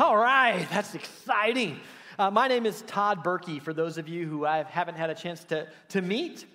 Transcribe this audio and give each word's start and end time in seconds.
All 0.00 0.16
right, 0.16 0.64
that's 0.70 0.94
exciting. 0.94 1.80
Uh, 2.20 2.30
my 2.30 2.46
name 2.46 2.66
is 2.66 2.82
Tod 2.82 3.24
Berkey. 3.24 3.60
For 3.60 3.72
those 3.72 3.98
of 3.98 4.08
you 4.08 4.28
who 4.28 4.46
I 4.46 4.62
haven't 4.62 4.94
had 4.94 5.10
a 5.10 5.14
chance 5.14 5.42
to, 5.46 5.66
to 5.88 6.00
meet, 6.00 6.46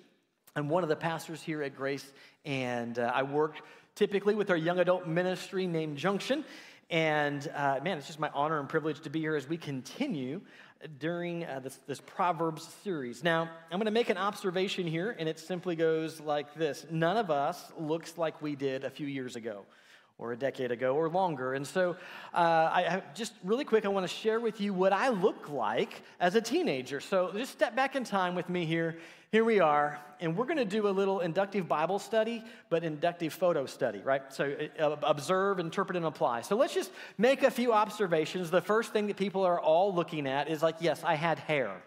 I'm 0.56 0.70
one 0.70 0.82
of 0.82 0.88
the 0.88 0.96
pastors 0.96 1.42
here 1.42 1.62
at 1.62 1.76
Grace, 1.76 2.10
and 2.46 2.98
uh, 2.98 3.12
I 3.14 3.22
work 3.22 3.56
typically 3.96 4.34
with 4.34 4.48
our 4.48 4.56
young 4.56 4.78
adult 4.78 5.06
ministry 5.06 5.66
named 5.66 5.98
Junction. 5.98 6.42
And 6.88 7.46
uh, 7.54 7.80
man, 7.84 7.98
it's 7.98 8.06
just 8.06 8.18
my 8.18 8.30
honor 8.32 8.58
and 8.60 8.66
privilege 8.66 9.00
to 9.00 9.10
be 9.10 9.20
here 9.20 9.36
as 9.36 9.46
we 9.46 9.58
continue 9.58 10.40
during 10.98 11.44
uh, 11.44 11.60
this, 11.60 11.78
this 11.86 12.00
Proverbs 12.00 12.66
series. 12.82 13.22
Now, 13.22 13.50
I'm 13.70 13.78
going 13.78 13.84
to 13.84 13.90
make 13.90 14.08
an 14.08 14.16
observation 14.16 14.86
here, 14.86 15.14
and 15.18 15.28
it 15.28 15.38
simply 15.38 15.76
goes 15.76 16.18
like 16.18 16.54
this 16.54 16.86
None 16.90 17.18
of 17.18 17.30
us 17.30 17.72
looks 17.78 18.16
like 18.16 18.40
we 18.40 18.56
did 18.56 18.84
a 18.84 18.90
few 18.90 19.06
years 19.06 19.36
ago 19.36 19.66
or 20.18 20.32
a 20.32 20.36
decade 20.36 20.70
ago 20.70 20.94
or 20.94 21.08
longer. 21.08 21.54
And 21.54 21.66
so, 21.66 21.96
uh, 22.32 22.36
I, 22.36 23.02
just 23.14 23.32
really 23.42 23.64
quick, 23.64 23.84
I 23.84 23.88
want 23.88 24.08
to 24.08 24.14
share 24.14 24.38
with 24.38 24.60
you 24.60 24.72
what 24.72 24.92
I 24.92 25.08
look 25.08 25.48
like 25.48 26.02
as 26.20 26.36
a 26.36 26.40
teenager. 26.40 27.00
So, 27.00 27.32
just 27.32 27.52
step 27.52 27.74
back 27.74 27.96
in 27.96 28.04
time 28.04 28.34
with 28.34 28.48
me 28.48 28.64
here. 28.64 28.98
Here 29.32 29.44
we 29.44 29.58
are, 29.58 29.98
and 30.20 30.36
we're 30.36 30.44
going 30.44 30.58
to 30.58 30.64
do 30.64 30.86
a 30.86 30.90
little 30.90 31.18
inductive 31.18 31.66
Bible 31.66 31.98
study, 31.98 32.44
but 32.70 32.84
inductive 32.84 33.32
photo 33.32 33.66
study, 33.66 33.98
right? 33.98 34.22
So, 34.32 34.54
uh, 34.78 34.96
observe, 35.02 35.58
interpret, 35.58 35.96
and 35.96 36.06
apply. 36.06 36.42
So, 36.42 36.56
let's 36.56 36.74
just 36.74 36.92
make 37.18 37.42
a 37.42 37.50
few 37.50 37.72
observations. 37.72 38.50
The 38.52 38.62
first 38.62 38.92
thing 38.92 39.08
that 39.08 39.16
people 39.16 39.42
are 39.42 39.60
all 39.60 39.92
looking 39.92 40.28
at 40.28 40.48
is 40.48 40.62
like, 40.62 40.76
yes, 40.78 41.02
I 41.02 41.16
had 41.16 41.40
hair. 41.40 41.82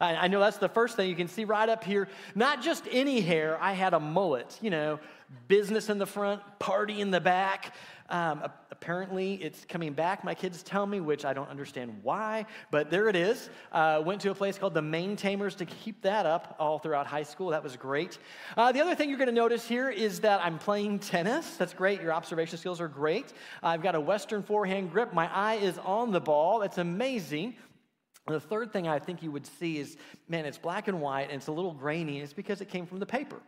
I 0.00 0.28
know 0.28 0.40
that's 0.40 0.56
the 0.56 0.68
first 0.68 0.96
thing 0.96 1.10
you 1.10 1.16
can 1.16 1.28
see 1.28 1.44
right 1.44 1.68
up 1.68 1.84
here. 1.84 2.08
Not 2.34 2.62
just 2.62 2.84
any 2.90 3.20
hair, 3.20 3.58
I 3.60 3.74
had 3.74 3.92
a 3.92 4.00
mullet, 4.00 4.58
you 4.62 4.70
know, 4.70 4.98
business 5.46 5.90
in 5.90 5.98
the 5.98 6.06
front, 6.06 6.40
party 6.58 7.00
in 7.00 7.10
the 7.10 7.20
back. 7.20 7.74
Um, 8.08 8.42
apparently, 8.72 9.34
it's 9.34 9.64
coming 9.66 9.92
back, 9.92 10.24
my 10.24 10.34
kids 10.34 10.64
tell 10.64 10.84
me, 10.84 10.98
which 10.98 11.24
I 11.24 11.32
don't 11.32 11.48
understand 11.48 12.00
why, 12.02 12.46
but 12.72 12.90
there 12.90 13.08
it 13.08 13.14
is. 13.14 13.50
Uh, 13.70 14.02
went 14.04 14.20
to 14.22 14.30
a 14.30 14.34
place 14.34 14.58
called 14.58 14.74
the 14.74 14.80
Maintamers 14.80 15.54
to 15.58 15.64
keep 15.66 16.02
that 16.02 16.26
up 16.26 16.56
all 16.58 16.80
throughout 16.80 17.06
high 17.06 17.22
school. 17.22 17.50
That 17.50 17.62
was 17.62 17.76
great. 17.76 18.18
Uh, 18.56 18.72
the 18.72 18.80
other 18.80 18.96
thing 18.96 19.10
you're 19.10 19.18
going 19.18 19.28
to 19.28 19.34
notice 19.34 19.68
here 19.68 19.90
is 19.90 20.20
that 20.20 20.40
I'm 20.42 20.58
playing 20.58 20.98
tennis. 20.98 21.56
That's 21.56 21.74
great. 21.74 22.00
Your 22.00 22.12
observation 22.12 22.58
skills 22.58 22.80
are 22.80 22.88
great. 22.88 23.32
I've 23.62 23.82
got 23.82 23.94
a 23.94 24.00
Western 24.00 24.42
forehand 24.42 24.90
grip. 24.90 25.12
My 25.12 25.32
eye 25.32 25.56
is 25.56 25.78
on 25.78 26.10
the 26.10 26.20
ball. 26.20 26.58
That's 26.58 26.78
amazing. 26.78 27.54
The 28.26 28.40
third 28.40 28.72
thing 28.72 28.86
I 28.86 28.98
think 28.98 29.22
you 29.22 29.30
would 29.32 29.46
see 29.46 29.78
is 29.78 29.96
man, 30.28 30.44
it's 30.44 30.58
black 30.58 30.88
and 30.88 31.00
white 31.00 31.24
and 31.24 31.32
it's 31.32 31.48
a 31.48 31.52
little 31.52 31.72
grainy, 31.72 32.16
and 32.16 32.24
it's 32.24 32.32
because 32.32 32.60
it 32.60 32.68
came 32.68 32.86
from 32.86 32.98
the 32.98 33.06
paper. 33.06 33.40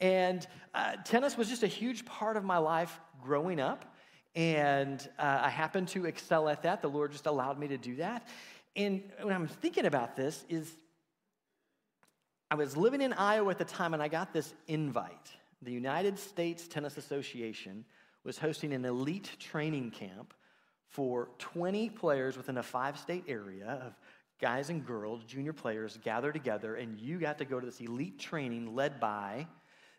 And 0.00 0.46
uh, 0.74 0.96
tennis 1.04 1.36
was 1.36 1.48
just 1.48 1.62
a 1.62 1.68
huge 1.68 2.04
part 2.04 2.36
of 2.36 2.44
my 2.44 2.58
life 2.58 3.00
growing 3.22 3.60
up. 3.60 3.94
And 4.34 5.06
uh, 5.18 5.42
I 5.44 5.48
happened 5.48 5.88
to 5.88 6.06
excel 6.06 6.48
at 6.48 6.62
that. 6.62 6.82
The 6.82 6.88
Lord 6.88 7.12
just 7.12 7.26
allowed 7.26 7.58
me 7.58 7.68
to 7.68 7.78
do 7.78 7.96
that. 7.96 8.28
And 8.74 9.02
when 9.22 9.32
I'm 9.32 9.46
thinking 9.46 9.86
about 9.86 10.16
this, 10.16 10.44
is 10.48 10.72
I 12.50 12.56
was 12.56 12.76
living 12.76 13.00
in 13.00 13.12
Iowa 13.12 13.50
at 13.50 13.58
the 13.58 13.64
time 13.64 13.94
and 13.94 14.02
I 14.02 14.08
got 14.08 14.32
this 14.32 14.52
invite. 14.66 15.30
The 15.62 15.72
United 15.72 16.18
States 16.18 16.66
Tennis 16.66 16.98
Association 16.98 17.84
was 18.24 18.38
hosting 18.38 18.72
an 18.72 18.84
elite 18.84 19.30
training 19.38 19.92
camp 19.92 20.34
for 20.94 21.28
20 21.38 21.90
players 21.90 22.36
within 22.36 22.56
a 22.58 22.62
five 22.62 22.96
state 22.96 23.24
area 23.26 23.80
of 23.84 23.98
guys 24.40 24.70
and 24.70 24.86
girls, 24.86 25.24
junior 25.24 25.52
players, 25.52 25.98
gather 26.04 26.30
together, 26.30 26.76
and 26.76 27.00
you 27.00 27.18
got 27.18 27.36
to 27.38 27.44
go 27.44 27.58
to 27.58 27.66
this 27.66 27.80
elite 27.80 28.16
training 28.20 28.76
led 28.76 29.00
by 29.00 29.44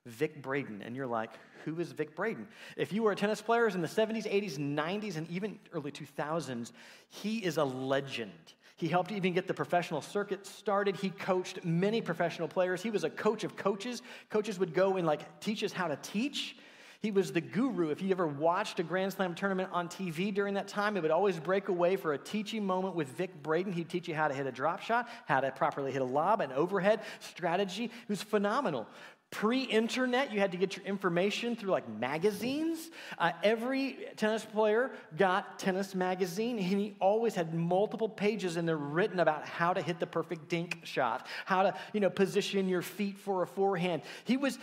Vic 0.05 0.41
Braden. 0.41 0.81
And 0.81 0.95
you're 0.95 1.05
like, 1.05 1.31
who 1.65 1.81
is 1.81 1.91
Vic 1.91 2.15
Braden? 2.15 2.47
If 2.77 2.93
you 2.93 3.03
were 3.03 3.11
a 3.11 3.15
tennis 3.15 3.41
player 3.41 3.67
in 3.67 3.81
the 3.81 3.89
70s, 3.89 4.23
80s, 4.23 4.57
90s, 4.57 5.17
and 5.17 5.29
even 5.29 5.59
early 5.73 5.91
2000s, 5.91 6.71
he 7.09 7.39
is 7.39 7.57
a 7.57 7.65
legend. 7.65 8.53
He 8.77 8.87
helped 8.87 9.11
even 9.11 9.33
get 9.33 9.47
the 9.47 9.53
professional 9.53 9.99
circuit 9.99 10.45
started. 10.45 10.95
He 10.95 11.09
coached 11.09 11.65
many 11.65 11.99
professional 11.99 12.47
players. 12.47 12.81
He 12.81 12.89
was 12.89 13.03
a 13.03 13.09
coach 13.09 13.43
of 13.43 13.57
coaches. 13.57 14.01
Coaches 14.29 14.59
would 14.59 14.73
go 14.73 14.95
and 14.95 15.05
like 15.05 15.41
teach 15.41 15.61
us 15.61 15.73
how 15.73 15.89
to 15.89 15.97
teach. 15.97 16.55
He 17.01 17.11
was 17.11 17.31
the 17.31 17.41
guru. 17.41 17.89
If 17.89 18.01
you 18.01 18.11
ever 18.11 18.27
watched 18.27 18.79
a 18.79 18.83
Grand 18.83 19.13
Slam 19.13 19.35
tournament 19.35 19.69
on 19.71 19.87
TV 19.87 20.33
during 20.33 20.53
that 20.55 20.67
time, 20.67 20.97
it 20.97 21.01
would 21.01 21.11
always 21.11 21.39
break 21.39 21.67
away 21.67 21.95
for 21.95 22.13
a 22.13 22.17
teaching 22.17 22.65
moment 22.65 22.95
with 22.95 23.07
Vic 23.09 23.43
Braden. 23.43 23.73
He'd 23.73 23.89
teach 23.89 24.07
you 24.07 24.15
how 24.15 24.27
to 24.27 24.33
hit 24.33 24.47
a 24.47 24.51
drop 24.51 24.81
shot, 24.81 25.07
how 25.25 25.41
to 25.41 25.51
properly 25.51 25.91
hit 25.91 26.01
a 26.01 26.05
lob, 26.05 26.41
an 26.41 26.51
overhead 26.51 27.01
strategy. 27.19 27.85
It 27.85 28.09
was 28.09 28.23
phenomenal. 28.23 28.87
Pre 29.31 29.63
internet, 29.63 30.31
you 30.31 30.39
had 30.39 30.51
to 30.53 30.57
get 30.57 30.77
your 30.77 30.85
information 30.85 31.55
through 31.55 31.71
like 31.71 31.89
magazines. 31.89 32.89
Uh, 33.17 33.31
every 33.43 33.97
tennis 34.15 34.45
player 34.45 34.91
got 35.17 35.59
tennis 35.59 35.93
magazine, 35.93 36.57
and 36.57 36.65
he 36.65 36.95
always 37.01 37.35
had 37.35 37.53
multiple 37.53 38.07
pages 38.07 38.55
in 38.55 38.65
there 38.65 38.77
written 38.77 39.19
about 39.19 39.45
how 39.45 39.73
to 39.73 39.81
hit 39.81 39.99
the 39.99 40.07
perfect 40.07 40.47
dink 40.47 40.79
shot, 40.83 41.27
how 41.45 41.63
to 41.63 41.73
you 41.91 41.99
know 41.99 42.09
position 42.09 42.69
your 42.69 42.83
feet 42.83 43.17
for 43.17 43.41
a 43.41 43.47
forehand. 43.47 44.03
He 44.23 44.37
was 44.37 44.57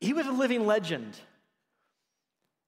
he 0.00 0.14
was 0.14 0.26
a 0.26 0.32
living 0.32 0.64
legend. 0.64 1.18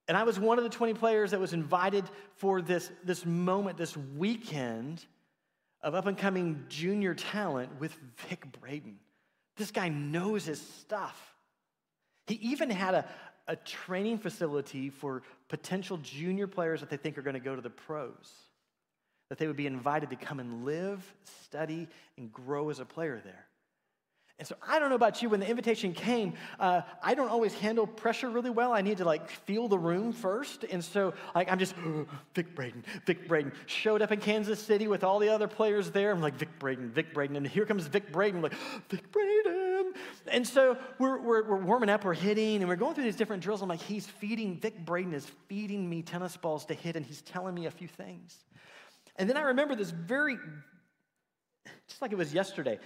And 0.08 0.16
I 0.16 0.22
was 0.22 0.38
one 0.38 0.58
of 0.58 0.64
the 0.64 0.70
20 0.70 0.94
players 0.94 1.32
that 1.32 1.40
was 1.40 1.52
invited 1.52 2.04
for 2.36 2.62
this, 2.62 2.90
this 3.04 3.26
moment, 3.26 3.76
this 3.76 3.96
weekend 3.96 5.04
of 5.82 5.94
up 5.94 6.06
and 6.06 6.16
coming 6.16 6.64
junior 6.68 7.14
talent 7.14 7.80
with 7.80 7.96
Vic 8.28 8.46
Braden. 8.60 8.98
This 9.56 9.70
guy 9.70 9.88
knows 9.88 10.44
his 10.44 10.60
stuff. 10.60 11.34
He 12.26 12.34
even 12.34 12.70
had 12.70 12.94
a, 12.94 13.04
a 13.48 13.56
training 13.56 14.18
facility 14.18 14.90
for 14.90 15.22
potential 15.48 15.96
junior 15.98 16.46
players 16.46 16.80
that 16.80 16.90
they 16.90 16.96
think 16.96 17.18
are 17.18 17.22
going 17.22 17.34
to 17.34 17.40
go 17.40 17.56
to 17.56 17.62
the 17.62 17.70
pros, 17.70 18.32
that 19.28 19.38
they 19.38 19.46
would 19.46 19.56
be 19.56 19.66
invited 19.66 20.10
to 20.10 20.16
come 20.16 20.40
and 20.40 20.64
live, 20.64 21.14
study, 21.44 21.88
and 22.16 22.32
grow 22.32 22.70
as 22.70 22.78
a 22.78 22.84
player 22.84 23.20
there. 23.24 23.45
And 24.38 24.46
so 24.46 24.54
I 24.68 24.78
don't 24.78 24.90
know 24.90 24.96
about 24.96 25.22
you, 25.22 25.30
when 25.30 25.40
the 25.40 25.48
invitation 25.48 25.94
came, 25.94 26.34
uh, 26.60 26.82
I 27.02 27.14
don't 27.14 27.30
always 27.30 27.54
handle 27.54 27.86
pressure 27.86 28.28
really 28.28 28.50
well. 28.50 28.70
I 28.70 28.82
need 28.82 28.98
to 28.98 29.04
like 29.06 29.30
feel 29.30 29.66
the 29.66 29.78
room 29.78 30.12
first. 30.12 30.64
And 30.64 30.84
so 30.84 31.14
like 31.34 31.50
I'm 31.50 31.58
just, 31.58 31.74
oh, 31.82 32.04
Vic 32.34 32.54
Braden, 32.54 32.84
Vic 33.06 33.26
Braden. 33.26 33.52
Showed 33.64 34.02
up 34.02 34.12
in 34.12 34.20
Kansas 34.20 34.60
City 34.60 34.88
with 34.88 35.04
all 35.04 35.18
the 35.20 35.30
other 35.30 35.48
players 35.48 35.90
there. 35.90 36.12
I'm 36.12 36.20
like, 36.20 36.34
Vic 36.34 36.50
Braden, 36.58 36.90
Vic 36.90 37.14
Braden. 37.14 37.34
And 37.34 37.46
here 37.46 37.64
comes 37.64 37.86
Vic 37.86 38.12
Braden. 38.12 38.36
I'm 38.36 38.42
like, 38.42 38.54
Vic 38.90 39.10
Braden. 39.10 39.94
And 40.28 40.46
so 40.46 40.76
we're, 40.98 41.18
we're, 41.18 41.48
we're 41.48 41.64
warming 41.64 41.88
up, 41.88 42.04
we're 42.04 42.12
hitting, 42.12 42.56
and 42.56 42.68
we're 42.68 42.76
going 42.76 42.94
through 42.94 43.04
these 43.04 43.16
different 43.16 43.42
drills. 43.42 43.62
I'm 43.62 43.70
like, 43.70 43.80
he's 43.80 44.06
feeding, 44.06 44.58
Vic 44.60 44.84
Braden 44.84 45.14
is 45.14 45.26
feeding 45.48 45.88
me 45.88 46.02
tennis 46.02 46.36
balls 46.36 46.66
to 46.66 46.74
hit, 46.74 46.96
and 46.96 47.06
he's 47.06 47.22
telling 47.22 47.54
me 47.54 47.64
a 47.64 47.70
few 47.70 47.88
things. 47.88 48.36
And 49.16 49.30
then 49.30 49.38
I 49.38 49.42
remember 49.42 49.74
this 49.74 49.90
very, 49.90 50.36
just 51.88 52.02
like 52.02 52.12
it 52.12 52.18
was 52.18 52.34
yesterday. 52.34 52.78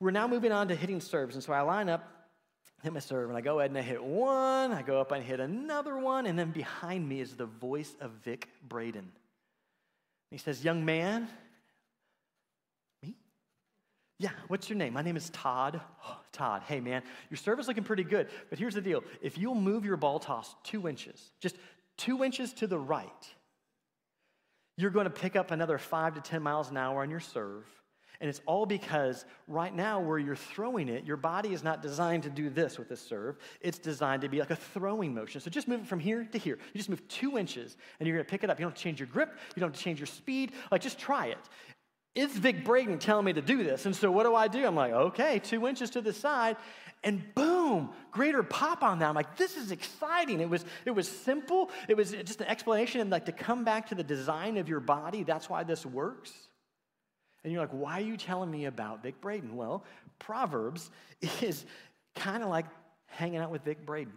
We're 0.00 0.10
now 0.12 0.28
moving 0.28 0.52
on 0.52 0.68
to 0.68 0.74
hitting 0.74 1.00
serves. 1.00 1.34
And 1.34 1.42
so 1.42 1.52
I 1.52 1.60
line 1.62 1.88
up, 1.88 2.08
hit 2.82 2.92
my 2.92 3.00
serve, 3.00 3.28
and 3.28 3.36
I 3.36 3.40
go 3.40 3.58
ahead 3.58 3.70
and 3.70 3.78
I 3.78 3.82
hit 3.82 4.02
one. 4.02 4.72
I 4.72 4.82
go 4.82 5.00
up 5.00 5.12
and 5.12 5.24
hit 5.24 5.40
another 5.40 5.98
one. 5.98 6.26
And 6.26 6.38
then 6.38 6.50
behind 6.50 7.08
me 7.08 7.20
is 7.20 7.34
the 7.34 7.46
voice 7.46 7.94
of 8.00 8.12
Vic 8.24 8.48
Braden. 8.68 9.10
He 10.30 10.38
says, 10.38 10.64
Young 10.64 10.84
man, 10.84 11.28
me? 13.02 13.16
Yeah, 14.18 14.30
what's 14.48 14.68
your 14.68 14.76
name? 14.76 14.92
My 14.92 15.02
name 15.02 15.16
is 15.16 15.30
Tod. 15.30 15.80
Oh, 16.06 16.18
Tod, 16.32 16.62
hey 16.68 16.78
man, 16.78 17.02
your 17.30 17.38
serve 17.38 17.58
is 17.58 17.66
looking 17.66 17.84
pretty 17.84 18.04
good. 18.04 18.28
But 18.50 18.58
here's 18.58 18.74
the 18.74 18.80
deal 18.80 19.02
if 19.20 19.36
you'll 19.38 19.54
move 19.54 19.84
your 19.84 19.96
ball 19.96 20.20
toss 20.20 20.54
two 20.62 20.86
inches, 20.86 21.32
just 21.40 21.56
two 21.96 22.22
inches 22.22 22.52
to 22.54 22.66
the 22.66 22.78
right, 22.78 23.08
you're 24.76 24.90
going 24.90 25.04
to 25.04 25.10
pick 25.10 25.34
up 25.34 25.50
another 25.50 25.78
five 25.78 26.14
to 26.14 26.20
10 26.20 26.40
miles 26.40 26.70
an 26.70 26.76
hour 26.76 27.02
on 27.02 27.10
your 27.10 27.20
serve. 27.20 27.66
And 28.20 28.28
it's 28.28 28.40
all 28.46 28.66
because 28.66 29.24
right 29.46 29.72
now, 29.72 30.00
where 30.00 30.18
you're 30.18 30.34
throwing 30.34 30.88
it, 30.88 31.04
your 31.04 31.16
body 31.16 31.52
is 31.52 31.62
not 31.62 31.82
designed 31.82 32.24
to 32.24 32.30
do 32.30 32.50
this 32.50 32.76
with 32.76 32.90
a 32.90 32.96
serve. 32.96 33.38
It's 33.60 33.78
designed 33.78 34.22
to 34.22 34.28
be 34.28 34.40
like 34.40 34.50
a 34.50 34.56
throwing 34.56 35.14
motion. 35.14 35.40
So 35.40 35.50
just 35.50 35.68
move 35.68 35.82
it 35.82 35.86
from 35.86 36.00
here 36.00 36.24
to 36.24 36.38
here. 36.38 36.58
You 36.72 36.78
just 36.78 36.88
move 36.88 37.06
two 37.06 37.38
inches 37.38 37.76
and 37.98 38.06
you're 38.06 38.16
going 38.16 38.26
to 38.26 38.30
pick 38.30 38.42
it 38.42 38.50
up. 38.50 38.58
You 38.58 38.66
don't 38.66 38.74
change 38.74 38.98
your 38.98 39.06
grip, 39.06 39.38
you 39.54 39.60
don't 39.60 39.74
change 39.74 40.00
your 40.00 40.08
speed. 40.08 40.52
Like, 40.72 40.80
just 40.80 40.98
try 40.98 41.26
it. 41.26 41.38
It's 42.16 42.36
Vic 42.36 42.64
Braden 42.64 42.98
telling 42.98 43.24
me 43.24 43.32
to 43.34 43.42
do 43.42 43.62
this. 43.62 43.86
And 43.86 43.94
so 43.94 44.10
what 44.10 44.24
do 44.24 44.34
I 44.34 44.48
do? 44.48 44.66
I'm 44.66 44.74
like, 44.74 44.92
okay, 44.92 45.38
two 45.38 45.68
inches 45.68 45.90
to 45.90 46.00
the 46.00 46.12
side. 46.12 46.56
And 47.04 47.22
boom, 47.36 47.90
greater 48.10 48.42
pop 48.42 48.82
on 48.82 48.98
that. 48.98 49.08
I'm 49.08 49.14
like, 49.14 49.36
this 49.36 49.56
is 49.56 49.70
exciting. 49.70 50.40
It 50.40 50.50
was, 50.50 50.64
it 50.84 50.90
was 50.90 51.08
simple. 51.08 51.70
It 51.86 51.96
was 51.96 52.10
just 52.10 52.40
an 52.40 52.48
explanation 52.48 53.00
and 53.00 53.10
like 53.10 53.26
to 53.26 53.32
come 53.32 53.62
back 53.62 53.90
to 53.90 53.94
the 53.94 54.02
design 54.02 54.56
of 54.56 54.68
your 54.68 54.80
body. 54.80 55.22
That's 55.22 55.48
why 55.48 55.62
this 55.62 55.86
works. 55.86 56.47
And 57.44 57.52
you're 57.52 57.62
like, 57.62 57.70
why 57.70 57.98
are 57.98 58.04
you 58.04 58.16
telling 58.16 58.50
me 58.50 58.64
about 58.64 59.02
Vic 59.02 59.20
Braden? 59.20 59.56
Well, 59.56 59.84
Proverbs 60.18 60.90
is 61.40 61.64
kind 62.14 62.42
of 62.42 62.48
like 62.48 62.66
hanging 63.06 63.38
out 63.38 63.50
with 63.50 63.62
Vic 63.64 63.84
Braden. 63.86 64.12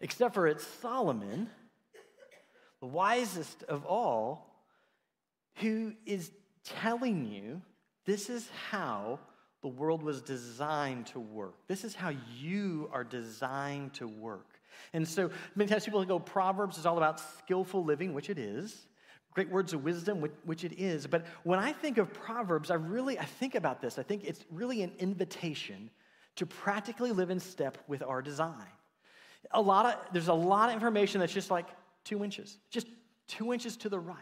Except 0.00 0.34
for 0.34 0.46
it's 0.46 0.66
Solomon, 0.66 1.48
the 2.80 2.86
wisest 2.86 3.64
of 3.64 3.84
all, 3.84 4.46
who 5.56 5.92
is 6.06 6.30
telling 6.64 7.26
you 7.26 7.60
this 8.06 8.30
is 8.30 8.48
how 8.70 9.18
the 9.60 9.68
world 9.68 10.02
was 10.02 10.22
designed 10.22 11.06
to 11.08 11.20
work. 11.20 11.54
This 11.68 11.84
is 11.84 11.94
how 11.94 12.12
you 12.38 12.88
are 12.92 13.04
designed 13.04 13.92
to 13.94 14.08
work. 14.08 14.58
And 14.94 15.06
so 15.06 15.30
many 15.54 15.68
times 15.68 15.84
people 15.84 16.02
go, 16.04 16.18
Proverbs 16.18 16.78
is 16.78 16.86
all 16.86 16.96
about 16.96 17.20
skillful 17.38 17.84
living, 17.84 18.14
which 18.14 18.30
it 18.30 18.38
is. 18.38 18.86
Great 19.32 19.50
words 19.50 19.72
of 19.72 19.84
wisdom, 19.84 20.20
which, 20.20 20.32
which 20.44 20.64
it 20.64 20.78
is. 20.78 21.06
But 21.06 21.24
when 21.44 21.58
I 21.58 21.72
think 21.72 21.98
of 21.98 22.12
Proverbs, 22.12 22.70
I 22.70 22.74
really 22.74 23.18
I 23.18 23.24
think 23.24 23.54
about 23.54 23.80
this. 23.80 23.98
I 23.98 24.02
think 24.02 24.24
it's 24.24 24.44
really 24.50 24.82
an 24.82 24.92
invitation 24.98 25.90
to 26.36 26.46
practically 26.46 27.12
live 27.12 27.30
in 27.30 27.40
step 27.40 27.78
with 27.86 28.02
our 28.02 28.22
design. 28.22 28.66
A 29.52 29.60
lot 29.60 29.86
of 29.86 30.12
there's 30.12 30.28
a 30.28 30.34
lot 30.34 30.68
of 30.68 30.74
information 30.74 31.20
that's 31.20 31.32
just 31.32 31.50
like 31.50 31.66
two 32.04 32.24
inches, 32.24 32.58
just 32.70 32.86
two 33.26 33.52
inches 33.52 33.76
to 33.78 33.88
the 33.88 33.98
right, 33.98 34.16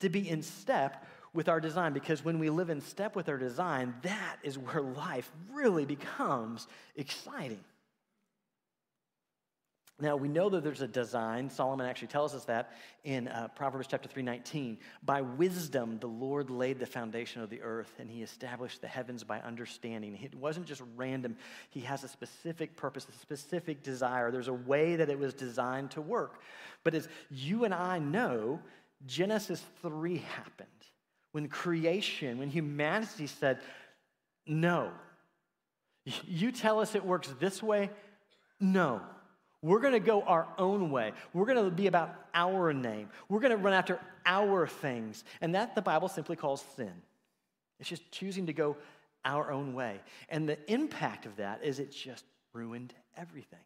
to 0.00 0.08
be 0.08 0.28
in 0.28 0.42
step 0.42 1.04
with 1.32 1.48
our 1.48 1.60
design. 1.60 1.92
Because 1.92 2.24
when 2.24 2.38
we 2.38 2.50
live 2.50 2.70
in 2.70 2.80
step 2.80 3.16
with 3.16 3.28
our 3.28 3.38
design, 3.38 3.94
that 4.02 4.36
is 4.42 4.58
where 4.58 4.82
life 4.82 5.30
really 5.52 5.84
becomes 5.84 6.66
exciting. 6.96 7.64
Now 10.00 10.16
we 10.16 10.28
know 10.28 10.48
that 10.48 10.64
there's 10.64 10.80
a 10.80 10.88
design. 10.88 11.50
Solomon 11.50 11.86
actually 11.86 12.08
tells 12.08 12.34
us 12.34 12.44
that 12.44 12.72
in 13.04 13.28
uh, 13.28 13.48
Proverbs 13.54 13.86
chapter 13.86 14.08
3:19. 14.08 14.78
By 15.02 15.20
wisdom 15.20 15.98
the 15.98 16.06
Lord 16.06 16.48
laid 16.50 16.78
the 16.78 16.86
foundation 16.86 17.42
of 17.42 17.50
the 17.50 17.60
earth 17.60 17.92
and 17.98 18.08
he 18.10 18.22
established 18.22 18.80
the 18.80 18.88
heavens 18.88 19.24
by 19.24 19.40
understanding. 19.40 20.18
It 20.22 20.34
wasn't 20.34 20.66
just 20.66 20.82
random. 20.96 21.36
He 21.68 21.80
has 21.80 22.02
a 22.02 22.08
specific 22.08 22.76
purpose, 22.76 23.06
a 23.08 23.12
specific 23.12 23.82
desire. 23.82 24.30
There's 24.30 24.48
a 24.48 24.54
way 24.54 24.96
that 24.96 25.10
it 25.10 25.18
was 25.18 25.34
designed 25.34 25.90
to 25.92 26.00
work. 26.00 26.40
But 26.82 26.94
as 26.94 27.08
you 27.30 27.64
and 27.64 27.74
I 27.74 27.98
know, 27.98 28.60
Genesis 29.06 29.62
3 29.82 30.18
happened. 30.18 30.68
When 31.32 31.48
creation, 31.48 32.38
when 32.38 32.48
humanity 32.48 33.26
said, 33.26 33.60
"No. 34.46 34.92
You 36.24 36.50
tell 36.50 36.80
us 36.80 36.94
it 36.94 37.04
works 37.04 37.28
this 37.38 37.62
way? 37.62 37.90
No." 38.58 39.02
We're 39.62 39.80
going 39.80 39.92
to 39.92 40.00
go 40.00 40.22
our 40.22 40.48
own 40.56 40.90
way. 40.90 41.12
We're 41.34 41.44
going 41.44 41.62
to 41.62 41.70
be 41.70 41.86
about 41.86 42.14
our 42.34 42.72
name. 42.72 43.10
We're 43.28 43.40
going 43.40 43.50
to 43.50 43.58
run 43.58 43.74
after 43.74 44.00
our 44.24 44.66
things. 44.66 45.24
And 45.40 45.54
that 45.54 45.74
the 45.74 45.82
Bible 45.82 46.08
simply 46.08 46.36
calls 46.36 46.64
sin. 46.76 46.92
It's 47.78 47.88
just 47.88 48.10
choosing 48.10 48.46
to 48.46 48.52
go 48.52 48.76
our 49.24 49.50
own 49.50 49.74
way. 49.74 50.00
And 50.28 50.48
the 50.48 50.58
impact 50.70 51.26
of 51.26 51.36
that 51.36 51.60
is 51.62 51.78
it 51.78 51.92
just 51.92 52.24
ruined 52.52 52.94
everything. 53.16 53.58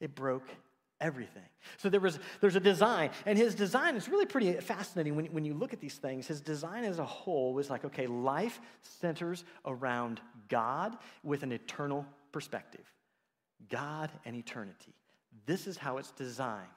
It 0.00 0.14
broke 0.14 0.48
everything. 1.00 1.42
So 1.76 1.88
there 1.88 2.00
was 2.00 2.18
there's 2.40 2.56
a 2.56 2.60
design, 2.60 3.10
and 3.26 3.36
his 3.36 3.54
design 3.54 3.96
is 3.96 4.08
really 4.08 4.26
pretty 4.26 4.52
fascinating 4.54 5.16
when, 5.16 5.26
when 5.26 5.44
you 5.44 5.54
look 5.54 5.72
at 5.72 5.80
these 5.80 5.94
things. 5.94 6.26
His 6.26 6.40
design 6.40 6.84
as 6.84 6.98
a 6.98 7.04
whole 7.04 7.52
was 7.52 7.70
like, 7.70 7.84
okay, 7.84 8.06
life 8.06 8.60
centers 8.80 9.44
around 9.64 10.20
God 10.48 10.96
with 11.22 11.42
an 11.42 11.52
eternal 11.52 12.06
perspective. 12.32 12.90
God 13.68 14.10
and 14.24 14.36
eternity. 14.36 14.94
This 15.46 15.66
is 15.66 15.76
how 15.76 15.98
it's 15.98 16.12
designed. 16.12 16.68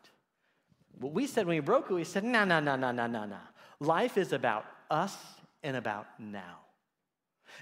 What 0.99 1.13
we 1.13 1.27
said 1.27 1.45
when 1.45 1.57
we 1.57 1.61
broke 1.61 1.89
it, 1.89 1.93
we 1.93 2.03
said, 2.03 2.23
no, 2.23 2.43
no, 2.43 2.59
no, 2.59 2.75
no, 2.75 2.91
no, 2.91 3.07
no, 3.07 3.25
no. 3.25 3.37
Life 3.79 4.17
is 4.17 4.33
about 4.33 4.65
us 4.89 5.15
and 5.63 5.77
about 5.77 6.07
now. 6.19 6.59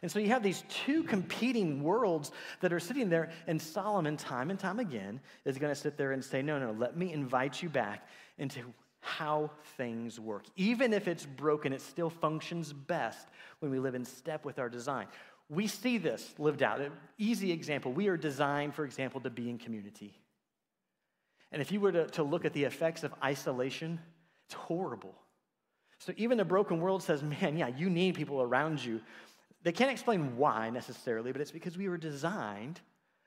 And 0.01 0.11
so 0.11 0.19
you 0.19 0.29
have 0.29 0.43
these 0.43 0.63
two 0.69 1.03
competing 1.03 1.81
worlds 1.81 2.31
that 2.61 2.73
are 2.73 2.79
sitting 2.79 3.09
there, 3.09 3.31
and 3.47 3.61
Solomon, 3.61 4.17
time 4.17 4.49
and 4.49 4.59
time 4.59 4.79
again, 4.79 5.21
is 5.45 5.57
going 5.57 5.73
to 5.73 5.79
sit 5.79 5.97
there 5.97 6.11
and 6.11 6.23
say, 6.23 6.41
No, 6.41 6.59
no, 6.59 6.71
let 6.71 6.97
me 6.97 7.13
invite 7.13 7.61
you 7.61 7.69
back 7.69 8.07
into 8.37 8.61
how 8.99 9.51
things 9.77 10.19
work. 10.19 10.45
Even 10.55 10.91
if 10.91 11.07
it's 11.07 11.25
broken, 11.25 11.71
it 11.71 11.81
still 11.81 12.09
functions 12.09 12.73
best 12.73 13.27
when 13.59 13.71
we 13.71 13.79
live 13.79 13.95
in 13.95 14.03
step 14.03 14.43
with 14.43 14.57
our 14.57 14.67
design. 14.67 15.07
We 15.49 15.67
see 15.67 15.97
this 15.97 16.33
lived 16.37 16.63
out. 16.63 16.81
An 16.81 16.91
easy 17.17 17.51
example 17.51 17.91
we 17.91 18.07
are 18.07 18.17
designed, 18.17 18.73
for 18.73 18.85
example, 18.85 19.21
to 19.21 19.29
be 19.29 19.49
in 19.49 19.57
community. 19.57 20.13
And 21.51 21.61
if 21.61 21.71
you 21.71 21.79
were 21.79 21.91
to, 21.91 22.07
to 22.07 22.23
look 22.23 22.45
at 22.45 22.53
the 22.53 22.63
effects 22.63 23.03
of 23.03 23.13
isolation, 23.23 23.99
it's 24.47 24.55
horrible. 24.55 25.15
So 25.99 26.13
even 26.17 26.37
the 26.37 26.45
broken 26.45 26.81
world 26.81 27.03
says, 27.03 27.23
man, 27.23 27.57
yeah, 27.57 27.67
you 27.67 27.89
need 27.89 28.15
people 28.15 28.41
around 28.41 28.83
you. 28.83 29.01
They 29.63 29.71
can't 29.71 29.91
explain 29.91 30.35
why 30.37 30.69
necessarily, 30.69 31.31
but 31.31 31.41
it's 31.41 31.51
because 31.51 31.77
we 31.77 31.89
were 31.89 31.97
designed, 31.97 32.81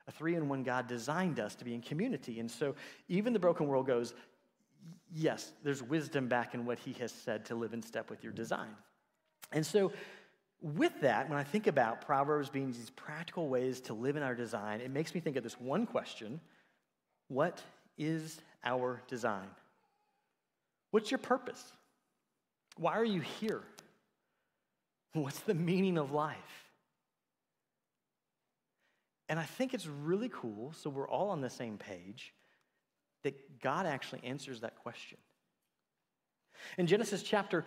a 0.07 0.11
three 0.11 0.35
in 0.35 0.47
one 0.47 0.63
God 0.63 0.87
designed 0.87 1.39
us 1.39 1.55
to 1.55 1.65
be 1.65 1.73
in 1.73 1.81
community. 1.81 2.39
And 2.39 2.49
so 2.49 2.75
even 3.07 3.33
the 3.33 3.39
broken 3.39 3.67
world 3.67 3.87
goes, 3.87 4.13
yes, 5.13 5.51
there's 5.63 5.81
wisdom 5.81 6.27
back 6.27 6.53
in 6.53 6.65
what 6.65 6.79
he 6.79 6.93
has 6.93 7.11
said 7.11 7.45
to 7.45 7.55
live 7.55 7.73
in 7.73 7.81
step 7.81 8.09
with 8.09 8.23
your 8.23 8.33
design. 8.33 8.75
And 9.51 9.65
so 9.65 9.91
with 10.61 11.01
that, 11.01 11.29
when 11.29 11.37
I 11.37 11.43
think 11.43 11.67
about 11.67 12.01
Proverbs 12.05 12.49
being 12.49 12.67
these 12.67 12.89
practical 12.89 13.47
ways 13.47 13.79
to 13.81 13.93
live 13.93 14.15
in 14.15 14.23
our 14.23 14.35
design, 14.35 14.81
it 14.81 14.91
makes 14.91 15.13
me 15.13 15.21
think 15.21 15.35
of 15.35 15.43
this 15.43 15.59
one 15.59 15.85
question 15.85 16.39
What 17.27 17.61
is 17.97 18.41
our 18.63 19.01
design? 19.07 19.47
What's 20.91 21.11
your 21.11 21.19
purpose? 21.19 21.71
Why 22.77 22.93
are 22.93 23.05
you 23.05 23.21
here? 23.21 23.61
What's 25.13 25.39
the 25.39 25.53
meaning 25.53 25.97
of 25.97 26.11
life? 26.11 26.37
And 29.27 29.39
I 29.39 29.43
think 29.43 29.73
it's 29.73 29.85
really 29.85 30.29
cool, 30.29 30.73
so 30.73 30.89
we're 30.89 31.07
all 31.07 31.29
on 31.29 31.41
the 31.41 31.49
same 31.49 31.77
page, 31.77 32.33
that 33.23 33.61
God 33.61 33.85
actually 33.85 34.23
answers 34.23 34.61
that 34.61 34.75
question. 34.79 35.19
In 36.77 36.87
Genesis 36.87 37.21
chapter 37.21 37.65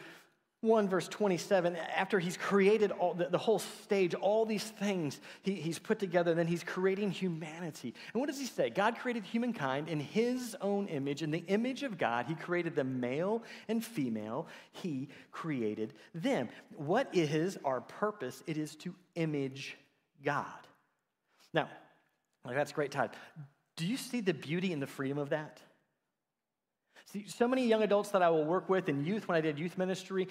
1 0.63 0.89
verse 0.89 1.09
27 1.09 1.75
after 1.77 2.21
he's 2.21 2.37
created 2.37 2.93
all 2.93 3.15
the, 3.15 3.27
the 3.27 3.39
whole 3.39 3.59
stage 3.59 4.15
all 4.15 4.47
these 4.47 4.63
things 4.63 5.21
he, 5.43 5.55
he's 5.55 5.79
put 5.79 5.99
together 5.99 6.35
then 6.35 6.47
he's 6.47 6.63
creating 6.63 7.11
humanity. 7.11 7.93
And 8.13 8.21
what 8.21 8.29
does 8.29 8.39
he 8.39 8.47
say? 8.47 8.71
God 8.71 8.97
created 8.97 9.25
humankind 9.25 9.89
in 9.89 9.99
his 9.99 10.57
own 10.61 10.87
image. 10.87 11.23
In 11.23 11.33
the 11.33 11.45
image 11.49 11.83
of 11.83 11.99
god 11.99 12.27
he 12.27 12.37
created 12.37 12.77
the 12.77 12.85
male 12.85 13.43
and 13.69 13.85
female. 13.85 14.47
He 14.71 15.09
created 15.33 15.95
them. 16.15 16.49
What 16.77 17.09
is 17.13 17.59
our 17.65 17.81
purpose? 17.81 18.45
It 18.47 18.57
is 18.57 18.77
to 18.77 18.95
image 19.17 19.77
god. 20.25 20.47
Now 21.53 21.69
like 22.45 22.55
that's 22.55 22.73
great 22.73 22.93
tod 22.93 23.11
do 23.77 23.87
you 23.87 23.97
see 23.97 24.21
the 24.21 24.35
beauty 24.35 24.73
and 24.73 24.81
the 24.81 24.87
freedom 24.87 25.19
of 25.19 25.31
that 25.31 25.61
See, 27.13 27.27
so 27.27 27.47
many 27.47 27.67
young 27.67 27.83
adults 27.83 28.09
that 28.11 28.23
I 28.23 28.31
will 28.31 28.45
work 28.45 28.71
with 28.71 28.89
in 28.89 29.05
youth 29.05 29.29
when 29.29 29.37
I 29.37 29.43
did 29.43 29.59
youth 29.59 29.77
ministry, 29.77 30.29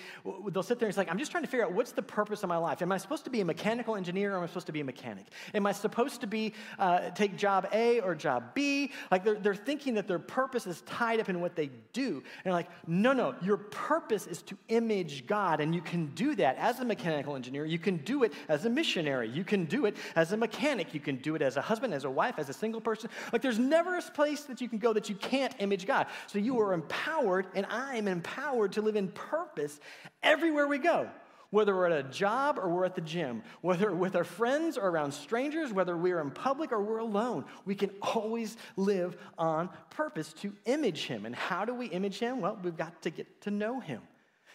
they'll 0.51 0.63
sit 0.63 0.79
there 0.79 0.87
and 0.87 0.89
it's 0.89 0.97
like, 0.97 1.11
I'm 1.11 1.19
just 1.19 1.29
trying 1.29 1.43
to 1.43 1.49
figure 1.49 1.63
out 1.63 1.73
what's 1.73 1.91
the 1.91 2.01
purpose 2.01 2.41
of 2.41 2.49
my 2.49 2.57
life. 2.57 2.81
Am 2.81 2.91
I 2.91 2.97
supposed 2.97 3.23
to 3.25 3.29
be 3.29 3.41
a 3.41 3.45
mechanical 3.45 3.95
engineer 3.95 4.33
or 4.33 4.37
am 4.37 4.43
I 4.43 4.47
supposed 4.47 4.65
to 4.65 4.71
be 4.71 4.79
a 4.79 4.83
mechanic? 4.83 5.25
Am 5.53 5.67
I 5.67 5.73
supposed 5.73 6.21
to 6.21 6.27
be 6.27 6.53
uh, 6.79 7.11
take 7.11 7.37
job 7.37 7.67
A 7.71 7.99
or 7.99 8.15
job 8.15 8.55
B? 8.55 8.91
Like 9.11 9.23
they're, 9.23 9.35
they're 9.35 9.53
thinking 9.53 9.93
that 9.93 10.07
their 10.07 10.17
purpose 10.17 10.65
is 10.65 10.81
tied 10.81 11.19
up 11.19 11.29
in 11.29 11.39
what 11.39 11.55
they 11.55 11.69
do. 11.93 12.23
And 12.45 12.53
like, 12.53 12.67
no, 12.87 13.13
no, 13.13 13.35
your 13.43 13.57
purpose 13.57 14.25
is 14.25 14.41
to 14.43 14.57
image 14.69 15.27
God. 15.27 15.59
And 15.59 15.75
you 15.75 15.81
can 15.81 16.07
do 16.15 16.33
that 16.35 16.57
as 16.57 16.79
a 16.79 16.85
mechanical 16.85 17.35
engineer. 17.35 17.63
You 17.63 17.77
can 17.77 17.97
do 17.97 18.23
it 18.23 18.33
as 18.49 18.65
a 18.65 18.71
missionary. 18.71 19.29
You 19.29 19.43
can 19.43 19.65
do 19.65 19.85
it 19.85 19.97
as 20.15 20.31
a 20.31 20.37
mechanic. 20.37 20.95
You 20.95 20.99
can 20.99 21.17
do 21.17 21.35
it 21.35 21.43
as 21.43 21.57
a 21.57 21.61
husband, 21.61 21.93
as 21.93 22.05
a 22.05 22.09
wife, 22.09 22.39
as 22.39 22.49
a 22.49 22.53
single 22.53 22.81
person. 22.81 23.11
Like 23.31 23.43
there's 23.43 23.59
never 23.59 23.97
a 23.97 24.01
place 24.01 24.45
that 24.45 24.61
you 24.61 24.67
can 24.67 24.79
go 24.79 24.93
that 24.93 25.09
you 25.09 25.15
can't 25.15 25.53
image 25.59 25.85
God. 25.85 26.07
So 26.25 26.39
you 26.39 26.59
are 26.59 26.70
empowered, 26.73 27.47
and 27.55 27.65
I'm 27.69 28.07
empowered 28.07 28.73
to 28.73 28.81
live 28.81 28.95
in 28.95 29.09
purpose 29.09 29.79
everywhere 30.23 30.67
we 30.67 30.77
go. 30.77 31.09
Whether 31.51 31.75
we're 31.75 31.87
at 31.87 32.05
a 32.05 32.09
job 32.09 32.57
or 32.57 32.69
we're 32.69 32.85
at 32.85 32.95
the 32.95 33.01
gym, 33.01 33.43
whether 33.59 33.93
with 33.93 34.15
our 34.15 34.23
friends 34.23 34.77
or 34.77 34.87
around 34.87 35.11
strangers, 35.11 35.73
whether 35.73 35.97
we're 35.97 36.21
in 36.21 36.31
public 36.31 36.71
or 36.71 36.81
we're 36.81 36.99
alone, 36.99 37.43
we 37.65 37.75
can 37.75 37.89
always 38.01 38.55
live 38.77 39.17
on 39.37 39.69
purpose 39.89 40.31
to 40.33 40.53
image 40.65 41.05
Him. 41.07 41.25
And 41.25 41.35
how 41.35 41.65
do 41.65 41.73
we 41.73 41.87
image 41.87 42.19
Him? 42.19 42.39
Well, 42.39 42.57
we've 42.63 42.77
got 42.77 43.01
to 43.01 43.09
get 43.09 43.41
to 43.41 43.51
know 43.51 43.81
Him. 43.81 44.01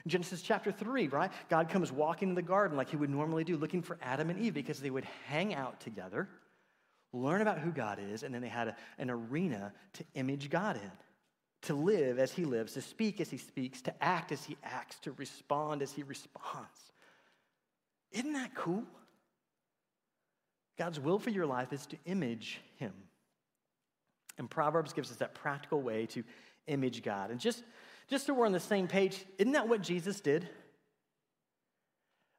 Genesis 0.07 0.41
chapter 0.41 0.73
3, 0.73 1.09
right? 1.09 1.31
God 1.51 1.69
comes 1.69 1.93
walking 1.93 2.31
in 2.31 2.35
the 2.35 2.41
garden 2.41 2.79
like 2.79 2.89
He 2.89 2.97
would 2.97 3.11
normally 3.11 3.45
do, 3.45 3.59
looking 3.59 3.83
for 3.83 3.99
Adam 4.01 4.31
and 4.31 4.41
Eve 4.41 4.55
because 4.55 4.81
they 4.81 4.91
would 4.91 5.07
hang 5.27 5.55
out 5.55 5.81
together, 5.81 6.31
learn 7.13 7.43
about 7.43 7.59
who 7.59 7.73
God 7.73 7.99
is, 8.01 8.23
and 8.23 8.35
then 8.35 8.41
they 8.41 8.49
had 8.49 8.69
a, 8.69 8.77
an 8.97 9.11
arena 9.11 9.75
to 9.95 10.05
image 10.15 10.49
God 10.49 10.77
in 10.77 10.91
to 11.67 11.75
live 11.75 12.19
as 12.19 12.33
he 12.33 12.45
lives, 12.45 12.73
to 12.75 12.83
speak 12.83 13.21
as 13.21 13.31
he 13.31 13.39
speaks, 13.39 13.83
to 13.83 14.03
act 14.03 14.33
as 14.33 14.45
he 14.45 14.57
acts, 14.65 14.99
to 15.01 15.13
respond 15.13 15.83
as 15.83 15.93
he 15.93 16.03
responds. 16.03 16.93
Isn't 18.13 18.33
that 18.33 18.55
cool? 18.55 18.85
God's 20.79 21.01
will 21.01 21.19
for 21.19 21.31
your 21.31 21.47
life 21.47 21.73
is 21.73 21.87
to 21.87 21.97
image 22.05 22.61
him. 22.77 22.93
And 24.39 24.51
Proverbs 24.51 24.93
gives 24.93 25.11
us 25.11 25.17
that 25.19 25.35
practical 25.35 25.81
way 25.81 26.07
to 26.07 26.23
image 26.67 27.03
God. 27.03 27.31
And 27.31 27.41
just, 27.41 27.63
just 28.09 28.27
so 28.27 28.35
we're 28.35 28.47
on 28.47 28.53
the 28.53 28.61
same 28.61 28.87
page, 28.87 29.25
isn't 29.39 29.53
that 29.53 29.69
what 29.69 29.83
Jesus 29.83 30.21
did? 30.21 30.49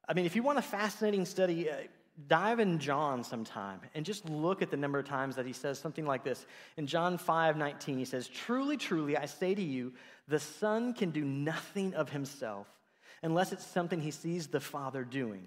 I 0.08 0.14
mean, 0.14 0.24
if 0.24 0.36
you 0.36 0.42
want 0.42 0.58
a 0.58 0.62
fascinating 0.62 1.26
study, 1.26 1.70
uh, 1.70 1.76
dive 2.26 2.58
in 2.58 2.78
John 2.78 3.22
sometime 3.22 3.80
and 3.94 4.04
just 4.04 4.28
look 4.28 4.62
at 4.62 4.70
the 4.70 4.76
number 4.76 4.98
of 4.98 5.06
times 5.06 5.36
that 5.36 5.46
he 5.46 5.52
says 5.52 5.78
something 5.78 6.04
like 6.04 6.24
this. 6.24 6.44
In 6.76 6.86
John 6.86 7.18
5 7.18 7.56
19, 7.56 7.98
he 7.98 8.04
says, 8.04 8.26
Truly, 8.28 8.76
truly, 8.76 9.16
I 9.16 9.26
say 9.26 9.54
to 9.54 9.62
you, 9.62 9.92
the 10.26 10.40
Son 10.40 10.92
can 10.94 11.10
do 11.10 11.24
nothing 11.24 11.94
of 11.94 12.10
himself 12.10 12.66
unless 13.22 13.52
it's 13.52 13.66
something 13.66 14.00
he 14.00 14.10
sees 14.10 14.48
the 14.48 14.60
Father 14.60 15.04
doing. 15.04 15.46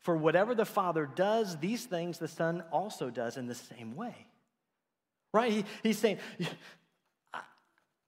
For 0.00 0.16
whatever 0.16 0.54
the 0.54 0.66
Father 0.66 1.06
does, 1.06 1.56
these 1.58 1.84
things 1.84 2.18
the 2.18 2.28
Son 2.28 2.62
also 2.72 3.10
does 3.10 3.36
in 3.36 3.46
the 3.46 3.54
same 3.54 3.96
way. 3.96 4.14
Right? 5.32 5.52
He, 5.52 5.64
he's 5.82 5.98
saying, 5.98 6.18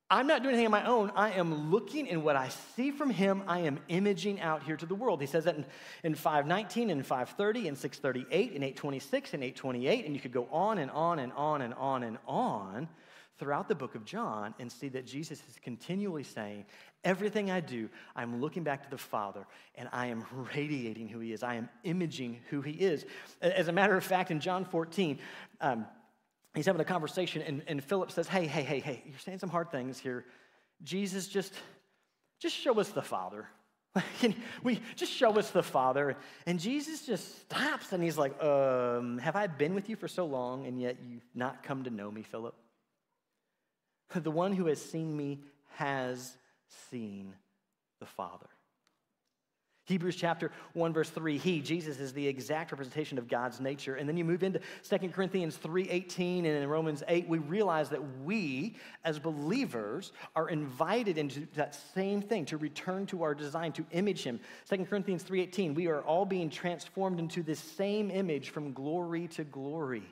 I'm 0.08 0.28
not 0.28 0.44
doing 0.44 0.54
anything 0.54 0.66
on 0.66 0.70
my 0.72 0.86
own. 0.86 1.10
I 1.16 1.32
am 1.32 1.72
looking 1.72 2.06
in 2.06 2.22
what 2.22 2.36
I 2.36 2.48
see 2.76 2.92
from 2.92 3.10
him. 3.10 3.42
I 3.48 3.60
am 3.60 3.80
imaging 3.88 4.40
out 4.40 4.62
here 4.62 4.76
to 4.76 4.86
the 4.86 4.94
world. 4.94 5.20
He 5.20 5.26
says 5.26 5.44
that 5.44 5.56
in, 5.56 5.66
in 6.04 6.14
519 6.14 6.90
and 6.90 7.04
530 7.04 7.66
and 7.66 7.76
638 7.76 8.52
and 8.52 8.62
826 8.62 9.34
and 9.34 9.42
828. 9.42 10.06
And 10.06 10.14
you 10.14 10.20
could 10.20 10.32
go 10.32 10.46
on 10.52 10.78
and 10.78 10.92
on 10.92 11.18
and 11.18 11.32
on 11.32 11.60
and 11.60 11.74
on 11.74 12.04
and 12.04 12.18
on 12.24 12.88
throughout 13.38 13.66
the 13.66 13.74
book 13.74 13.96
of 13.96 14.04
John 14.04 14.54
and 14.60 14.70
see 14.70 14.88
that 14.90 15.06
Jesus 15.06 15.40
is 15.40 15.56
continually 15.60 16.22
saying, 16.22 16.66
Everything 17.02 17.50
I 17.50 17.58
do, 17.58 17.88
I'm 18.14 18.40
looking 18.40 18.62
back 18.62 18.84
to 18.84 18.90
the 18.90 18.98
Father 18.98 19.44
and 19.74 19.88
I 19.92 20.06
am 20.06 20.24
radiating 20.54 21.08
who 21.08 21.18
He 21.18 21.32
is. 21.32 21.42
I 21.42 21.54
am 21.56 21.68
imaging 21.82 22.38
who 22.50 22.60
He 22.60 22.72
is. 22.72 23.04
As 23.42 23.66
a 23.66 23.72
matter 23.72 23.96
of 23.96 24.04
fact, 24.04 24.30
in 24.30 24.38
John 24.38 24.64
14, 24.64 25.18
um, 25.60 25.86
he's 26.56 26.66
having 26.66 26.80
a 26.80 26.84
conversation, 26.84 27.42
and, 27.42 27.62
and 27.66 27.84
Philip 27.84 28.10
says, 28.10 28.26
Hey, 28.26 28.46
hey, 28.46 28.62
hey, 28.62 28.80
hey, 28.80 29.02
you're 29.06 29.18
saying 29.18 29.38
some 29.38 29.50
hard 29.50 29.70
things 29.70 29.98
here. 29.98 30.24
Jesus, 30.82 31.28
just, 31.28 31.54
just 32.40 32.56
show 32.56 32.78
us 32.80 32.88
the 32.88 33.02
Father. 33.02 33.46
Can 34.20 34.34
we 34.62 34.80
just 34.94 35.12
show 35.12 35.32
us 35.38 35.50
the 35.50 35.62
Father? 35.62 36.16
And 36.46 36.58
Jesus 36.58 37.06
just 37.06 37.40
stops 37.42 37.92
and 37.92 38.02
he's 38.02 38.18
like, 38.18 38.42
um, 38.42 39.18
Have 39.18 39.36
I 39.36 39.46
been 39.46 39.74
with 39.74 39.88
you 39.88 39.96
for 39.96 40.08
so 40.08 40.26
long 40.26 40.66
and 40.66 40.80
yet 40.80 40.96
you've 41.06 41.24
not 41.34 41.62
come 41.62 41.84
to 41.84 41.90
know 41.90 42.10
me, 42.10 42.22
Philip? 42.22 42.54
The 44.14 44.30
one 44.30 44.52
who 44.52 44.66
has 44.66 44.80
seen 44.80 45.16
me 45.16 45.40
has 45.74 46.36
seen 46.90 47.34
the 47.98 48.06
Father. 48.06 48.46
Hebrews 49.86 50.16
chapter 50.16 50.50
1, 50.72 50.92
verse 50.92 51.10
3, 51.10 51.38
he, 51.38 51.60
Jesus, 51.60 52.00
is 52.00 52.12
the 52.12 52.26
exact 52.26 52.72
representation 52.72 53.18
of 53.18 53.28
God's 53.28 53.60
nature. 53.60 53.94
And 53.94 54.08
then 54.08 54.16
you 54.16 54.24
move 54.24 54.42
into 54.42 54.60
2 54.88 55.08
Corinthians 55.10 55.58
3.18 55.62 56.38
and 56.38 56.46
in 56.46 56.68
Romans 56.68 57.04
8, 57.06 57.28
we 57.28 57.38
realize 57.38 57.88
that 57.90 58.02
we, 58.24 58.74
as 59.04 59.20
believers, 59.20 60.12
are 60.34 60.48
invited 60.48 61.18
into 61.18 61.46
that 61.54 61.78
same 61.94 62.20
thing, 62.20 62.44
to 62.46 62.56
return 62.56 63.06
to 63.06 63.22
our 63.22 63.32
design, 63.32 63.70
to 63.72 63.86
image 63.92 64.24
him. 64.24 64.40
2 64.68 64.84
Corinthians 64.86 65.22
3.18, 65.22 65.76
we 65.76 65.86
are 65.86 66.02
all 66.02 66.26
being 66.26 66.50
transformed 66.50 67.20
into 67.20 67.44
this 67.44 67.60
same 67.60 68.10
image 68.10 68.50
from 68.50 68.72
glory 68.72 69.28
to 69.28 69.44
glory. 69.44 70.02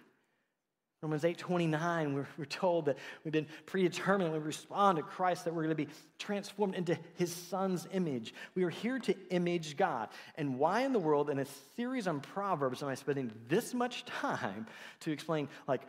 Romans 1.05 1.27
8 1.27 1.37
29, 1.37 2.15
we're, 2.15 2.27
we're 2.39 2.47
told 2.47 2.87
that 2.87 2.97
we've 3.25 3.33
been 3.33 3.47
predetermined 3.67 4.33
we 4.33 4.39
respond 4.39 4.97
to 4.97 5.03
Christ 5.03 5.45
that 5.45 5.53
we're 5.53 5.65
going 5.65 5.77
to 5.77 5.85
be 5.85 5.93
transformed 6.19 6.75
into 6.75 6.99
his 7.17 7.31
son's 7.31 7.87
image. 7.93 8.33
We 8.55 8.65
are 8.65 8.71
here 8.71 8.99
to 9.01 9.15
image 9.29 9.77
God. 9.77 10.09
And 10.37 10.59
why 10.59 10.81
in 10.81 10.95
the 10.95 10.99
world, 10.99 11.29
in 11.29 11.39
a 11.39 11.45
series 11.77 12.09
on 12.09 12.21
Proverbs, 12.21 12.83
am 12.83 12.89
I 12.89 12.95
spending 12.95 13.31
this 13.49 13.75
much 13.75 14.07
time 14.07 14.67
to 15.01 15.13
explain, 15.13 15.51
like, 15.69 15.83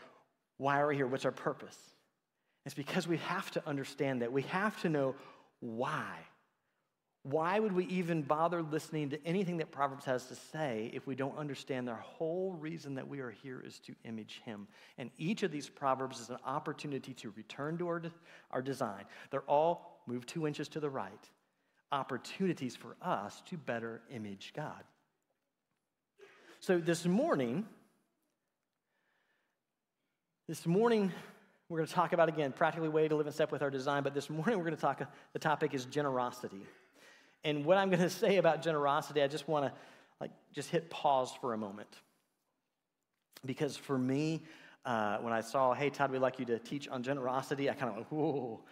why 0.58 0.82
are 0.82 0.88
we 0.88 0.98
here? 0.98 1.08
What's 1.08 1.24
our 1.24 1.32
purpose? 1.32 1.78
It's 2.66 2.76
because 2.76 3.08
we 3.08 3.16
have 3.20 3.50
to 3.52 3.66
understand 3.66 4.22
that. 4.22 4.34
We 4.34 4.42
have 4.42 4.82
to 4.82 4.90
know 4.90 5.16
why. 5.62 6.18
Why 7.28 7.58
would 7.58 7.72
we 7.72 7.86
even 7.86 8.22
bother 8.22 8.62
listening 8.62 9.10
to 9.10 9.26
anything 9.26 9.58
that 9.58 9.72
Proverbs 9.72 10.06
has 10.06 10.28
to 10.28 10.36
say 10.36 10.92
if 10.94 11.08
we 11.08 11.16
don't 11.16 11.36
understand 11.40 11.88
the 11.88 11.96
whole 11.96 12.54
reason 12.54 12.94
that 12.96 13.08
we 13.08 13.20
are 13.20 13.32
here 13.32 13.60
is 13.66 13.80
to 13.80 13.96
image 14.04 14.44
Him? 14.46 14.68
And 15.00 15.10
each 15.18 15.42
of 15.42 15.52
these 15.52 15.68
Proverbs 15.68 16.20
is 16.20 16.30
an 16.30 16.38
opportunity 16.46 17.16
to 17.16 17.34
return 17.36 17.80
to 17.80 17.88
our, 17.88 18.04
our 18.52 18.62
design. 18.62 19.06
They're 19.32 19.42
all 19.42 20.04
move 20.06 20.28
two 20.28 20.46
inches 20.46 20.68
to 20.70 20.80
the 20.80 20.90
right, 20.92 21.30
opportunities 21.92 22.76
for 22.76 22.96
us 23.02 23.42
to 23.48 23.58
better 23.58 24.04
image 24.12 24.54
God. 24.56 24.84
So 26.60 26.78
this 26.78 27.08
morning, 27.08 27.66
this 30.48 30.68
morning, 30.68 31.12
we're 31.70 31.80
going 31.80 31.88
to 31.88 31.94
talk 31.94 32.14
about 32.14 32.30
again 32.30 32.52
practically 32.52 32.90
way 32.90 33.08
to 33.08 33.16
live 33.16 33.26
in 33.26 33.34
step 33.34 33.52
with 33.52 33.64
our 33.64 33.72
design, 33.72 34.04
but 34.04 34.14
this 34.14 34.30
morning 34.30 34.60
we're 34.60 34.66
going 34.66 34.76
to 34.76 34.82
talk, 34.82 35.02
the 35.34 35.40
topic 35.40 35.74
is 35.74 35.86
generosity. 35.86 36.62
And 37.46 37.64
what 37.64 37.78
I'm 37.78 37.90
going 37.90 38.02
to 38.02 38.10
say 38.10 38.36
about 38.38 38.62
generosity, 38.62 39.22
I 39.22 39.28
just 39.28 39.48
want 39.48 39.66
to 39.66 39.72
like 40.20 40.32
just 40.52 40.70
hit 40.70 40.90
pause 40.90 41.32
for 41.40 41.54
a 41.54 41.58
moment. 41.58 41.96
Because 43.46 43.78
for 43.78 43.98
me, 43.98 44.44
uh, 44.86 45.18
when 45.20 45.32
I 45.32 45.42
saw, 45.42 45.74
hey, 45.74 45.90
Tod, 45.90 46.12
we'd 46.12 46.20
like 46.20 46.40
you 46.40 46.46
to 46.46 46.60
teach 46.60 46.90
on 46.90 47.04
generosity, 47.04 47.70
I 47.70 47.74
kind 47.74 47.90
of 47.90 47.96
went, 47.96 48.12
whoa. 48.12 48.64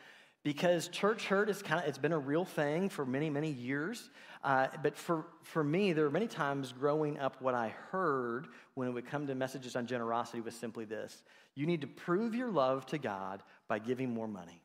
Because 0.43 0.89
church 0.89 1.25
hurt 1.25 1.49
is 1.49 1.61
kind 1.61 1.81
of, 1.81 1.87
it's 1.87 1.97
been 1.97 2.11
a 2.11 2.19
real 2.19 2.43
thing 2.43 2.89
for 2.89 3.05
many, 3.05 3.29
many 3.29 3.49
years. 3.49 4.09
Uh, 4.43 4.67
but 4.81 4.97
for, 4.97 5.25
for 5.41 5.63
me, 5.63 5.93
there 5.93 6.03
were 6.03 6.11
many 6.11 6.27
times 6.27 6.73
growing 6.73 7.17
up, 7.17 7.41
what 7.41 7.53
I 7.53 7.69
heard 7.91 8.47
when 8.73 8.89
it 8.89 8.91
would 8.91 9.07
come 9.07 9.25
to 9.27 9.35
messages 9.35 9.75
on 9.75 9.87
generosity 9.87 10.41
was 10.41 10.55
simply 10.55 10.85
this 10.85 11.23
you 11.55 11.67
need 11.67 11.81
to 11.81 11.87
prove 11.87 12.33
your 12.33 12.49
love 12.49 12.85
to 12.87 12.97
God 12.97 13.43
by 13.67 13.77
giving 13.77 14.11
more 14.11 14.27
money. 14.27 14.62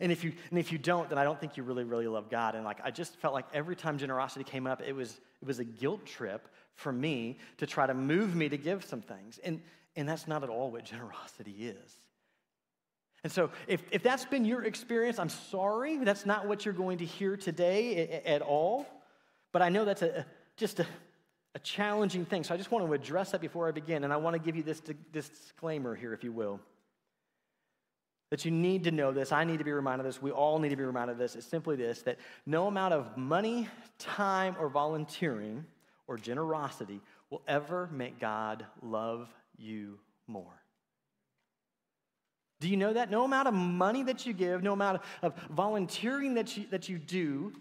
And 0.00 0.10
if 0.10 0.24
you 0.24 0.32
and 0.50 0.58
if 0.58 0.72
you 0.72 0.78
don't, 0.78 1.08
then 1.08 1.18
I 1.18 1.24
don't 1.24 1.38
think 1.38 1.56
you 1.56 1.62
really, 1.62 1.84
really 1.84 2.08
love 2.08 2.28
God. 2.30 2.54
And 2.54 2.64
like 2.64 2.78
I 2.82 2.90
just 2.90 3.16
felt 3.16 3.34
like 3.34 3.46
every 3.54 3.76
time 3.76 3.98
generosity 3.98 4.44
came 4.44 4.66
up, 4.66 4.82
it 4.82 4.92
was 4.92 5.20
it 5.40 5.46
was 5.46 5.58
a 5.58 5.64
guilt 5.64 6.04
trip 6.04 6.48
for 6.74 6.92
me 6.92 7.38
to 7.58 7.66
try 7.66 7.86
to 7.86 7.94
move 7.94 8.34
me 8.34 8.48
to 8.48 8.56
give 8.56 8.84
some 8.84 9.00
things. 9.00 9.38
And 9.44 9.60
and 9.96 10.08
that's 10.08 10.26
not 10.26 10.42
at 10.42 10.48
all 10.48 10.70
what 10.70 10.84
generosity 10.94 11.54
is. 11.68 11.94
And 13.22 13.32
so, 13.32 13.50
if, 13.66 13.82
if 13.90 14.02
that's 14.02 14.26
been 14.26 14.44
your 14.44 14.64
experience, 14.64 15.18
I'm 15.18 15.30
sorry. 15.30 15.96
That's 15.96 16.26
not 16.26 16.46
what 16.46 16.66
you're 16.66 16.74
going 16.74 16.98
to 16.98 17.06
hear 17.06 17.38
today 17.38 18.22
at 18.26 18.42
all. 18.42 18.86
But 19.50 19.62
I 19.62 19.70
know 19.70 19.86
that's 19.86 20.02
a, 20.02 20.26
just 20.58 20.80
a, 20.80 20.86
a 21.54 21.58
challenging 21.60 22.26
thing. 22.26 22.44
So 22.44 22.52
I 22.52 22.58
just 22.58 22.70
want 22.70 22.84
to 22.86 22.92
address 22.92 23.30
that 23.30 23.40
before 23.40 23.66
I 23.66 23.70
begin. 23.70 24.04
And 24.04 24.12
I 24.12 24.18
want 24.18 24.34
to 24.34 24.38
give 24.38 24.56
you 24.56 24.62
this, 24.62 24.82
this 25.10 25.30
disclaimer 25.30 25.94
here, 25.94 26.12
if 26.12 26.22
you 26.22 26.32
will 26.32 26.60
that 28.30 28.44
you 28.44 28.50
need 28.50 28.84
to 28.84 28.90
know 28.90 29.12
this. 29.12 29.32
I 29.32 29.44
need 29.44 29.58
to 29.58 29.64
be 29.64 29.72
reminded 29.72 30.06
of 30.06 30.12
this. 30.12 30.22
We 30.22 30.30
all 30.30 30.58
need 30.58 30.70
to 30.70 30.76
be 30.76 30.84
reminded 30.84 31.12
of 31.12 31.18
this. 31.18 31.36
It's 31.36 31.46
simply 31.46 31.76
this 31.76 32.02
that 32.02 32.18
no 32.46 32.66
amount 32.66 32.94
of 32.94 33.16
money, 33.16 33.68
time, 33.98 34.56
or 34.58 34.68
volunteering 34.68 35.64
or 36.06 36.16
generosity 36.16 37.00
will 37.30 37.42
ever 37.46 37.88
make 37.92 38.18
God 38.18 38.66
love 38.82 39.28
you 39.56 39.98
more. 40.26 40.60
Do 42.60 42.68
you 42.68 42.76
know 42.76 42.92
that? 42.92 43.10
No 43.10 43.24
amount 43.24 43.48
of 43.48 43.54
money 43.54 44.02
that 44.04 44.24
you 44.26 44.32
give, 44.32 44.62
no 44.62 44.72
amount 44.72 45.02
of, 45.22 45.34
volunteering 45.50 46.34
that 46.34 46.56
you, 46.56 46.64
that 46.70 46.88
you 46.88 46.98
do, 46.98 47.52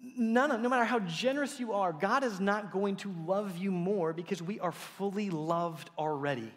none 0.00 0.50
of, 0.50 0.60
no 0.60 0.68
matter 0.68 0.84
how 0.84 0.98
generous 1.00 1.60
you 1.60 1.72
are, 1.72 1.92
God 1.92 2.24
is 2.24 2.40
not 2.40 2.72
going 2.72 2.96
to 2.96 3.14
love 3.26 3.56
you 3.56 3.70
more 3.70 4.12
because 4.12 4.42
we 4.42 4.58
are 4.60 4.72
fully 4.72 5.30
loved 5.30 5.90
already. 5.96 6.52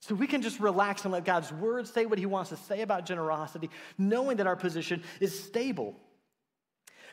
So 0.00 0.14
we 0.14 0.26
can 0.26 0.42
just 0.42 0.60
relax 0.60 1.04
and 1.04 1.12
let 1.12 1.24
God's 1.24 1.52
word 1.52 1.88
say 1.88 2.06
what 2.06 2.18
he 2.18 2.26
wants 2.26 2.50
to 2.50 2.56
say 2.56 2.82
about 2.82 3.06
generosity, 3.06 3.70
knowing 3.98 4.36
that 4.36 4.46
our 4.46 4.56
position 4.56 5.02
is 5.20 5.42
stable. 5.42 5.96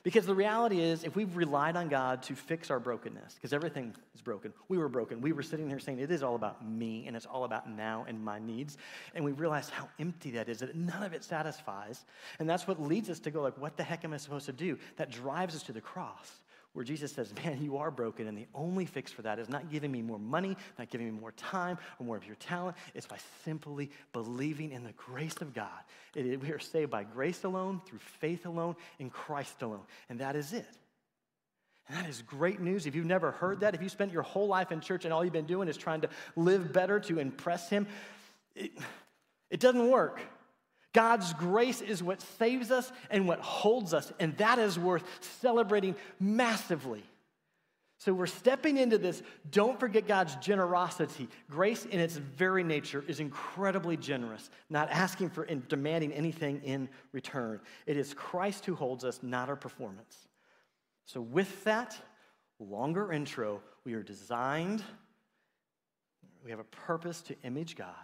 Because 0.03 0.25
the 0.25 0.35
reality 0.35 0.81
is, 0.81 1.05
if 1.05 1.15
we've 1.15 1.33
relied 1.37 1.77
on 1.77 1.87
God 1.87 2.23
to 2.23 2.35
fix 2.35 2.69
our 2.69 2.79
brokenness, 2.79 3.35
because 3.35 3.53
everything 3.53 3.95
is 4.13 4.21
broken, 4.21 4.51
we 4.67 4.77
were 4.77 4.89
broken. 4.89 5.21
We 5.21 5.31
were 5.31 5.43
sitting 5.43 5.69
here 5.69 5.79
saying, 5.79 5.99
it 5.99 6.11
is 6.11 6.23
all 6.23 6.35
about 6.35 6.67
me 6.67 7.07
and 7.07 7.15
it's 7.15 7.25
all 7.25 7.45
about 7.45 7.69
now 7.69 8.03
and 8.05 8.21
my 8.21 8.37
needs. 8.37 8.77
And 9.15 9.23
we 9.23 9.31
realized 9.31 9.69
how 9.69 9.87
empty 9.99 10.31
that 10.31 10.49
is, 10.49 10.59
that 10.59 10.75
none 10.75 11.03
of 11.03 11.13
it 11.13 11.23
satisfies. 11.23 12.03
And 12.39 12.49
that's 12.49 12.67
what 12.67 12.81
leads 12.81 13.09
us 13.09 13.19
to 13.19 13.31
go, 13.31 13.41
like, 13.41 13.57
what 13.57 13.77
the 13.77 13.83
heck 13.83 14.03
am 14.03 14.11
I 14.13 14.17
supposed 14.17 14.47
to 14.47 14.51
do? 14.51 14.77
That 14.97 15.09
drives 15.09 15.55
us 15.55 15.63
to 15.63 15.71
the 15.71 15.81
cross 15.81 16.29
where 16.73 16.83
Jesus 16.83 17.11
says, 17.11 17.33
Man, 17.43 17.61
you 17.61 17.77
are 17.77 17.91
broken, 17.91 18.27
and 18.27 18.37
the 18.37 18.47
only 18.53 18.85
fix 18.85 19.11
for 19.11 19.21
that 19.21 19.39
is 19.39 19.49
not 19.49 19.71
giving 19.71 19.91
me 19.91 20.01
more 20.01 20.19
money, 20.19 20.57
not 20.77 20.89
giving 20.89 21.13
me 21.13 21.19
more 21.19 21.31
time 21.33 21.77
or 21.99 22.05
more 22.05 22.17
of 22.17 22.25
your 22.25 22.35
talent. 22.35 22.75
It's 22.93 23.07
by 23.07 23.17
simply 23.45 23.91
believing 24.11 24.71
in 24.71 24.83
the 24.83 24.93
grace 24.93 25.37
of 25.41 25.53
God. 25.53 25.69
It, 26.15 26.41
we 26.41 26.49
are 26.49 26.59
saved 26.59 26.91
by 26.91 27.03
grace 27.03 27.43
alone, 27.43 27.81
through 27.85 27.99
faith 27.99 28.45
alone, 28.45 28.75
in 28.99 29.09
Christ 29.09 29.61
alone. 29.61 29.85
And 30.09 30.19
that 30.19 30.35
is 30.35 30.53
it. 30.53 30.67
And 31.87 31.97
that 31.97 32.09
is 32.09 32.21
great 32.21 32.59
news. 32.59 32.85
If 32.85 32.95
you've 32.95 33.05
never 33.05 33.31
heard 33.31 33.59
that, 33.59 33.75
if 33.75 33.81
you 33.81 33.89
spent 33.89 34.11
your 34.11 34.23
whole 34.23 34.47
life 34.47 34.71
in 34.71 34.79
church 34.79 35.05
and 35.05 35.13
all 35.13 35.23
you've 35.23 35.33
been 35.33 35.45
doing 35.45 35.67
is 35.67 35.77
trying 35.77 36.01
to 36.01 36.09
live 36.35 36.71
better 36.71 36.99
to 37.01 37.19
impress 37.19 37.69
Him, 37.69 37.87
it, 38.55 38.71
it 39.49 39.59
doesn't 39.59 39.89
work. 39.89 40.21
God's 40.93 41.33
grace 41.33 41.81
is 41.81 42.03
what 42.03 42.21
saves 42.21 42.71
us 42.71 42.91
and 43.09 43.27
what 43.27 43.39
holds 43.39 43.93
us, 43.93 44.11
and 44.19 44.37
that 44.37 44.59
is 44.59 44.77
worth 44.77 45.03
celebrating 45.41 45.95
massively. 46.19 47.03
So 47.97 48.13
we're 48.13 48.25
stepping 48.25 48.77
into 48.77 48.97
this. 48.97 49.23
Don't 49.49 49.79
forget 49.79 50.07
God's 50.07 50.35
generosity. 50.35 51.29
Grace, 51.49 51.85
in 51.85 52.01
its 52.01 52.17
very 52.17 52.63
nature, 52.63 53.03
is 53.07 53.21
incredibly 53.21 53.95
generous, 53.95 54.49
not 54.69 54.89
asking 54.91 55.29
for 55.29 55.43
and 55.43 55.65
demanding 55.69 56.11
anything 56.11 56.61
in 56.65 56.89
return. 57.13 57.61
It 57.85 57.95
is 57.95 58.13
Christ 58.13 58.65
who 58.65 58.75
holds 58.75 59.05
us, 59.05 59.21
not 59.23 59.47
our 59.47 59.55
performance. 59.55 60.27
So, 61.05 61.21
with 61.21 61.63
that 61.63 61.97
longer 62.59 63.13
intro, 63.13 63.61
we 63.85 63.93
are 63.93 64.03
designed, 64.03 64.83
we 66.43 66.51
have 66.51 66.59
a 66.59 66.65
purpose 66.65 67.21
to 67.21 67.35
image 67.43 67.77
God. 67.77 67.95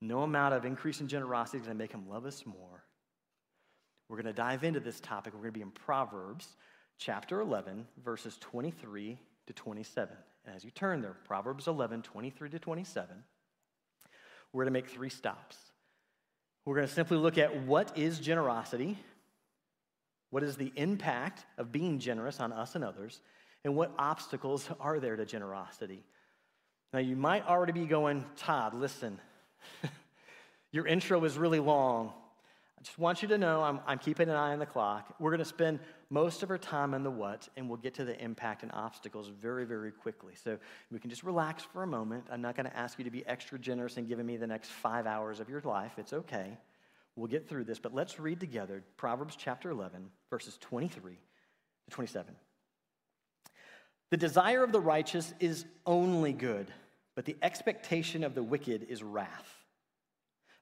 No 0.00 0.22
amount 0.22 0.54
of 0.54 0.64
increase 0.64 1.00
in 1.00 1.08
generosity 1.08 1.58
is 1.58 1.64
going 1.64 1.76
to 1.76 1.82
make 1.82 1.92
him 1.92 2.08
love 2.08 2.24
us 2.24 2.46
more. 2.46 2.84
We're 4.08 4.16
going 4.16 4.26
to 4.26 4.32
dive 4.32 4.64
into 4.64 4.80
this 4.80 5.00
topic. 5.00 5.34
We're 5.34 5.40
going 5.40 5.52
to 5.52 5.58
be 5.58 5.62
in 5.62 5.70
Proverbs 5.70 6.56
chapter 6.98 7.40
11, 7.40 7.86
verses 8.02 8.36
23 8.40 9.18
to 9.46 9.52
27. 9.52 10.16
And 10.46 10.56
as 10.56 10.64
you 10.64 10.70
turn 10.70 11.02
there, 11.02 11.16
Proverbs 11.24 11.66
11, 11.66 12.02
23 12.02 12.50
to 12.50 12.58
27, 12.58 13.16
we're 14.52 14.64
going 14.64 14.72
to 14.72 14.78
make 14.78 14.88
three 14.88 15.10
stops. 15.10 15.56
We're 16.64 16.76
going 16.76 16.86
to 16.86 16.92
simply 16.92 17.18
look 17.18 17.38
at 17.38 17.62
what 17.64 17.96
is 17.98 18.18
generosity, 18.18 18.98
what 20.30 20.42
is 20.42 20.56
the 20.56 20.72
impact 20.76 21.44
of 21.58 21.72
being 21.72 21.98
generous 21.98 22.40
on 22.40 22.52
us 22.52 22.74
and 22.74 22.84
others, 22.84 23.20
and 23.64 23.74
what 23.74 23.92
obstacles 23.98 24.68
are 24.80 25.00
there 25.00 25.16
to 25.16 25.26
generosity. 25.26 26.04
Now, 26.92 27.00
you 27.00 27.16
might 27.16 27.46
already 27.46 27.72
be 27.72 27.84
going, 27.84 28.24
Tod, 28.36 28.74
listen, 28.74 29.18
your 30.72 30.86
intro 30.86 31.24
is 31.24 31.38
really 31.38 31.60
long. 31.60 32.12
I 32.78 32.82
just 32.82 32.98
want 32.98 33.22
you 33.22 33.28
to 33.28 33.38
know 33.38 33.62
I'm, 33.62 33.80
I'm 33.86 33.98
keeping 33.98 34.28
an 34.28 34.36
eye 34.36 34.52
on 34.52 34.60
the 34.60 34.66
clock. 34.66 35.14
We're 35.18 35.30
going 35.30 35.40
to 35.40 35.44
spend 35.44 35.80
most 36.10 36.44
of 36.44 36.50
our 36.50 36.58
time 36.58 36.94
on 36.94 37.02
the 37.02 37.10
what, 37.10 37.48
and 37.56 37.68
we'll 37.68 37.78
get 37.78 37.94
to 37.94 38.04
the 38.04 38.18
impact 38.22 38.62
and 38.62 38.70
obstacles 38.72 39.28
very, 39.28 39.64
very 39.64 39.90
quickly. 39.90 40.34
So 40.36 40.58
we 40.92 41.00
can 41.00 41.10
just 41.10 41.24
relax 41.24 41.64
for 41.64 41.82
a 41.82 41.86
moment. 41.86 42.26
I'm 42.30 42.40
not 42.40 42.54
going 42.54 42.66
to 42.66 42.76
ask 42.76 42.96
you 42.98 43.04
to 43.04 43.10
be 43.10 43.26
extra 43.26 43.58
generous 43.58 43.96
in 43.96 44.06
giving 44.06 44.26
me 44.26 44.36
the 44.36 44.46
next 44.46 44.70
five 44.70 45.06
hours 45.06 45.40
of 45.40 45.48
your 45.48 45.60
life. 45.62 45.92
It's 45.98 46.12
okay. 46.12 46.56
We'll 47.16 47.26
get 47.26 47.48
through 47.48 47.64
this, 47.64 47.80
but 47.80 47.92
let's 47.92 48.20
read 48.20 48.38
together 48.38 48.84
Proverbs 48.96 49.34
chapter 49.36 49.70
11, 49.70 50.08
verses 50.30 50.56
23 50.60 51.14
to 51.14 51.90
27. 51.90 52.32
The 54.10 54.16
desire 54.16 54.62
of 54.62 54.70
the 54.70 54.80
righteous 54.80 55.34
is 55.40 55.64
only 55.84 56.32
good, 56.32 56.72
but 57.18 57.24
the 57.24 57.36
expectation 57.42 58.22
of 58.22 58.36
the 58.36 58.44
wicked 58.44 58.86
is 58.88 59.02
wrath. 59.02 59.52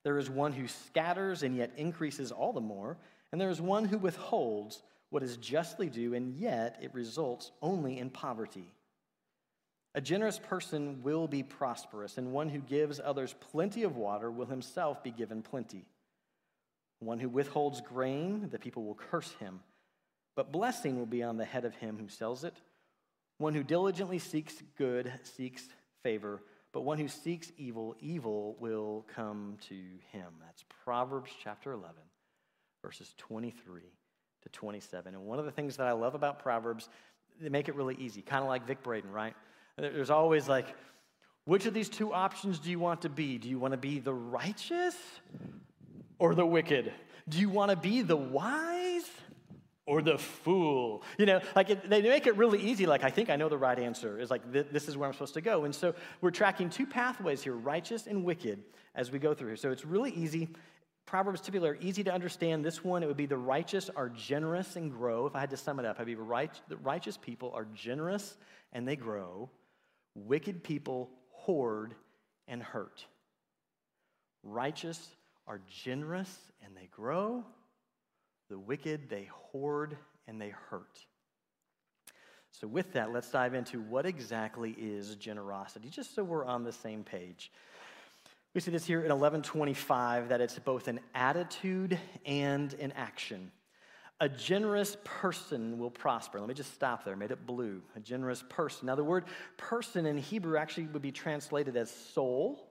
There 0.04 0.16
is 0.16 0.30
one 0.30 0.54
who 0.54 0.68
scatters 0.68 1.42
and 1.42 1.54
yet 1.54 1.72
increases 1.76 2.32
all 2.32 2.54
the 2.54 2.62
more, 2.62 2.96
and 3.30 3.38
there 3.38 3.50
is 3.50 3.60
one 3.60 3.84
who 3.84 3.98
withholds 3.98 4.82
what 5.10 5.22
is 5.22 5.36
justly 5.36 5.90
due, 5.90 6.14
and 6.14 6.34
yet 6.34 6.78
it 6.80 6.94
results 6.94 7.50
only 7.60 7.98
in 7.98 8.08
poverty. 8.08 8.72
A 9.94 10.00
generous 10.00 10.38
person 10.38 11.02
will 11.02 11.28
be 11.28 11.42
prosperous, 11.42 12.16
and 12.16 12.32
one 12.32 12.48
who 12.48 12.60
gives 12.60 13.02
others 13.04 13.34
plenty 13.52 13.82
of 13.82 13.98
water 13.98 14.30
will 14.30 14.46
himself 14.46 15.04
be 15.04 15.10
given 15.10 15.42
plenty. 15.42 15.84
One 17.00 17.18
who 17.18 17.28
withholds 17.28 17.82
grain, 17.82 18.48
the 18.50 18.58
people 18.58 18.82
will 18.82 18.94
curse 18.94 19.32
him, 19.40 19.60
but 20.34 20.52
blessing 20.52 20.98
will 20.98 21.04
be 21.04 21.22
on 21.22 21.36
the 21.36 21.44
head 21.44 21.66
of 21.66 21.75
him 21.75 21.98
who 21.98 22.08
sells 22.08 22.44
it. 22.44 22.56
One 23.36 23.52
who 23.52 23.62
diligently 23.62 24.18
seeks 24.18 24.54
good 24.78 25.12
seeks 25.22 25.68
favor, 26.03 26.43
but 26.73 26.83
one 26.83 26.99
who 26.99 27.09
seeks 27.09 27.53
evil, 27.57 27.97
evil 28.00 28.57
will 28.61 29.07
come 29.15 29.57
to 29.69 29.75
him. 30.12 30.26
That's 30.45 30.65
Proverbs 30.85 31.31
chapter 31.43 31.73
11, 31.73 31.95
verses 32.83 33.15
23 33.19 33.83
to 34.43 34.49
27. 34.50 35.15
And 35.15 35.25
one 35.25 35.38
of 35.38 35.45
the 35.45 35.50
things 35.50 35.76
that 35.76 35.87
I 35.87 35.93
love 35.93 36.15
about 36.15 36.38
Proverbs, 36.38 36.88
they 37.41 37.49
make 37.49 37.69
it 37.69 37.75
really 37.75 37.97
easy, 37.99 38.23
kind 38.23 38.43
of 38.43 38.49
like 38.49 38.67
Vic 38.67 38.83
Braden, 38.83 39.11
right? 39.11 39.35
There's 39.79 40.11
always 40.11 40.49
like, 40.49 40.75
which 41.45 41.67
of 41.67 41.75
these 41.75 41.88
two 41.88 42.12
options 42.12 42.59
do 42.59 42.71
you 42.71 42.79
want 42.79 43.03
to 43.03 43.09
be? 43.09 43.38
Do 43.38 43.49
you 43.49 43.59
want 43.59 43.73
to 43.73 43.79
be 43.79 43.99
the 43.99 44.15
righteous 44.15 44.97
or 46.19 46.35
the 46.35 46.47
wicked? 46.47 46.93
Do 47.29 47.38
you 47.38 47.49
want 47.49 47.71
to 47.71 47.76
be 47.76 48.03
the 48.03 48.17
wise 48.17 49.09
or 49.87 50.02
the 50.02 50.19
fool? 50.19 51.02
You 51.16 51.26
know, 51.26 51.40
like 51.55 51.71
it, 51.71 51.88
they 51.88 52.02
make 52.02 52.26
it 52.26 52.37
really 52.37 52.61
easy. 52.61 52.87
Like, 52.87 53.05
I 53.05 53.11
think 53.11 53.31
I 53.31 53.37
know 53.37 53.49
the 53.49 53.59
right 53.59 53.78
answer 53.78 54.19
is 54.19 54.31
like, 54.31 54.52
th- 54.52 54.66
this 54.71 54.88
is 54.88 54.97
where 54.97 55.09
I'm 55.09 55.12
supposed 55.12 55.35
to 55.35 55.40
go. 55.40 55.64
And 55.64 55.75
so 55.75 55.95
we're 56.21 56.33
tracking 56.33 56.69
two 56.69 56.87
pathways 56.87 57.43
here, 57.43 57.55
righteous 57.55 58.07
and 58.07 58.25
wicked, 58.25 58.62
as 58.95 59.11
we 59.11 59.19
go 59.19 59.33
through 59.33 59.49
here. 59.49 59.57
So 59.57 59.71
it's 59.71 59.85
really 59.85 60.11
easy. 60.11 60.49
Proverbs 61.07 61.40
typically 61.40 61.69
are 61.69 61.78
easy 61.81 62.02
to 62.02 62.12
understand. 62.12 62.64
This 62.64 62.83
one, 62.83 63.05
it 63.05 63.07
would 63.07 63.16
be 63.16 63.26
the 63.26 63.38
righteous 63.38 63.88
are 63.95 64.09
generous 64.09 64.75
and 64.75 64.90
grow. 64.90 65.26
If 65.26 65.37
I 65.37 65.40
had 65.40 65.50
to 65.50 65.57
sum 65.57 65.78
it 65.78 65.87
up, 65.87 66.00
I'd 66.00 66.07
be 66.07 66.16
right, 66.16 66.50
the 66.69 66.76
righteous 66.78 67.16
people 67.16 67.52
are 67.55 67.66
generous 67.75 68.37
and 68.73 68.87
they 68.87 68.97
grow. 68.97 69.49
Wicked 70.16 70.64
people 70.64 71.11
hoard 71.31 71.95
and 72.49 72.61
hurt. 72.61 73.07
Righteous 74.43 75.14
are 75.47 75.61
generous 75.69 76.37
and 76.64 76.76
they 76.76 76.88
grow. 76.90 77.45
The 78.49 78.59
wicked, 78.59 79.09
they 79.09 79.29
hoard 79.31 79.97
and 80.26 80.41
they 80.41 80.50
hurt. 80.71 81.07
So, 82.52 82.67
with 82.67 82.93
that, 82.95 83.13
let's 83.13 83.30
dive 83.30 83.54
into 83.54 83.80
what 83.80 84.06
exactly 84.06 84.75
is 84.78 85.17
generosity, 85.17 85.91
just 85.91 86.15
so 86.15 86.25
we're 86.25 86.45
on 86.45 86.65
the 86.65 86.73
same 86.73 87.04
page. 87.04 87.52
We 88.54 88.61
see 88.63 88.71
this 88.71 88.87
here 88.87 89.00
in 89.00 89.11
1125 89.11 90.30
that 90.30 90.41
it's 90.41 90.59
both 90.59 90.89
an 90.89 91.00
attitude 91.15 91.99
and 92.25 92.73
an 92.75 92.93
action. 92.93 93.52
A 94.21 94.30
generous 94.30 94.97
person 95.04 95.78
will 95.78 95.91
prosper. 95.91 96.41
Let 96.41 96.49
me 96.49 96.54
just 96.54 96.73
stop 96.73 97.04
there. 97.04 97.13
I 97.13 97.17
made 97.19 97.32
it 97.32 97.45
blue. 97.45 97.82
A 97.95 98.00
generous 98.00 98.43
person. 98.49 98.87
Now, 98.87 98.95
the 98.95 99.04
word 99.04 99.25
person 99.59 100.06
in 100.06 100.17
Hebrew 100.17 100.56
actually 100.56 100.87
would 100.87 101.02
be 101.02 101.13
translated 101.13 101.76
as 101.76 101.91
soul 101.91 102.66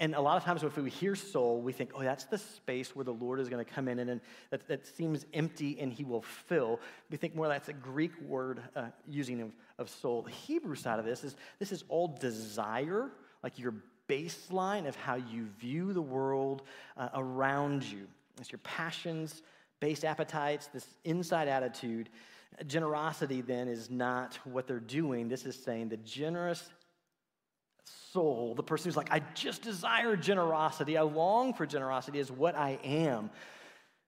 and 0.00 0.14
a 0.14 0.20
lot 0.20 0.36
of 0.36 0.44
times, 0.44 0.62
if 0.62 0.76
we 0.76 0.90
hear 0.90 1.16
soul, 1.16 1.60
we 1.60 1.72
think, 1.72 1.90
oh, 1.94 2.02
that's 2.02 2.24
the 2.24 2.38
space 2.38 2.94
where 2.94 3.04
the 3.04 3.12
Lord 3.12 3.40
is 3.40 3.48
going 3.48 3.64
to 3.64 3.70
come 3.70 3.88
in 3.88 3.98
and, 3.98 4.10
and 4.10 4.20
that, 4.50 4.68
that, 4.68 4.86
seems 4.86 5.26
empty 5.34 5.76
and 5.80 5.92
he 5.92 6.04
will 6.04 6.22
fill. 6.22 6.78
We 7.10 7.16
think 7.16 7.34
more 7.34 7.48
that's 7.48 7.68
a 7.68 7.72
Greek 7.72 8.12
word 8.20 8.62
uh, 8.76 8.86
using 9.08 9.40
of, 9.40 9.50
of 9.76 9.90
soul. 9.90 10.22
The 10.22 10.30
Hebrew 10.30 10.76
side 10.76 11.00
of 11.00 11.04
this 11.04 11.24
is 11.24 11.34
this 11.58 11.72
is 11.72 11.82
all 11.88 12.16
desire, 12.20 13.10
like 13.42 13.58
your 13.58 13.74
baseline 14.08 14.86
of 14.86 14.94
how 14.94 15.16
you 15.16 15.46
view 15.58 15.92
the 15.92 16.02
world 16.02 16.62
uh, 16.96 17.08
around 17.14 17.82
you. 17.82 18.06
It's 18.38 18.52
your 18.52 18.60
passions, 18.60 19.42
base 19.80 20.04
appetites, 20.04 20.68
this 20.68 20.86
inside 21.04 21.48
attitude. 21.48 22.08
Generosity, 22.66 23.40
then, 23.40 23.68
is 23.68 23.90
not 23.90 24.38
what 24.44 24.66
they're 24.66 24.80
doing. 24.80 25.28
This 25.28 25.44
is 25.44 25.54
saying 25.56 25.90
the 25.90 25.98
generous 25.98 26.70
soul, 28.12 28.54
the 28.54 28.62
person 28.62 28.88
who's 28.88 28.96
like, 28.96 29.12
I 29.12 29.20
just 29.34 29.62
desire 29.62 30.16
generosity, 30.16 30.96
I 30.96 31.02
long 31.02 31.54
for 31.54 31.66
generosity, 31.66 32.18
is 32.18 32.30
what 32.30 32.56
I 32.56 32.78
am. 32.84 33.30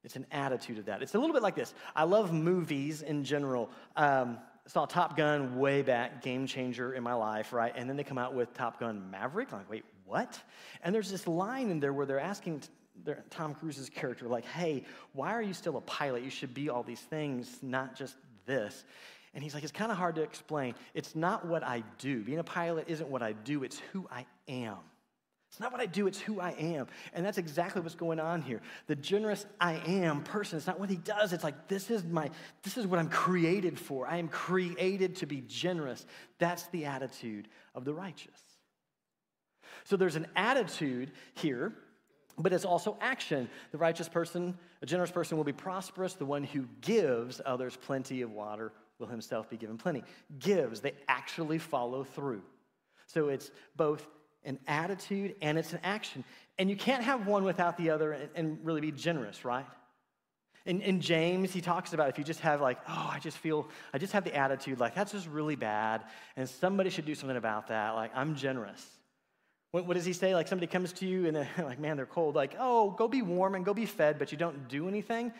It's 0.02 0.16
an 0.16 0.26
attitude 0.32 0.78
of 0.78 0.86
that. 0.86 1.02
It's 1.02 1.14
a 1.14 1.18
little 1.18 1.34
bit 1.34 1.42
like 1.42 1.54
this. 1.54 1.74
I 1.94 2.04
love 2.04 2.32
movies 2.32 3.02
in 3.02 3.24
general. 3.24 3.70
Um, 3.96 4.38
saw 4.66 4.86
Top 4.86 5.16
Gun 5.16 5.58
way 5.58 5.82
back, 5.82 6.22
game 6.22 6.46
changer 6.46 6.94
in 6.94 7.02
my 7.02 7.14
life, 7.14 7.52
right? 7.52 7.72
And 7.76 7.88
then 7.88 7.96
they 7.96 8.04
come 8.04 8.18
out 8.18 8.34
with 8.34 8.54
Top 8.54 8.80
Gun 8.80 9.10
Maverick. 9.10 9.52
I'm 9.52 9.58
like, 9.58 9.70
wait, 9.70 9.84
what? 10.06 10.40
And 10.82 10.94
there's 10.94 11.10
this 11.10 11.26
line 11.26 11.70
in 11.70 11.80
there 11.80 11.92
where 11.92 12.06
they're 12.06 12.20
asking 12.20 12.62
Tom 13.30 13.54
Cruise's 13.54 13.88
character, 13.88 14.28
like, 14.28 14.44
hey, 14.44 14.84
why 15.12 15.32
are 15.32 15.42
you 15.42 15.54
still 15.54 15.76
a 15.76 15.80
pilot? 15.82 16.22
You 16.22 16.30
should 16.30 16.54
be 16.54 16.70
all 16.70 16.82
these 16.82 17.00
things, 17.00 17.58
not 17.62 17.94
just 17.94 18.16
this. 18.46 18.84
And 19.32 19.44
he's 19.44 19.54
like, 19.54 19.62
it's 19.62 19.72
kind 19.72 19.92
of 19.92 19.98
hard 19.98 20.16
to 20.16 20.22
explain. 20.22 20.74
It's 20.92 21.14
not 21.14 21.46
what 21.46 21.62
I 21.62 21.84
do. 21.98 22.22
Being 22.22 22.38
a 22.38 22.44
pilot 22.44 22.86
isn't 22.88 23.08
what 23.08 23.22
I 23.22 23.32
do, 23.32 23.62
it's 23.62 23.80
who 23.92 24.08
I 24.10 24.26
am. 24.48 24.78
It's 25.50 25.58
not 25.58 25.72
what 25.72 25.80
I 25.80 25.86
do, 25.86 26.06
it's 26.06 26.20
who 26.20 26.40
I 26.40 26.50
am. 26.52 26.86
And 27.12 27.26
that's 27.26 27.38
exactly 27.38 27.82
what's 27.82 27.96
going 27.96 28.20
on 28.20 28.40
here. 28.40 28.60
The 28.86 28.94
generous 28.94 29.46
I 29.60 29.82
am 29.84 30.22
person, 30.22 30.56
it's 30.56 30.66
not 30.66 30.78
what 30.78 30.90
he 30.90 30.96
does. 30.96 31.32
It's 31.32 31.42
like 31.42 31.66
this 31.66 31.90
is 31.90 32.04
my 32.04 32.30
this 32.62 32.76
is 32.78 32.86
what 32.86 33.00
I'm 33.00 33.08
created 33.08 33.78
for. 33.78 34.06
I 34.06 34.18
am 34.18 34.28
created 34.28 35.16
to 35.16 35.26
be 35.26 35.42
generous. 35.48 36.06
That's 36.38 36.66
the 36.68 36.84
attitude 36.84 37.48
of 37.74 37.84
the 37.84 37.92
righteous. 37.92 38.40
So 39.84 39.96
there's 39.96 40.16
an 40.16 40.28
attitude 40.36 41.10
here, 41.34 41.72
but 42.38 42.52
it's 42.52 42.64
also 42.64 42.96
action. 43.00 43.48
The 43.72 43.78
righteous 43.78 44.08
person, 44.08 44.56
a 44.82 44.86
generous 44.86 45.10
person 45.10 45.36
will 45.36 45.44
be 45.44 45.52
prosperous, 45.52 46.14
the 46.14 46.26
one 46.26 46.44
who 46.44 46.66
gives 46.80 47.40
others 47.44 47.76
plenty 47.76 48.22
of 48.22 48.30
water 48.30 48.72
will 49.00 49.08
himself 49.08 49.50
be 49.50 49.56
given 49.56 49.78
plenty. 49.78 50.04
Gives, 50.38 50.80
they 50.80 50.92
actually 51.08 51.58
follow 51.58 52.04
through. 52.04 52.42
So 53.06 53.28
it's 53.28 53.50
both 53.76 54.06
an 54.44 54.58
attitude 54.66 55.34
and 55.42 55.58
it's 55.58 55.72
an 55.72 55.80
action. 55.82 56.24
And 56.58 56.70
you 56.70 56.76
can't 56.76 57.02
have 57.02 57.26
one 57.26 57.44
without 57.44 57.76
the 57.76 57.90
other 57.90 58.12
and, 58.12 58.28
and 58.34 58.58
really 58.64 58.80
be 58.80 58.92
generous, 58.92 59.44
right? 59.44 59.66
In, 60.66 60.82
in, 60.82 61.00
James, 61.00 61.52
he 61.52 61.62
talks 61.62 61.94
about 61.94 62.10
if 62.10 62.18
you 62.18 62.24
just 62.24 62.40
have 62.40 62.60
like, 62.60 62.78
oh, 62.86 63.10
I 63.12 63.18
just 63.18 63.38
feel, 63.38 63.66
I 63.94 63.98
just 63.98 64.12
have 64.12 64.24
the 64.24 64.36
attitude 64.36 64.78
like 64.78 64.94
that's 64.94 65.12
just 65.12 65.26
really 65.26 65.56
bad, 65.56 66.02
and 66.36 66.46
somebody 66.46 66.90
should 66.90 67.06
do 67.06 67.14
something 67.14 67.38
about 67.38 67.68
that. 67.68 67.92
Like, 67.92 68.12
I'm 68.14 68.36
generous. 68.36 68.86
What, 69.70 69.86
what 69.86 69.94
does 69.94 70.04
he 70.04 70.12
say? 70.12 70.34
Like, 70.34 70.48
somebody 70.48 70.66
comes 70.66 70.92
to 70.94 71.06
you 71.06 71.26
and 71.26 71.34
they're 71.34 71.48
like, 71.58 71.78
man, 71.78 71.96
they're 71.96 72.06
cold. 72.06 72.34
Like, 72.34 72.56
oh, 72.58 72.90
go 72.90 73.08
be 73.08 73.22
warm 73.22 73.54
and 73.54 73.64
go 73.64 73.72
be 73.72 73.86
fed, 73.86 74.18
but 74.18 74.32
you 74.32 74.38
don't 74.38 74.68
do 74.68 74.86
anything. 74.86 75.32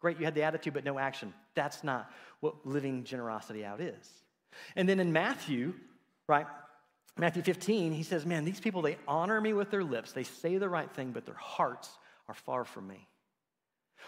Great, 0.00 0.18
you 0.18 0.24
had 0.24 0.34
the 0.34 0.42
attitude, 0.42 0.74
but 0.74 0.84
no 0.84 0.98
action. 0.98 1.34
That's 1.54 1.82
not 1.82 2.10
what 2.40 2.64
living 2.64 3.04
generosity 3.04 3.64
out 3.64 3.80
is. 3.80 4.08
And 4.76 4.88
then 4.88 5.00
in 5.00 5.12
Matthew, 5.12 5.74
right, 6.28 6.46
Matthew 7.16 7.42
15, 7.42 7.92
he 7.92 8.04
says, 8.04 8.24
Man, 8.24 8.44
these 8.44 8.60
people, 8.60 8.82
they 8.82 8.96
honor 9.08 9.40
me 9.40 9.52
with 9.52 9.70
their 9.70 9.84
lips. 9.84 10.12
They 10.12 10.22
say 10.22 10.58
the 10.58 10.68
right 10.68 10.90
thing, 10.90 11.10
but 11.10 11.26
their 11.26 11.34
hearts 11.34 11.90
are 12.28 12.34
far 12.34 12.64
from 12.64 12.86
me. 12.86 13.08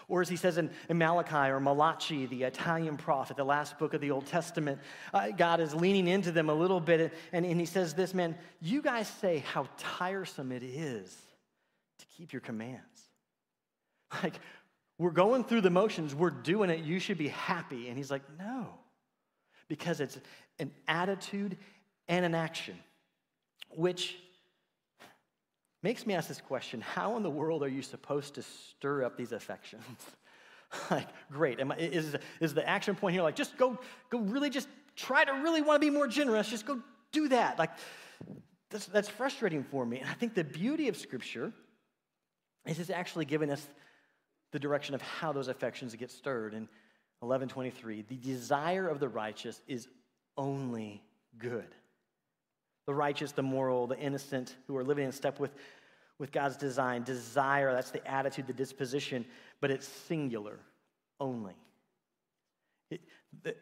Or 0.07 0.21
as 0.21 0.29
he 0.29 0.35
says 0.35 0.57
in, 0.57 0.71
in 0.89 0.97
Malachi 0.97 1.51
or 1.51 1.59
Malachi, 1.59 2.25
the 2.25 2.43
Italian 2.43 2.97
prophet, 2.97 3.37
the 3.37 3.43
last 3.43 3.77
book 3.77 3.93
of 3.93 4.01
the 4.01 4.11
Old 4.11 4.25
Testament, 4.25 4.79
uh, 5.13 5.29
God 5.29 5.59
is 5.59 5.73
leaning 5.73 6.07
into 6.07 6.31
them 6.31 6.49
a 6.49 6.53
little 6.53 6.79
bit, 6.79 7.13
and, 7.31 7.45
and 7.45 7.59
he 7.59 7.65
says 7.65 7.93
this, 7.93 8.13
man, 8.13 8.35
you 8.61 8.81
guys 8.81 9.07
say 9.07 9.39
how 9.39 9.67
tiresome 9.77 10.51
it 10.51 10.63
is 10.63 11.15
to 11.99 12.05
keep 12.17 12.33
your 12.33 12.41
commands. 12.41 12.81
Like, 14.21 14.41
we're 15.01 15.09
going 15.09 15.43
through 15.43 15.61
the 15.61 15.71
motions, 15.71 16.13
we're 16.13 16.29
doing 16.29 16.69
it, 16.69 16.81
you 16.81 16.99
should 16.99 17.17
be 17.17 17.29
happy. 17.29 17.87
And 17.87 17.97
he's 17.97 18.11
like, 18.11 18.21
No, 18.39 18.67
because 19.67 19.99
it's 19.99 20.19
an 20.59 20.71
attitude 20.87 21.57
and 22.07 22.23
an 22.23 22.35
action, 22.35 22.75
which 23.71 24.15
makes 25.81 26.05
me 26.05 26.13
ask 26.13 26.27
this 26.27 26.39
question 26.39 26.81
How 26.81 27.17
in 27.17 27.23
the 27.23 27.31
world 27.31 27.63
are 27.63 27.67
you 27.67 27.81
supposed 27.81 28.35
to 28.35 28.43
stir 28.43 29.03
up 29.03 29.17
these 29.17 29.31
affections? 29.31 29.83
like, 30.91 31.07
great. 31.31 31.59
I, 31.59 31.75
is, 31.77 32.15
is 32.39 32.53
the 32.53 32.69
action 32.69 32.93
point 32.93 33.15
here 33.15 33.23
like, 33.23 33.35
just 33.35 33.57
go, 33.57 33.79
go 34.11 34.19
really 34.19 34.51
just 34.51 34.67
try 34.95 35.25
to 35.25 35.31
really 35.31 35.63
want 35.63 35.81
to 35.81 35.85
be 35.85 35.89
more 35.89 36.07
generous? 36.07 36.47
Just 36.47 36.67
go 36.67 36.79
do 37.11 37.27
that. 37.29 37.57
Like, 37.57 37.71
that's, 38.69 38.85
that's 38.85 39.09
frustrating 39.09 39.63
for 39.63 39.83
me. 39.83 39.97
And 39.97 40.09
I 40.09 40.13
think 40.13 40.35
the 40.35 40.43
beauty 40.43 40.89
of 40.89 40.95
Scripture 40.95 41.51
is 42.67 42.79
it's 42.79 42.91
actually 42.91 43.25
giving 43.25 43.49
us 43.49 43.67
the 44.51 44.59
direction 44.59 44.95
of 44.95 45.01
how 45.01 45.31
those 45.31 45.47
affections 45.47 45.95
get 45.95 46.11
stirred. 46.11 46.53
In 46.53 46.67
1123, 47.19 48.05
the 48.07 48.15
desire 48.15 48.87
of 48.87 48.99
the 48.99 49.07
righteous 49.07 49.61
is 49.67 49.87
only 50.37 51.03
good. 51.37 51.75
The 52.87 52.93
righteous, 52.93 53.31
the 53.31 53.43
moral, 53.43 53.87
the 53.87 53.97
innocent 53.97 54.55
who 54.67 54.75
are 54.75 54.83
living 54.83 55.05
in 55.05 55.11
step 55.11 55.39
with, 55.39 55.51
with 56.17 56.31
God's 56.31 56.57
design. 56.57 57.03
Desire, 57.03 57.71
that's 57.73 57.91
the 57.91 58.05
attitude, 58.09 58.47
the 58.47 58.53
disposition, 58.53 59.25
but 59.59 59.71
it's 59.71 59.87
singular 59.87 60.59
only. 61.19 61.55
It, 62.89 63.01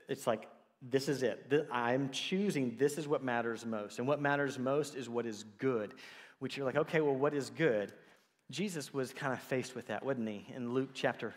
it's 0.07 0.25
like, 0.25 0.47
this 0.81 1.09
is 1.09 1.23
it. 1.23 1.67
I'm 1.71 2.09
choosing, 2.09 2.75
this 2.77 2.97
is 2.97 3.07
what 3.07 3.23
matters 3.23 3.65
most. 3.65 3.99
And 3.99 4.07
what 4.07 4.21
matters 4.21 4.57
most 4.57 4.95
is 4.95 5.09
what 5.09 5.25
is 5.25 5.43
good, 5.57 5.93
which 6.39 6.55
you're 6.55 6.65
like, 6.65 6.77
okay, 6.77 7.01
well, 7.01 7.15
what 7.15 7.33
is 7.33 7.49
good? 7.49 7.91
Jesus 8.51 8.93
was 8.93 9.13
kind 9.13 9.33
of 9.33 9.39
faced 9.39 9.75
with 9.75 9.87
that, 9.87 10.03
wasn't 10.03 10.27
he? 10.27 10.45
In 10.55 10.73
Luke 10.73 10.89
chapter 10.93 11.33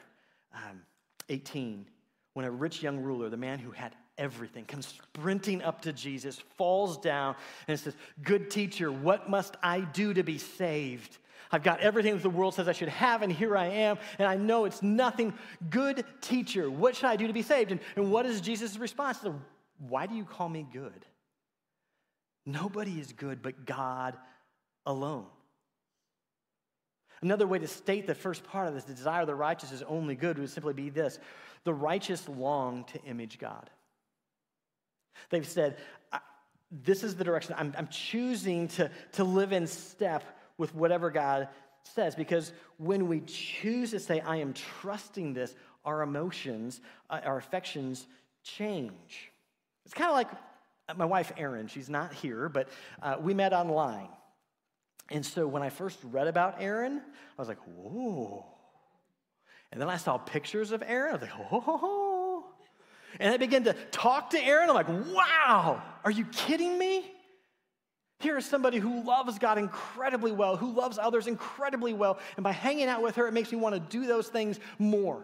um, 0.55 0.83
18, 1.29 1.87
when 2.35 2.46
a 2.46 2.51
rich 2.51 2.83
young 2.83 3.01
ruler, 3.01 3.29
the 3.29 3.37
man 3.37 3.59
who 3.59 3.70
had 3.70 3.94
everything, 4.16 4.64
comes 4.64 4.87
sprinting 4.87 5.62
up 5.62 5.83
to 5.83 5.92
Jesus, 5.92 6.38
falls 6.57 6.96
down, 6.98 7.37
and 7.68 7.79
says, 7.79 7.94
Good 8.22 8.51
teacher, 8.51 8.90
what 8.90 9.29
must 9.29 9.57
I 9.62 9.81
do 9.81 10.14
to 10.14 10.22
be 10.22 10.38
saved? 10.38 11.18
I've 11.51 11.62
got 11.62 11.81
everything 11.81 12.14
that 12.14 12.22
the 12.22 12.31
world 12.31 12.55
says 12.55 12.66
I 12.66 12.72
should 12.72 12.88
have, 12.88 13.20
and 13.20 13.31
here 13.31 13.57
I 13.59 13.66
am, 13.66 13.98
and 14.18 14.27
I 14.27 14.37
know 14.37 14.64
it's 14.64 14.83
nothing. 14.83 15.35
Good 15.68 16.07
teacher, 16.22 16.70
what 16.70 16.96
should 16.96 17.05
I 17.05 17.16
do 17.16 17.27
to 17.27 17.33
be 17.35 17.42
saved? 17.42 17.72
And, 17.72 17.81
and 17.94 18.11
what 18.11 18.25
is 18.25 18.40
Jesus' 18.40 18.79
response? 18.79 19.18
Why 19.79 20.07
do 20.07 20.14
you 20.14 20.25
call 20.25 20.48
me 20.48 20.66
good? 20.72 21.05
Nobody 22.46 22.98
is 22.98 23.12
good 23.12 23.42
but 23.42 23.66
God 23.66 24.16
alone. 24.87 25.27
Another 27.23 27.47
way 27.47 27.59
to 27.61 27.69
state 27.69 28.07
the 28.07 28.15
first 28.15 28.45
part 28.45 28.67
of 28.67 28.75
this, 28.75 28.85
the 28.85 28.95
desire 28.95 29.21
of 29.21 29.29
the 29.29 29.35
righteous 29.35 29.71
is 29.71 29.83
only 29.83 30.17
good, 30.17 30.39
would 30.39 30.51
simply 30.51 30.75
be 30.75 30.91
this 30.91 31.19
the 31.65 31.73
righteous 31.73 32.29
long 32.29 32.85
to 32.85 33.01
image 33.05 33.39
God. 33.39 33.71
They've 35.31 35.47
said, 35.47 35.77
This 36.71 37.05
is 37.05 37.15
the 37.15 37.23
direction 37.23 37.55
I'm, 37.57 37.73
I'm 37.79 37.87
choosing 37.89 38.67
to, 38.69 38.91
to 39.13 39.25
live 39.25 39.53
in 39.53 39.69
step 39.69 40.25
with 40.59 40.75
whatever 40.75 41.11
God 41.11 41.49
says, 41.85 42.15
because 42.15 42.53
when 42.79 43.09
we 43.09 43.21
choose 43.21 43.91
to 43.93 44.01
say, 44.01 44.21
I 44.21 44.37
am 44.37 44.53
trusting 44.53 45.35
this, 45.35 45.55
our 45.85 46.03
emotions, 46.03 46.81
uh, 47.11 47.21
our 47.25 47.39
affections 47.39 48.07
change. 48.43 49.31
It's 49.85 49.95
kind 49.95 50.11
of 50.11 50.15
like 50.15 50.29
my 50.97 51.05
wife, 51.05 51.33
Erin. 51.37 51.69
She's 51.69 51.89
not 51.89 52.13
here, 52.13 52.49
but 52.49 52.69
uh, 53.01 53.17
we 53.21 53.35
met 53.35 53.53
online. 53.53 54.09
And 55.12 55.25
so 55.25 55.46
when 55.46 55.62
I 55.62 55.68
first 55.68 55.98
read 56.05 56.27
about 56.27 56.57
Erin, 56.59 57.01
I 57.01 57.40
was 57.40 57.46
like, 57.46 57.59
whoa. 57.77 58.46
And 59.70 59.81
then 59.81 59.90
I 59.90 59.98
saw 59.98 60.16
pictures 60.16 60.72
of 60.72 60.83
Erin. 60.85 61.11
I 61.11 61.12
was 61.12 61.22
like, 61.22 61.53
oh. 61.53 62.46
And 63.20 63.33
I 63.33 63.37
began 63.37 63.64
to 63.64 63.75
talk 63.90 64.31
to 64.31 64.42
Erin. 64.42 64.70
I'm 64.70 64.75
like, 64.75 64.88
wow, 64.88 65.83
are 66.03 66.11
you 66.11 66.25
kidding 66.25 66.79
me? 66.79 67.12
Here 68.20 68.38
is 68.38 68.46
somebody 68.46 68.79
who 68.79 69.05
loves 69.05 69.38
God 69.38 69.59
incredibly 69.59 70.33
well, 70.33 70.57
who 70.57 70.72
loves 70.72 70.98
others 70.98 71.27
incredibly 71.27 71.92
well. 71.92 72.18
And 72.37 72.44
by 72.44 72.53
hanging 72.53 72.88
out 72.88 73.03
with 73.03 73.16
her, 73.16 73.27
it 73.27 73.33
makes 73.33 73.53
me 73.53 73.59
want 73.59 73.75
to 73.75 73.81
do 73.81 74.07
those 74.07 74.29
things 74.29 74.59
more. 74.79 75.22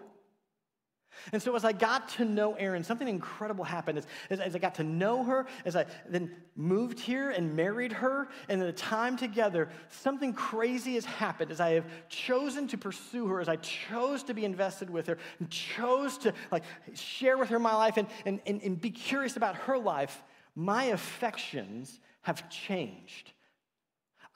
And 1.32 1.42
so, 1.42 1.54
as 1.56 1.64
I 1.64 1.72
got 1.72 2.08
to 2.10 2.24
know 2.24 2.54
Erin, 2.54 2.84
something 2.84 3.08
incredible 3.08 3.64
happened. 3.64 3.98
As, 3.98 4.06
as, 4.30 4.40
as, 4.40 4.54
I 4.54 4.58
got 4.58 4.74
to 4.76 4.84
know 4.84 5.24
her, 5.24 5.46
as 5.64 5.76
I 5.76 5.86
then 6.08 6.30
moved 6.56 6.98
here 6.98 7.30
and 7.30 7.54
married 7.54 7.92
her, 7.92 8.28
and 8.48 8.60
in 8.60 8.66
the 8.66 8.72
time 8.72 9.16
together, 9.16 9.68
something 9.88 10.32
crazy 10.32 10.94
has 10.94 11.04
happened. 11.04 11.50
As 11.50 11.60
I 11.60 11.70
have 11.70 11.86
chosen 12.08 12.66
to 12.68 12.78
pursue 12.78 13.26
her, 13.26 13.40
as 13.40 13.48
I 13.48 13.56
chose 13.56 14.22
to 14.24 14.34
be 14.34 14.44
invested 14.44 14.88
with 14.88 15.06
her, 15.06 15.18
and 15.38 15.50
chose 15.50 16.18
to 16.18 16.32
like 16.50 16.62
share 16.94 17.36
with 17.36 17.48
her 17.50 17.58
my 17.58 17.74
life 17.74 17.96
and, 17.96 18.06
and, 18.24 18.40
and, 18.46 18.62
and 18.62 18.80
be 18.80 18.90
curious 18.90 19.36
about 19.36 19.54
her 19.56 19.78
life, 19.78 20.22
my 20.54 20.84
affections 20.84 22.00
have 22.22 22.48
changed. 22.48 23.32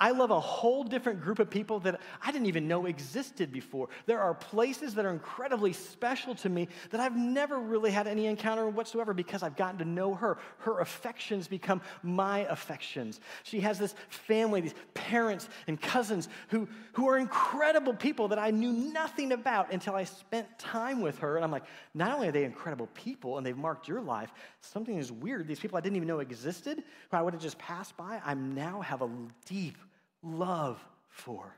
I 0.03 0.11
love 0.11 0.33
a 0.33 0.41
whole 0.41 0.83
different 0.83 1.21
group 1.21 1.39
of 1.39 1.49
people 1.49 1.79
that 1.81 2.01
I 2.21 2.33
didn't 2.33 2.49
even 2.49 2.67
know 2.67 2.87
existed 2.87 3.53
before. 3.53 3.89
There 4.07 4.19
are 4.19 4.35
places 4.35 4.97
that 4.97 5.05
are 5.05 5.13
incredibly 5.13 5.73
special 5.73 6.35
to 6.35 6.49
me 6.49 6.67
that 6.91 7.01
I've 7.01 7.17
never 7.17 7.61
really 7.61 7.93
had 7.93 8.09
any 8.09 8.27
encounter 8.27 8.69
whatsoever 8.69 9.15
because 9.15 9.45
I've 9.45 9.55
gotten 9.55 9.79
to 9.79 9.85
know 9.85 10.15
her. 10.15 10.39
Her 10.59 10.81
affections 10.81 11.47
become 11.47 11.81
my 12.03 12.41
affections. 12.51 13.21
She 13.45 13.61
has 13.61 13.79
this 13.79 13.95
family, 14.09 14.61
these 14.61 14.75
parents 14.95 15.49
and 15.69 15.81
cousins 15.81 16.29
who, 16.49 16.67
who 16.95 17.09
are 17.09 17.17
incredible 17.17 17.95
people 17.95 18.27
that 18.27 18.41
I 18.41 18.51
knew 18.51 18.73
nothing 18.73 19.31
about 19.31 19.73
until 19.73 19.95
I 19.95 20.03
spent 20.03 20.59
time 20.59 21.01
with 21.01 21.21
her. 21.21 21.37
And 21.37 21.45
I'm 21.45 21.53
like, 21.53 21.67
not 21.95 22.13
only 22.13 22.27
are 22.27 22.33
they 22.33 22.43
incredible 22.43 22.89
people 22.95 23.39
and 23.39 23.47
they've 23.47 23.57
marked 23.57 23.87
your 23.87 24.01
life, 24.01 24.33
something 24.63 24.99
is 24.99 25.13
weird. 25.13 25.47
These 25.47 25.61
people 25.61 25.79
I 25.79 25.81
didn't 25.81 25.95
even 25.95 26.09
know 26.09 26.19
existed, 26.19 26.83
who 27.09 27.17
I 27.17 27.23
would 27.23 27.35
have 27.35 27.43
just 27.43 27.59
passed 27.59 27.97
by, 27.97 28.21
I 28.25 28.35
now 28.35 28.81
have 28.81 29.03
a 29.03 29.11
deep 29.47 29.79
love 30.23 30.85
for, 31.09 31.57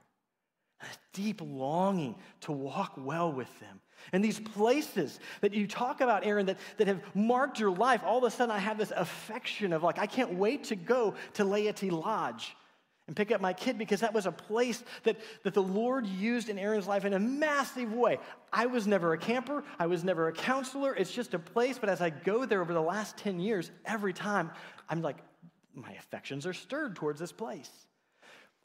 a 0.81 0.87
deep 1.13 1.41
longing 1.43 2.17
to 2.43 2.53
walk 2.53 2.95
well 2.97 3.33
with 3.33 3.49
them. 3.61 3.81
And 4.13 4.23
these 4.23 4.41
places 4.41 5.19
that 5.41 5.55
you 5.55 5.67
talk 5.67 6.01
about, 6.01 6.27
Erin, 6.27 6.47
that, 6.47 6.59
that 6.77 6.89
have 6.89 7.01
marked 7.15 7.59
your 7.59 7.71
life, 7.71 8.03
all 8.05 8.19
of 8.19 8.25
a 8.25 8.31
sudden 8.31 8.55
I 8.55 8.59
have 8.59 8.77
this 8.77 8.93
affection 8.95 9.73
of 9.73 9.83
like, 9.83 9.99
I 9.99 10.07
can't 10.07 10.35
wait 10.35 10.65
to 10.65 10.77
go 10.77 11.15
to 11.35 11.45
Laity 11.45 11.91
Lodge 11.91 12.55
and 13.07 13.15
pick 13.15 13.31
up 13.31 13.41
my 13.41 13.53
kid 13.53 13.77
because 13.77 14.01
that 14.01 14.15
was 14.15 14.27
a 14.27 14.33
place 14.33 14.83
that, 15.03 15.19
that 15.43 15.55
the 15.55 15.63
Lord 15.63 16.07
used 16.07 16.49
in 16.49 16.59
Erin's 16.59 16.87
life 16.87 17.05
in 17.05 17.13
a 17.13 17.19
massive 17.19 17.93
way. 17.93 18.19
I 18.53 18.67
was 18.67 18.87
never 18.87 19.13
a 19.13 19.19
camper, 19.19 19.63
I 19.79 19.87
was 19.87 20.05
never 20.05 20.29
a 20.29 20.33
counselor. 20.33 20.95
It's 20.95 21.13
just 21.13 21.35
a 21.35 21.39
place, 21.39 21.79
but 21.79 21.89
as 21.89 22.01
I 22.01 22.11
go 22.11 22.45
there 22.47 22.61
over 22.61 22.73
the 22.73 22.81
last 22.81 23.17
10 23.19 23.41
years, 23.41 23.71
every 23.85 24.13
time 24.13 24.51
I'm 24.89 25.03
like, 25.03 25.17
my 25.75 25.93
affections 25.93 26.47
are 26.47 26.55
stirred 26.55 26.97
towards 26.97 27.21
this 27.21 27.33
place. 27.33 27.71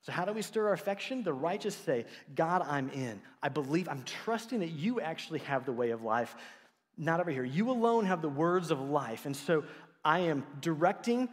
So, 0.01 0.12
how 0.12 0.25
do 0.25 0.31
we 0.31 0.41
stir 0.41 0.67
our 0.67 0.73
affection? 0.73 1.23
The 1.23 1.33
righteous 1.33 1.75
say, 1.75 2.05
God, 2.35 2.65
I'm 2.65 2.89
in. 2.89 3.21
I 3.43 3.49
believe, 3.49 3.89
I'm 3.89 4.03
trusting 4.03 4.59
that 4.59 4.69
you 4.69 5.01
actually 5.01 5.39
have 5.39 5.65
the 5.65 5.73
way 5.73 5.89
of 5.91 6.03
life, 6.03 6.35
not 6.97 7.19
over 7.19 7.31
here. 7.31 7.43
You 7.43 7.69
alone 7.69 8.05
have 8.05 8.21
the 8.21 8.29
words 8.29 8.71
of 8.71 8.79
life. 8.79 9.25
And 9.25 9.35
so, 9.35 9.63
I 10.03 10.19
am 10.19 10.45
directing 10.62 11.27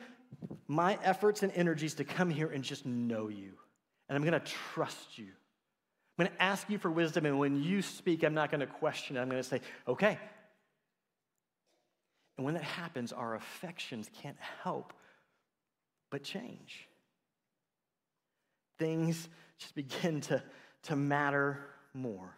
my 0.67 0.99
efforts 1.05 1.45
and 1.45 1.53
energies 1.53 1.95
to 1.95 2.05
come 2.05 2.29
here 2.29 2.49
and 2.49 2.65
just 2.65 2.85
know 2.85 3.29
you. 3.29 3.53
And 4.09 4.17
I'm 4.17 4.23
going 4.23 4.41
to 4.41 4.53
trust 4.75 5.17
you. 5.17 5.27
I'm 6.19 6.25
going 6.25 6.37
to 6.37 6.43
ask 6.43 6.69
you 6.69 6.79
for 6.79 6.91
wisdom. 6.91 7.27
And 7.27 7.39
when 7.39 7.63
you 7.63 7.83
speak, 7.83 8.25
I'm 8.25 8.35
not 8.35 8.51
going 8.51 8.61
to 8.61 8.67
question 8.67 9.17
it. 9.17 9.21
I'm 9.21 9.29
going 9.29 9.43
to 9.43 9.49
say, 9.49 9.61
okay. 9.87 10.19
And 12.37 12.45
when 12.45 12.55
that 12.55 12.65
happens, 12.65 13.13
our 13.13 13.35
affections 13.35 14.11
can't 14.21 14.37
help 14.63 14.93
but 16.11 16.25
change 16.25 16.89
things 18.79 19.29
just 19.59 19.75
begin 19.75 20.21
to, 20.23 20.43
to 20.85 20.97
matter 20.97 21.59
more. 21.95 22.37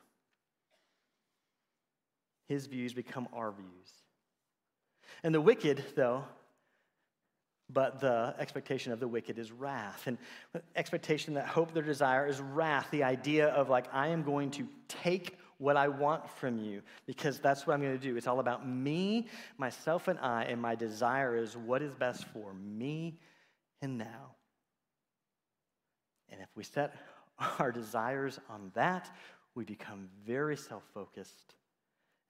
His 2.48 2.66
views 2.66 2.94
become 2.94 3.29
our 3.33 3.53
views. 3.53 3.92
And 5.22 5.35
the 5.35 5.40
wicked, 5.40 5.85
though, 5.96 6.24
but 7.70 8.01
the 8.01 8.35
expectation 8.38 8.92
of 8.92 9.01
the 9.01 9.09
wicked 9.09 9.38
is 9.38 9.53
wrath. 9.53 10.07
And 10.07 10.16
expectation 10.74 11.35
that 11.35 11.46
hope, 11.46 11.74
their 11.74 11.83
desire 11.83 12.27
is 12.27 12.40
wrath. 12.40 12.88
The 12.90 13.05
idea 13.05 13.48
of, 13.48 13.68
like, 13.68 13.87
I 13.92 14.09
am 14.09 14.22
going 14.22 14.51
to 14.53 14.66
take 14.88 15.38
what 15.59 15.77
I 15.77 15.88
want 15.88 16.31
from 16.38 16.59
you 16.59 16.83
because 17.07 17.40
that's 17.40 17.66
what 17.66 17.74
I'm 17.74 17.83
going 17.83 17.98
to 17.98 18.03
do. 18.03 18.16
It's 18.16 18.27
all 18.27 18.40
about 18.40 18.66
me, 18.66 19.27
myself, 19.59 20.09
and 20.09 20.18
I, 20.20 20.44
and 20.44 20.62
my 20.62 20.74
desire 20.74 21.37
is 21.37 21.57
what 21.57 21.83
is 21.83 21.92
best 21.92 22.24
for 22.29 22.55
me 22.55 23.18
and 23.83 23.98
now. 23.98 24.38
And 26.30 26.40
if 26.40 26.48
we 26.54 26.64
set 26.64 26.94
our 27.58 27.72
desires 27.72 28.38
on 28.48 28.70
that, 28.74 29.10
we 29.54 29.64
become 29.64 30.08
very 30.26 30.56
self 30.56 30.82
focused 30.94 31.54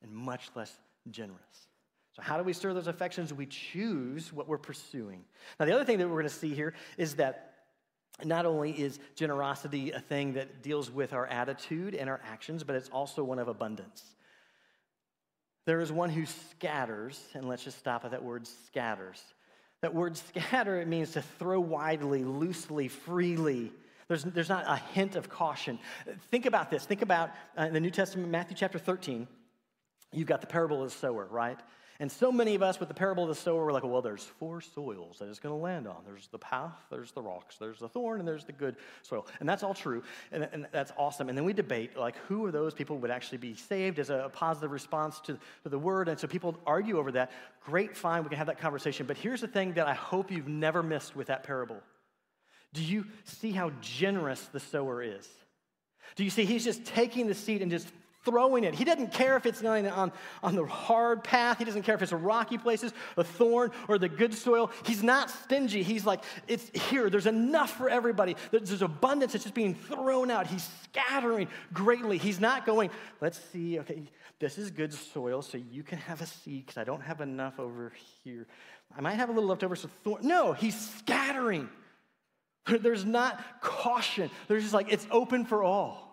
and 0.02 0.12
much 0.12 0.50
less 0.54 0.72
generous. 1.10 1.68
So, 2.12 2.22
how 2.22 2.36
do 2.36 2.42
we 2.42 2.52
stir 2.52 2.74
those 2.74 2.86
affections? 2.86 3.32
We 3.32 3.46
choose 3.46 4.32
what 4.32 4.48
we're 4.48 4.58
pursuing. 4.58 5.24
Now, 5.58 5.66
the 5.66 5.74
other 5.74 5.84
thing 5.84 5.98
that 5.98 6.08
we're 6.08 6.14
going 6.14 6.24
to 6.24 6.30
see 6.30 6.54
here 6.54 6.74
is 6.96 7.16
that 7.16 7.54
not 8.24 8.46
only 8.46 8.72
is 8.72 8.98
generosity 9.14 9.92
a 9.92 10.00
thing 10.00 10.32
that 10.34 10.62
deals 10.62 10.90
with 10.90 11.12
our 11.12 11.26
attitude 11.26 11.94
and 11.94 12.10
our 12.10 12.20
actions, 12.24 12.64
but 12.64 12.74
it's 12.74 12.88
also 12.88 13.22
one 13.22 13.38
of 13.38 13.46
abundance. 13.46 14.02
There 15.66 15.80
is 15.80 15.92
one 15.92 16.10
who 16.10 16.24
scatters, 16.26 17.22
and 17.34 17.46
let's 17.46 17.62
just 17.62 17.78
stop 17.78 18.04
at 18.04 18.12
that 18.12 18.24
word 18.24 18.46
scatters. 18.46 19.22
That 19.82 19.94
word 19.94 20.16
scatter, 20.16 20.80
it 20.80 20.88
means 20.88 21.12
to 21.12 21.22
throw 21.22 21.60
widely, 21.60 22.24
loosely, 22.24 22.88
freely 22.88 23.70
There's, 24.08 24.24
there's 24.24 24.48
not 24.48 24.64
a 24.66 24.76
hint 24.76 25.16
of 25.16 25.28
caution. 25.28 25.78
Think 26.30 26.46
about 26.46 26.70
this. 26.70 26.84
Think 26.84 27.02
about 27.02 27.30
uh, 27.58 27.62
in 27.64 27.74
the 27.74 27.80
New 27.80 27.90
Testament, 27.90 28.30
Matthew 28.30 28.56
chapter 28.56 28.78
13, 28.78 29.28
you've 30.12 30.26
got 30.26 30.40
the 30.40 30.46
parable 30.46 30.82
of 30.82 30.90
the 30.90 30.96
sower, 30.96 31.28
right? 31.30 31.58
And 32.00 32.10
so 32.10 32.30
many 32.30 32.54
of 32.54 32.62
us 32.62 32.78
with 32.78 32.88
the 32.88 32.94
parable 32.94 33.24
of 33.24 33.28
the 33.28 33.34
sower, 33.34 33.66
we're 33.66 33.72
like, 33.72 33.82
well, 33.82 34.00
there's 34.00 34.22
four 34.22 34.60
soils 34.60 35.18
that 35.18 35.28
it's 35.28 35.40
going 35.40 35.52
to 35.52 35.60
land 35.60 35.88
on. 35.88 35.96
There's 36.06 36.28
the 36.28 36.38
path, 36.38 36.76
there's 36.90 37.10
the 37.10 37.20
rocks, 37.20 37.56
there's 37.58 37.80
the 37.80 37.88
thorn, 37.88 38.20
and 38.20 38.28
there's 38.28 38.44
the 38.44 38.52
good 38.52 38.76
soil. 39.02 39.26
And 39.40 39.48
that's 39.48 39.64
all 39.64 39.74
true, 39.74 40.04
and, 40.30 40.48
and 40.52 40.68
that's 40.70 40.92
awesome. 40.96 41.28
And 41.28 41.36
then 41.36 41.44
we 41.44 41.52
debate, 41.52 41.96
like, 41.96 42.16
who 42.28 42.46
of 42.46 42.52
those 42.52 42.72
people 42.72 42.98
would 42.98 43.10
actually 43.10 43.38
be 43.38 43.54
saved 43.56 43.98
as 43.98 44.10
a 44.10 44.30
positive 44.32 44.70
response 44.70 45.18
to, 45.22 45.38
to 45.64 45.68
the 45.68 45.78
word. 45.78 46.08
And 46.08 46.18
so 46.18 46.28
people 46.28 46.56
argue 46.64 46.98
over 46.98 47.10
that. 47.12 47.32
Great, 47.64 47.96
fine, 47.96 48.22
we 48.22 48.28
can 48.28 48.38
have 48.38 48.46
that 48.46 48.60
conversation. 48.60 49.04
But 49.04 49.16
here's 49.16 49.40
the 49.40 49.48
thing 49.48 49.72
that 49.72 49.88
I 49.88 49.94
hope 49.94 50.30
you've 50.30 50.48
never 50.48 50.84
missed 50.84 51.16
with 51.16 51.26
that 51.26 51.42
parable. 51.42 51.82
Do 52.72 52.82
you 52.82 53.06
see 53.24 53.52
how 53.52 53.72
generous 53.80 54.40
the 54.52 54.60
sower 54.60 55.02
is? 55.02 55.26
Do 56.16 56.24
you 56.24 56.30
see 56.30 56.44
he's 56.44 56.64
just 56.64 56.84
taking 56.84 57.26
the 57.26 57.34
seed 57.34 57.62
and 57.62 57.70
just 57.70 57.88
throwing 58.24 58.64
it. 58.64 58.74
He 58.74 58.84
doesn't 58.84 59.12
care 59.12 59.36
if 59.36 59.46
it's 59.46 59.64
on, 59.64 59.86
on, 59.86 60.12
on 60.42 60.54
the 60.54 60.66
hard 60.66 61.24
path. 61.24 61.58
He 61.58 61.64
doesn't 61.64 61.82
care 61.82 61.94
if 61.94 62.02
it's 62.02 62.12
rocky 62.12 62.58
places, 62.58 62.92
a 63.16 63.24
thorn, 63.24 63.70
or 63.88 63.98
the 63.98 64.08
good 64.08 64.34
soil. 64.34 64.70
He's 64.84 65.02
not 65.02 65.30
stingy. 65.30 65.82
He's 65.82 66.04
like, 66.04 66.22
it's 66.46 66.68
here. 66.90 67.10
There's 67.10 67.26
enough 67.26 67.76
for 67.76 67.88
everybody. 67.88 68.36
There's 68.50 68.82
abundance 68.82 69.32
that's 69.32 69.44
just 69.44 69.54
being 69.54 69.74
thrown 69.74 70.30
out. 70.30 70.46
He's 70.46 70.68
scattering 70.84 71.48
greatly. 71.72 72.18
He's 72.18 72.40
not 72.40 72.66
going, 72.66 72.90
let's 73.20 73.40
see, 73.52 73.78
okay, 73.80 74.02
this 74.40 74.58
is 74.58 74.70
good 74.70 74.92
soil, 74.92 75.42
so 75.42 75.58
you 75.58 75.82
can 75.82 75.98
have 75.98 76.20
a 76.20 76.26
seed 76.26 76.66
because 76.66 76.78
I 76.78 76.84
don't 76.84 77.02
have 77.02 77.20
enough 77.20 77.58
over 77.58 77.92
here. 78.22 78.46
I 78.96 79.00
might 79.00 79.14
have 79.14 79.28
a 79.28 79.32
little 79.32 79.48
left 79.48 79.64
over, 79.64 79.74
so 79.74 79.88
thorn. 80.04 80.26
No, 80.26 80.52
he's 80.52 80.78
scattering. 80.98 81.68
There's 82.80 83.04
not 83.04 83.42
caution. 83.60 84.30
There's 84.46 84.62
just 84.62 84.74
like, 84.74 84.92
it's 84.92 85.06
open 85.10 85.44
for 85.44 85.62
all. 85.62 86.08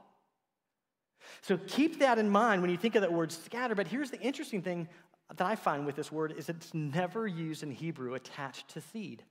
So 1.42 1.58
keep 1.58 2.00
that 2.00 2.18
in 2.18 2.30
mind 2.30 2.62
when 2.62 2.72
you 2.72 2.78
think 2.78 2.96
of 2.96 3.02
that 3.02 3.14
word 3.14 3.32
scatter. 3.32 3.76
But 3.76 3.88
here's 3.88 4.12
the 4.12 4.20
interesting 4.20 4.62
thing 4.62 4.88
that 5.36 5.46
I 5.46 5.56
find 5.56 5.86
with 5.86 5.96
this 5.96 6.12
word 6.12 6.34
is 6.38 6.50
it's 6.50 6.74
never 6.74 7.28
used 7.28 7.64
in 7.64 7.72
Hebrew 7.72 8.14
attached 8.14 8.70
to 8.70 8.82
seed. 8.82 9.24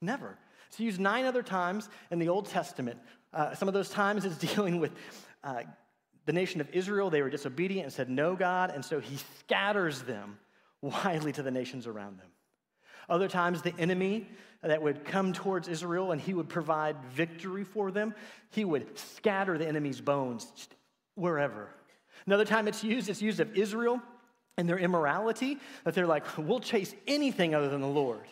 Never. 0.00 0.38
It's 0.68 0.80
used 0.80 1.00
nine 1.00 1.24
other 1.24 1.42
times 1.42 1.88
in 2.10 2.18
the 2.18 2.28
Old 2.28 2.46
Testament. 2.46 2.98
Uh, 3.32 3.54
some 3.54 3.68
of 3.68 3.74
those 3.74 3.88
times 3.88 4.24
is 4.24 4.36
dealing 4.54 4.80
with 4.80 4.92
uh, 5.44 5.62
the 6.26 6.32
nation 6.32 6.60
of 6.60 6.68
Israel. 6.70 7.10
They 7.10 7.22
were 7.22 7.30
disobedient 7.30 7.84
and 7.84 7.92
said, 7.92 8.10
No, 8.10 8.36
God. 8.36 8.72
And 8.74 8.84
so 8.84 9.00
he 9.00 9.18
scatters 9.40 10.02
them 10.02 10.38
widely 10.80 11.32
to 11.32 11.42
the 11.42 11.50
nations 11.50 11.86
around 11.86 12.18
them. 12.18 12.28
Other 13.08 13.28
times, 13.28 13.62
the 13.62 13.74
enemy 13.78 14.28
that 14.62 14.82
would 14.82 15.04
come 15.04 15.32
towards 15.32 15.68
Israel 15.68 16.12
and 16.12 16.20
he 16.20 16.34
would 16.34 16.48
provide 16.48 16.96
victory 17.12 17.64
for 17.64 17.90
them, 17.90 18.14
he 18.50 18.64
would 18.64 18.98
scatter 18.98 19.58
the 19.58 19.66
enemy's 19.66 20.00
bones 20.00 20.46
wherever. 21.14 21.68
Another 22.26 22.44
time 22.44 22.66
it's 22.66 22.82
used, 22.82 23.08
it's 23.08 23.22
used 23.22 23.40
of 23.40 23.56
Israel 23.56 24.00
and 24.56 24.68
their 24.68 24.78
immorality, 24.78 25.58
that 25.84 25.94
they're 25.94 26.06
like, 26.06 26.24
we'll 26.38 26.60
chase 26.60 26.94
anything 27.06 27.54
other 27.54 27.68
than 27.68 27.80
the 27.80 27.86
Lord. 27.86 28.24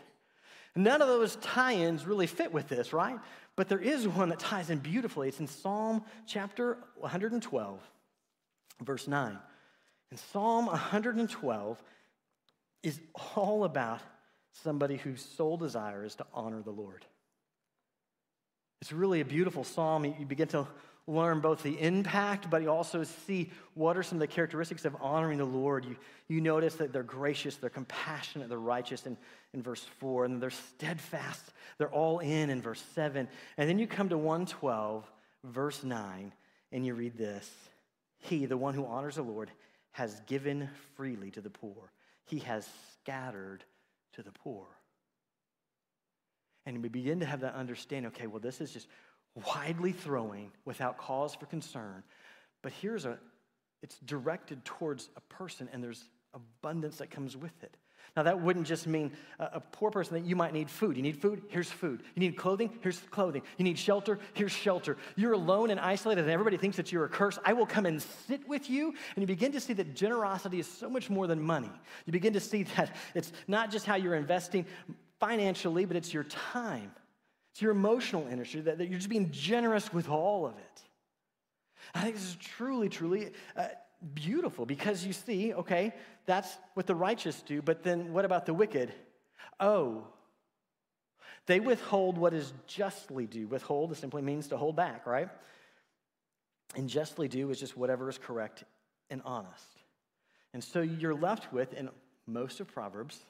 None 0.75 1.03
of 1.03 1.09
those 1.09 1.37
tie 1.37 1.75
ins 1.75 2.07
really 2.07 2.27
fit 2.27 2.53
with 2.53 2.69
this, 2.69 2.93
right? 2.93 3.19
But 3.57 3.69
there 3.69 3.79
is 3.79 4.09
one 4.09 4.31
that 4.31 4.41
ties 4.41 4.71
in 4.71 4.79
beautifully. 4.79 5.29
It's 5.29 5.39
in 5.39 5.47
Psalm 5.47 6.03
chapter 6.27 6.79
112, 6.97 7.81
verse 8.83 9.07
9. 9.07 9.39
And 10.11 10.19
Psalm 10.19 10.67
112 10.67 11.83
is 12.83 13.01
all 13.37 13.65
about 13.65 14.01
somebody 14.63 14.97
whose 14.97 15.25
sole 15.37 15.57
desire 15.57 16.05
is 16.05 16.15
to 16.17 16.27
honor 16.33 16.63
the 16.63 16.71
Lord. 16.71 17.05
It's 18.81 18.93
really 18.93 19.21
a 19.21 19.25
beautiful 19.25 19.65
psalm. 19.65 20.05
You 20.05 20.27
begin 20.27 20.49
to 20.49 20.67
learn 21.07 21.41
both 21.41 21.63
the 21.63 21.79
impact, 21.81 22.49
but 22.49 22.63
you 22.63 22.71
also 22.71 23.03
see 23.03 23.51
what 23.75 23.97
are 23.97 24.03
some 24.03 24.17
of 24.17 24.21
the 24.21 24.27
characteristics 24.27 24.85
of 24.85 24.97
honoring 25.01 25.39
the 25.39 25.45
Lord. 25.45 25.85
You, 25.85 25.97
you 26.29 26.41
notice 26.41 26.75
that 26.77 26.93
they're 26.93 27.03
gracious, 27.03 27.57
they're 27.57 27.71
compassionate, 27.71 28.49
they're 28.49 28.59
righteous 28.59 29.07
in, 29.07 29.17
in 29.53 29.63
verse 29.63 29.85
4, 29.99 30.27
and 30.27 30.41
they're 30.41 30.51
steadfast, 30.51 31.43
they're 31.79 31.91
all 31.91 32.21
in 32.21 32.49
in 32.49 32.63
verse 32.63 32.83
7. 32.95 33.29
And 33.59 33.69
then 33.69 33.79
you 33.79 33.87
come 33.87 34.09
to 34.09 34.19
112, 34.19 35.11
verse 35.45 35.85
9, 35.85 36.33
and 36.73 36.87
you 36.87 36.95
read 36.95 37.19
this 37.19 37.51
He, 38.19 38.47
the 38.47 38.57
one 38.57 38.75
who 38.75 38.87
honors 38.87 39.17
the 39.17 39.23
Lord, 39.23 39.51
has 39.93 40.21
given 40.27 40.71
freely 40.97 41.31
to 41.33 41.41
the 41.41 41.51
poor, 41.51 41.93
he 42.25 42.39
has 42.41 42.67
scattered 42.95 43.65
to 44.15 44.23
the 44.23 44.33
poor. 44.33 44.67
And 46.67 46.83
we 46.83 46.89
begin 46.89 47.21
to 47.21 47.27
have 47.27 47.41
that 47.41 47.55
understanding 47.55 48.11
okay, 48.13 48.27
well, 48.27 48.41
this 48.41 48.61
is 48.61 48.73
just 48.73 48.89
widely 49.55 49.93
throwing 49.93 50.51
without 50.65 50.97
cause 50.99 51.35
for 51.35 51.47
concern. 51.47 52.03
But 52.63 52.73
here's 52.73 53.05
a, 53.05 53.19
it's 53.83 53.99
directed 53.99 54.65
towards 54.65 55.11
a 55.17 55.21
person, 55.21 55.69
and 55.73 55.83
there's 55.83 56.05
abundance 56.33 56.99
that 56.99 57.11
comes 57.11 57.37
with 57.37 57.63
it. 57.63 57.77
Now, 58.17 58.23
that 58.23 58.41
wouldn't 58.41 58.67
just 58.67 58.87
mean 58.87 59.11
a, 59.41 59.59
poor 59.59 59.91
person 59.91 60.15
that 60.15 60.25
you 60.25 60.37
might 60.37 60.53
need 60.53 60.71
food. 60.71 60.97
You 60.97 61.03
need 61.03 61.21
food? 61.21 61.43
Here's 61.49 61.69
food. 61.69 62.05
You 62.15 62.21
need 62.21 62.37
clothing? 62.37 62.71
Here's 62.81 63.01
clothing. 63.11 63.43
You 63.59 63.65
need 63.65 63.77
shelter? 63.77 64.21
Here's 64.35 64.53
shelter. 64.53 64.97
You're 65.17 65.33
alone 65.33 65.71
and 65.71 65.81
isolated, 65.81 66.23
and 66.23 66.31
everybody 66.31 66.57
thinks 66.57 66.77
that 66.77 66.93
you're 66.93 67.07
a 67.07 67.09
curse. 67.09 67.41
I 67.45 67.55
will 67.55 67.67
come 67.67 67.87
and 67.87 68.01
sit 68.01 68.47
with 68.49 68.71
you. 68.71 68.89
And 68.89 69.23
you 69.23 69.27
begin 69.27 69.51
to 69.53 69.61
see 69.61 69.73
that 69.73 69.97
generosity 69.97 70.61
is 70.61 70.69
so 70.69 70.89
much 70.89 71.11
more 71.11 71.27
than 71.27 71.43
money. 71.43 71.71
You 72.07 72.13
begin 72.13 72.33
to 72.35 72.41
see 72.41 72.63
that 72.77 72.95
it's 73.17 73.33
not 73.49 73.73
just 73.73 73.85
how 73.85 73.97
you're 73.97 74.15
investing 74.15 74.65
financially, 75.19 75.85
but 75.85 75.97
it's 75.97 76.15
your 76.15 76.25
time. 76.25 76.93
It's 77.53 77.63
your 77.63 77.73
emotional 77.73 78.29
energy, 78.31 78.61
that, 78.61 78.79
that 78.79 78.89
you're 78.89 78.99
just 78.99 79.11
being 79.11 79.33
generous 79.33 79.93
with 79.93 80.09
all 80.09 80.47
of 80.47 80.57
it. 80.57 80.83
I 81.95 82.03
think 82.03 82.15
this 82.15 82.25
is 82.25 82.37
truly, 82.37 82.89
truly 82.89 83.31
uh, 83.57 83.67
beautiful 84.13 84.67
because 84.67 85.05
you 85.05 85.13
see, 85.13 85.55
okay, 85.55 85.93
that's 86.27 86.57
what 86.75 86.87
the 86.87 86.95
righteous 86.95 87.43
do, 87.43 87.63
but 87.63 87.83
then 87.83 88.13
what 88.13 88.25
about 88.25 88.47
the 88.47 88.55
wicked? 88.55 88.93
Oh, 89.59 90.07
they 91.47 91.61
withhold 91.61 92.19
what 92.19 92.35
is 92.35 92.53
justly 92.67 93.27
due. 93.27 93.47
Withhold 93.47 93.97
simply 93.97 94.23
means 94.23 94.49
to 94.49 94.57
hold 94.57 94.77
back, 94.77 95.07
right? 95.07 95.29
And 96.75 96.89
justly 96.89 97.29
due 97.29 97.51
is 97.51 97.61
just 97.61 97.77
whatever 97.77 98.09
is 98.09 98.19
correct 98.19 98.65
and 99.11 99.21
honest. 99.25 99.69
And 100.53 100.63
so 100.63 100.81
you're 100.81 101.15
left 101.15 101.53
with, 101.53 101.73
in 101.75 101.91
most 102.27 102.61
of 102.61 102.69
Proverbs, 102.69 103.21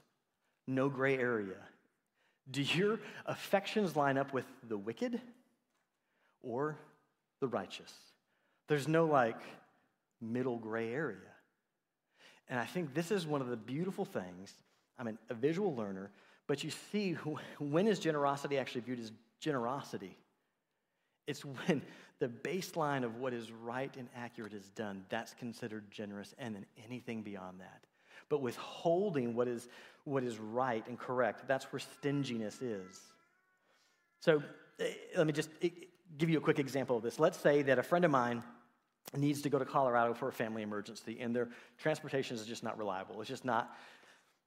no 0.67 0.89
gray 0.89 1.19
area. 1.19 1.57
Do 2.51 2.63
your 2.63 3.01
affections 3.27 3.97
line 3.97 4.19
up 4.19 4.33
with 4.33 4.45
the 4.69 4.77
wicked 4.77 5.21
or 6.43 6.79
the 7.41 7.49
righteous? 7.49 7.93
There's 8.69 8.87
no 8.87 9.07
like 9.07 9.41
middle 10.33 10.59
gray 10.59 10.93
area. 10.93 11.19
And 12.49 12.59
I 12.59 12.65
think 12.65 12.95
this 12.95 13.11
is 13.11 13.27
one 13.27 13.41
of 13.41 13.49
the 13.49 13.57
beautiful 13.57 14.05
things. 14.05 14.53
I'm 14.99 15.19
a 15.29 15.35
visual 15.35 15.75
learner, 15.75 16.11
but 16.47 16.63
you 16.63 16.71
see 16.71 17.13
when 17.59 17.87
is 17.87 17.99
generosity 17.99 18.59
actually 18.59 18.83
viewed 18.83 19.01
as 19.01 19.13
generosity? 19.41 20.17
It's 21.27 21.45
when 21.45 21.83
the 22.19 22.29
baseline 22.29 23.05
of 23.05 23.17
what 23.17 23.33
is 23.33 23.51
right 23.51 23.95
and 23.97 24.09
accurate 24.17 24.53
is 24.53 24.69
done. 24.71 25.05
That's 25.09 25.35
considered 25.35 25.91
generous, 25.91 26.35
and 26.39 26.55
then 26.55 26.67
anything 26.87 27.23
beyond 27.23 27.61
that. 27.61 27.85
But 28.29 28.41
withholding 28.41 29.35
what 29.35 29.49
is 29.49 29.69
what 30.05 30.23
is 30.23 30.39
right 30.39 30.87
and 30.87 30.99
correct. 30.99 31.49
That's 31.49 31.65
where 31.73 31.81
stinginess 31.81 32.61
is. 32.61 33.01
So 34.21 34.43
eh, 34.79 34.93
let 35.17 35.27
me 35.27 35.33
just 35.33 35.49
eh, 35.63 35.71
give 36.19 36.29
you 36.29 36.39
a 36.39 36.41
quick 36.41 36.59
example 36.59 36.97
of 36.97 37.03
this. 37.03 37.19
Let's 37.19 37.39
say 37.39 37.63
that 37.63 37.79
a 37.79 37.83
friend 37.83 38.05
of 38.05 38.11
mine 38.11 38.43
needs 39.15 39.43
to 39.43 39.49
go 39.49 39.59
to 39.59 39.65
Colorado 39.65 40.15
for 40.15 40.29
a 40.29 40.33
family 40.33 40.63
emergency, 40.63 41.19
and 41.21 41.35
their 41.35 41.49
transportation 41.79 42.37
is 42.37 42.47
just 42.47 42.63
not 42.63 42.79
reliable. 42.79 43.21
It's 43.21 43.29
just 43.29 43.45
not, 43.45 43.75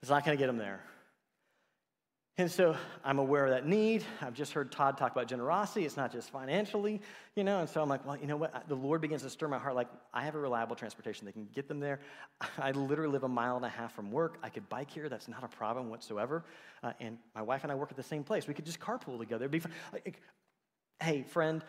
it's 0.02 0.10
not 0.10 0.26
going 0.26 0.38
to 0.38 0.42
get 0.42 0.48
them 0.48 0.58
there. 0.58 0.82
And 2.40 2.52
so 2.52 2.76
I'm 3.04 3.18
aware 3.18 3.46
of 3.46 3.52
that 3.52 3.66
need. 3.66 4.04
I've 4.22 4.36
just 4.36 4.54
heard 4.54 4.72
Tod 4.72 4.96
talk 4.96 5.12
about 5.12 5.28
generosity. 5.28 5.86
It's 5.86 5.98
not 5.98 6.12
just 6.12 6.30
financially, 6.30 7.02
you 7.36 7.44
know. 7.44 7.62
And 7.62 7.68
so 7.68 7.82
I'm 7.82 7.90
like, 7.90 8.06
well, 8.06 8.16
you 8.16 8.28
know 8.28 8.38
what? 8.38 8.68
The 8.68 8.76
Lord 8.76 9.02
begins 9.02 9.24
to 9.24 9.30
stir 9.32 9.48
my 9.48 9.58
heart. 9.58 9.74
Like, 9.74 9.88
I 10.14 10.24
have 10.24 10.36
a 10.36 10.40
reliable 10.40 10.76
transportation. 10.76 11.26
They 11.26 11.32
can 11.32 11.48
get 11.56 11.68
them 11.68 11.80
there. 11.80 12.00
I 12.60 12.72
literally 12.72 13.12
live 13.12 13.24
a 13.24 13.28
mile 13.28 13.56
and 13.56 13.66
a 13.66 13.70
half 13.70 13.96
from 13.96 14.12
work. 14.12 14.38
I 14.44 14.50
could 14.50 14.70
bike 14.70 14.92
here. 14.92 15.10
That's 15.10 15.28
not 15.28 15.44
a 15.44 15.48
problem 15.48 15.90
whatsoever. 15.90 16.46
Uh, 16.84 16.94
and 17.00 17.18
my 17.34 17.42
wife 17.42 17.64
and 17.64 17.72
I 17.72 17.76
work 17.76 17.90
at 17.90 17.98
the 17.98 18.04
same 18.04 18.24
place. 18.24 18.48
We 18.48 18.54
could 18.54 18.66
just 18.66 18.80
carpool 18.80 19.18
together. 19.18 19.46
It'd 19.46 19.52
be 19.52 19.58
fun. 19.58 19.72
Like, 19.92 20.22
hey, 21.02 21.24
friend, 21.24 21.64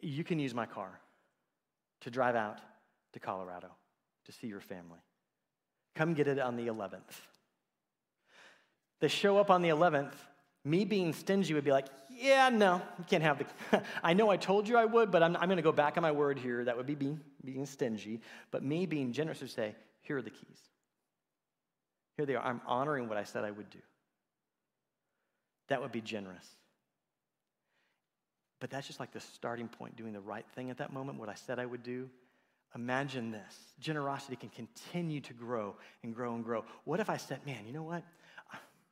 you 0.00 0.22
can 0.22 0.38
use 0.38 0.52
my 0.52 0.66
car 0.66 1.00
to 2.02 2.10
drive 2.10 2.36
out 2.36 2.58
to 3.12 3.20
Colorado 3.20 3.68
to 4.26 4.32
see 4.32 4.46
your 4.46 4.60
family. 4.60 5.00
Come 5.94 6.14
get 6.14 6.28
it 6.28 6.38
on 6.38 6.56
the 6.56 6.68
11th. 6.68 7.00
They 9.00 9.08
show 9.08 9.38
up 9.38 9.50
on 9.50 9.62
the 9.62 9.70
11th. 9.70 10.12
Me 10.64 10.84
being 10.84 11.12
stingy 11.12 11.54
would 11.54 11.64
be 11.64 11.72
like, 11.72 11.86
yeah, 12.10 12.48
no, 12.48 12.82
you 12.98 13.04
can't 13.08 13.22
have 13.22 13.38
the. 13.38 13.82
I 14.02 14.12
know 14.12 14.28
I 14.28 14.36
told 14.36 14.68
you 14.68 14.76
I 14.76 14.84
would, 14.84 15.10
but 15.10 15.22
I'm, 15.22 15.36
I'm 15.36 15.48
going 15.48 15.56
to 15.56 15.62
go 15.62 15.72
back 15.72 15.96
on 15.96 16.02
my 16.02 16.12
word 16.12 16.38
here. 16.38 16.64
That 16.64 16.76
would 16.76 16.86
be 16.86 16.96
being, 16.96 17.20
being 17.44 17.64
stingy. 17.64 18.20
But 18.50 18.64
me 18.64 18.86
being 18.86 19.12
generous 19.12 19.40
would 19.40 19.50
say, 19.50 19.74
here 20.02 20.18
are 20.18 20.22
the 20.22 20.30
keys. 20.30 20.60
Here 22.16 22.26
they 22.26 22.34
are. 22.34 22.44
I'm 22.44 22.60
honoring 22.66 23.08
what 23.08 23.16
I 23.16 23.22
said 23.22 23.44
I 23.44 23.50
would 23.52 23.70
do. 23.70 23.78
That 25.68 25.80
would 25.80 25.92
be 25.92 26.00
generous. 26.00 26.46
But 28.60 28.70
that's 28.70 28.86
just 28.86 29.00
like 29.00 29.12
the 29.12 29.20
starting 29.20 29.68
point, 29.68 29.96
doing 29.96 30.12
the 30.12 30.20
right 30.20 30.44
thing 30.54 30.70
at 30.70 30.78
that 30.78 30.92
moment, 30.92 31.18
what 31.18 31.28
I 31.28 31.34
said 31.34 31.58
I 31.58 31.66
would 31.66 31.82
do. 31.82 32.08
Imagine 32.74 33.30
this 33.30 33.74
generosity 33.80 34.36
can 34.36 34.50
continue 34.50 35.20
to 35.20 35.32
grow 35.32 35.76
and 36.02 36.14
grow 36.14 36.34
and 36.34 36.44
grow. 36.44 36.64
What 36.84 37.00
if 37.00 37.08
I 37.08 37.16
said, 37.16 37.44
man, 37.46 37.66
you 37.66 37.72
know 37.72 37.82
what? 37.82 38.02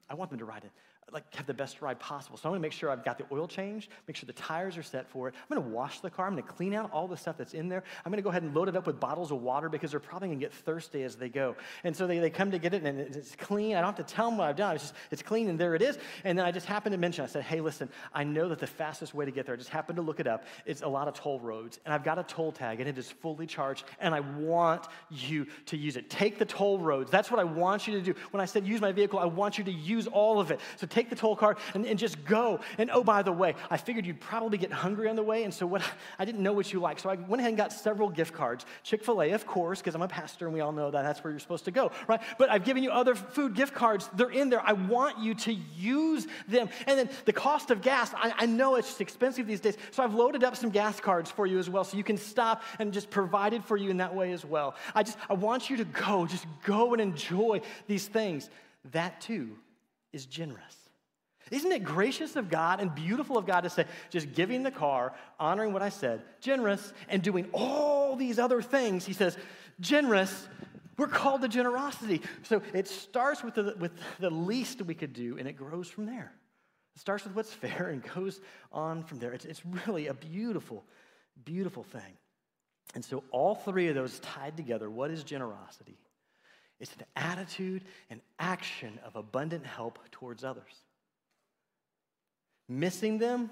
I 0.08 0.14
want 0.14 0.30
them 0.30 0.38
to 0.38 0.44
ride 0.44 0.64
it 0.64 0.70
like 1.12 1.34
have 1.36 1.46
the 1.46 1.54
best 1.54 1.80
ride 1.82 2.00
possible. 2.00 2.36
So 2.36 2.48
I'm 2.48 2.52
gonna 2.52 2.60
make 2.60 2.72
sure 2.72 2.90
I've 2.90 3.04
got 3.04 3.16
the 3.16 3.24
oil 3.30 3.46
changed, 3.46 3.90
make 4.08 4.16
sure 4.16 4.26
the 4.26 4.32
tires 4.32 4.76
are 4.76 4.82
set 4.82 5.08
for 5.08 5.28
it. 5.28 5.34
I'm 5.48 5.56
gonna 5.56 5.68
wash 5.68 6.00
the 6.00 6.10
car, 6.10 6.26
I'm 6.26 6.32
gonna 6.32 6.42
clean 6.42 6.74
out 6.74 6.90
all 6.92 7.06
the 7.06 7.16
stuff 7.16 7.36
that's 7.36 7.54
in 7.54 7.68
there. 7.68 7.84
I'm 8.04 8.10
gonna 8.10 8.22
go 8.22 8.30
ahead 8.30 8.42
and 8.42 8.52
load 8.54 8.68
it 8.68 8.76
up 8.76 8.88
with 8.88 8.98
bottles 8.98 9.30
of 9.30 9.40
water 9.40 9.68
because 9.68 9.92
they're 9.92 10.00
probably 10.00 10.28
gonna 10.28 10.40
get 10.40 10.52
thirsty 10.52 11.04
as 11.04 11.14
they 11.14 11.28
go. 11.28 11.54
And 11.84 11.94
so 11.94 12.08
they, 12.08 12.18
they 12.18 12.28
come 12.28 12.50
to 12.50 12.58
get 12.58 12.74
it 12.74 12.82
and 12.82 12.98
it's 12.98 13.36
clean. 13.36 13.76
I 13.76 13.82
don't 13.82 13.96
have 13.96 14.06
to 14.06 14.14
tell 14.14 14.28
them 14.30 14.38
what 14.38 14.48
I've 14.48 14.56
done. 14.56 14.74
It's 14.74 14.84
just 14.84 14.94
it's 15.12 15.22
clean 15.22 15.48
and 15.48 15.58
there 15.60 15.76
it 15.76 15.82
is. 15.82 15.96
And 16.24 16.36
then 16.36 16.44
I 16.44 16.50
just 16.50 16.66
happened 16.66 16.92
to 16.92 16.98
mention, 16.98 17.22
I 17.22 17.28
said, 17.28 17.44
hey, 17.44 17.60
listen, 17.60 17.88
I 18.12 18.24
know 18.24 18.48
that 18.48 18.58
the 18.58 18.66
fastest 18.66 19.14
way 19.14 19.24
to 19.24 19.30
get 19.30 19.46
there, 19.46 19.54
I 19.54 19.58
just 19.58 19.70
happened 19.70 19.96
to 19.96 20.02
look 20.02 20.18
it 20.18 20.26
up, 20.26 20.44
it's 20.64 20.82
a 20.82 20.88
lot 20.88 21.06
of 21.06 21.14
toll 21.14 21.38
roads. 21.38 21.78
And 21.84 21.94
I've 21.94 22.04
got 22.04 22.18
a 22.18 22.24
toll 22.24 22.50
tag 22.50 22.80
and 22.80 22.88
it 22.88 22.98
is 22.98 23.08
fully 23.08 23.46
charged 23.46 23.84
and 24.00 24.12
I 24.12 24.20
want 24.20 24.88
you 25.10 25.46
to 25.66 25.76
use 25.76 25.96
it. 25.96 26.10
Take 26.10 26.40
the 26.40 26.44
toll 26.44 26.80
roads. 26.80 27.12
That's 27.12 27.30
what 27.30 27.38
I 27.38 27.44
want 27.44 27.86
you 27.86 27.94
to 27.94 28.02
do. 28.02 28.14
When 28.32 28.40
I 28.40 28.44
said 28.44 28.66
use 28.66 28.80
my 28.80 28.90
vehicle, 28.90 29.20
I 29.20 29.26
want 29.26 29.56
you 29.56 29.62
to 29.62 29.72
use 29.72 30.08
all 30.08 30.40
of 30.40 30.50
it. 30.50 30.58
So 30.76 30.86
take 30.96 31.10
the 31.10 31.16
toll 31.16 31.36
card 31.36 31.58
and, 31.74 31.84
and 31.86 31.98
just 31.98 32.24
go. 32.24 32.60
And 32.78 32.90
oh, 32.90 33.04
by 33.04 33.22
the 33.22 33.32
way, 33.32 33.54
I 33.70 33.76
figured 33.76 34.06
you'd 34.06 34.20
probably 34.20 34.58
get 34.58 34.72
hungry 34.72 35.08
on 35.08 35.16
the 35.16 35.22
way. 35.22 35.44
And 35.44 35.52
so 35.52 35.66
what 35.66 35.82
I 36.18 36.24
didn't 36.24 36.42
know 36.42 36.52
what 36.52 36.72
you 36.72 36.80
like. 36.80 36.98
So 36.98 37.10
I 37.10 37.14
went 37.14 37.40
ahead 37.40 37.50
and 37.50 37.56
got 37.56 37.72
several 37.72 38.08
gift 38.08 38.32
cards. 38.32 38.64
Chick 38.82 39.04
fil 39.04 39.22
A, 39.22 39.30
of 39.32 39.46
course, 39.46 39.80
because 39.80 39.94
I'm 39.94 40.02
a 40.02 40.08
pastor 40.08 40.46
and 40.46 40.54
we 40.54 40.60
all 40.60 40.72
know 40.72 40.90
that 40.90 41.02
that's 41.02 41.22
where 41.22 41.30
you're 41.30 41.40
supposed 41.40 41.66
to 41.66 41.70
go, 41.70 41.92
right? 42.08 42.20
But 42.38 42.50
I've 42.50 42.64
given 42.64 42.82
you 42.82 42.90
other 42.90 43.14
food 43.14 43.54
gift 43.54 43.74
cards. 43.74 44.08
They're 44.14 44.30
in 44.30 44.48
there. 44.48 44.62
I 44.64 44.72
want 44.72 45.18
you 45.18 45.34
to 45.34 45.52
use 45.52 46.26
them. 46.48 46.68
And 46.86 46.98
then 46.98 47.10
the 47.26 47.32
cost 47.32 47.70
of 47.70 47.82
gas, 47.82 48.12
I, 48.14 48.32
I 48.38 48.46
know 48.46 48.76
it's 48.76 48.88
just 48.88 49.00
expensive 49.00 49.46
these 49.46 49.60
days. 49.60 49.76
So 49.90 50.02
I've 50.02 50.14
loaded 50.14 50.42
up 50.44 50.56
some 50.56 50.70
gas 50.70 50.98
cards 50.98 51.30
for 51.30 51.46
you 51.46 51.58
as 51.58 51.68
well. 51.68 51.84
So 51.84 51.96
you 51.96 52.04
can 52.04 52.16
stop 52.16 52.62
and 52.78 52.92
just 52.92 53.10
provide 53.10 53.52
it 53.52 53.64
for 53.64 53.76
you 53.76 53.90
in 53.90 53.98
that 53.98 54.14
way 54.14 54.32
as 54.32 54.44
well. 54.44 54.74
I 54.94 55.02
just, 55.02 55.18
I 55.28 55.34
want 55.34 55.68
you 55.68 55.76
to 55.78 55.84
go, 55.84 56.26
just 56.26 56.46
go 56.64 56.92
and 56.92 57.02
enjoy 57.02 57.60
these 57.86 58.06
things. 58.06 58.48
That 58.92 59.20
too 59.20 59.56
is 60.12 60.26
generous. 60.26 60.85
Isn't 61.50 61.70
it 61.70 61.84
gracious 61.84 62.34
of 62.34 62.50
God 62.50 62.80
and 62.80 62.92
beautiful 62.94 63.38
of 63.38 63.46
God 63.46 63.60
to 63.60 63.70
say, 63.70 63.84
just 64.10 64.32
giving 64.32 64.64
the 64.64 64.70
car, 64.70 65.12
honoring 65.38 65.72
what 65.72 65.82
I 65.82 65.90
said, 65.90 66.22
generous, 66.40 66.92
and 67.08 67.22
doing 67.22 67.48
all 67.52 68.16
these 68.16 68.38
other 68.38 68.60
things? 68.60 69.06
He 69.06 69.12
says, 69.12 69.36
generous, 69.78 70.48
we're 70.96 71.06
called 71.06 71.42
to 71.42 71.48
generosity. 71.48 72.20
So 72.42 72.62
it 72.74 72.88
starts 72.88 73.44
with 73.44 73.54
the, 73.54 73.76
with 73.78 73.92
the 74.18 74.30
least 74.30 74.82
we 74.82 74.94
could 74.94 75.12
do, 75.12 75.38
and 75.38 75.46
it 75.46 75.52
grows 75.52 75.88
from 75.88 76.06
there. 76.06 76.32
It 76.96 77.00
starts 77.00 77.24
with 77.24 77.36
what's 77.36 77.52
fair 77.52 77.88
and 77.90 78.02
goes 78.14 78.40
on 78.72 79.04
from 79.04 79.20
there. 79.20 79.32
It's, 79.32 79.44
it's 79.44 79.62
really 79.86 80.08
a 80.08 80.14
beautiful, 80.14 80.84
beautiful 81.44 81.84
thing. 81.84 82.16
And 82.94 83.04
so 83.04 83.22
all 83.30 83.54
three 83.54 83.86
of 83.88 83.94
those 83.94 84.18
tied 84.18 84.56
together, 84.56 84.90
what 84.90 85.12
is 85.12 85.22
generosity? 85.22 85.98
It's 86.80 86.94
an 86.94 87.04
attitude 87.14 87.84
and 88.10 88.20
action 88.38 88.98
of 89.04 89.14
abundant 89.14 89.64
help 89.64 89.98
towards 90.10 90.42
others 90.42 90.82
missing 92.68 93.18
them, 93.18 93.50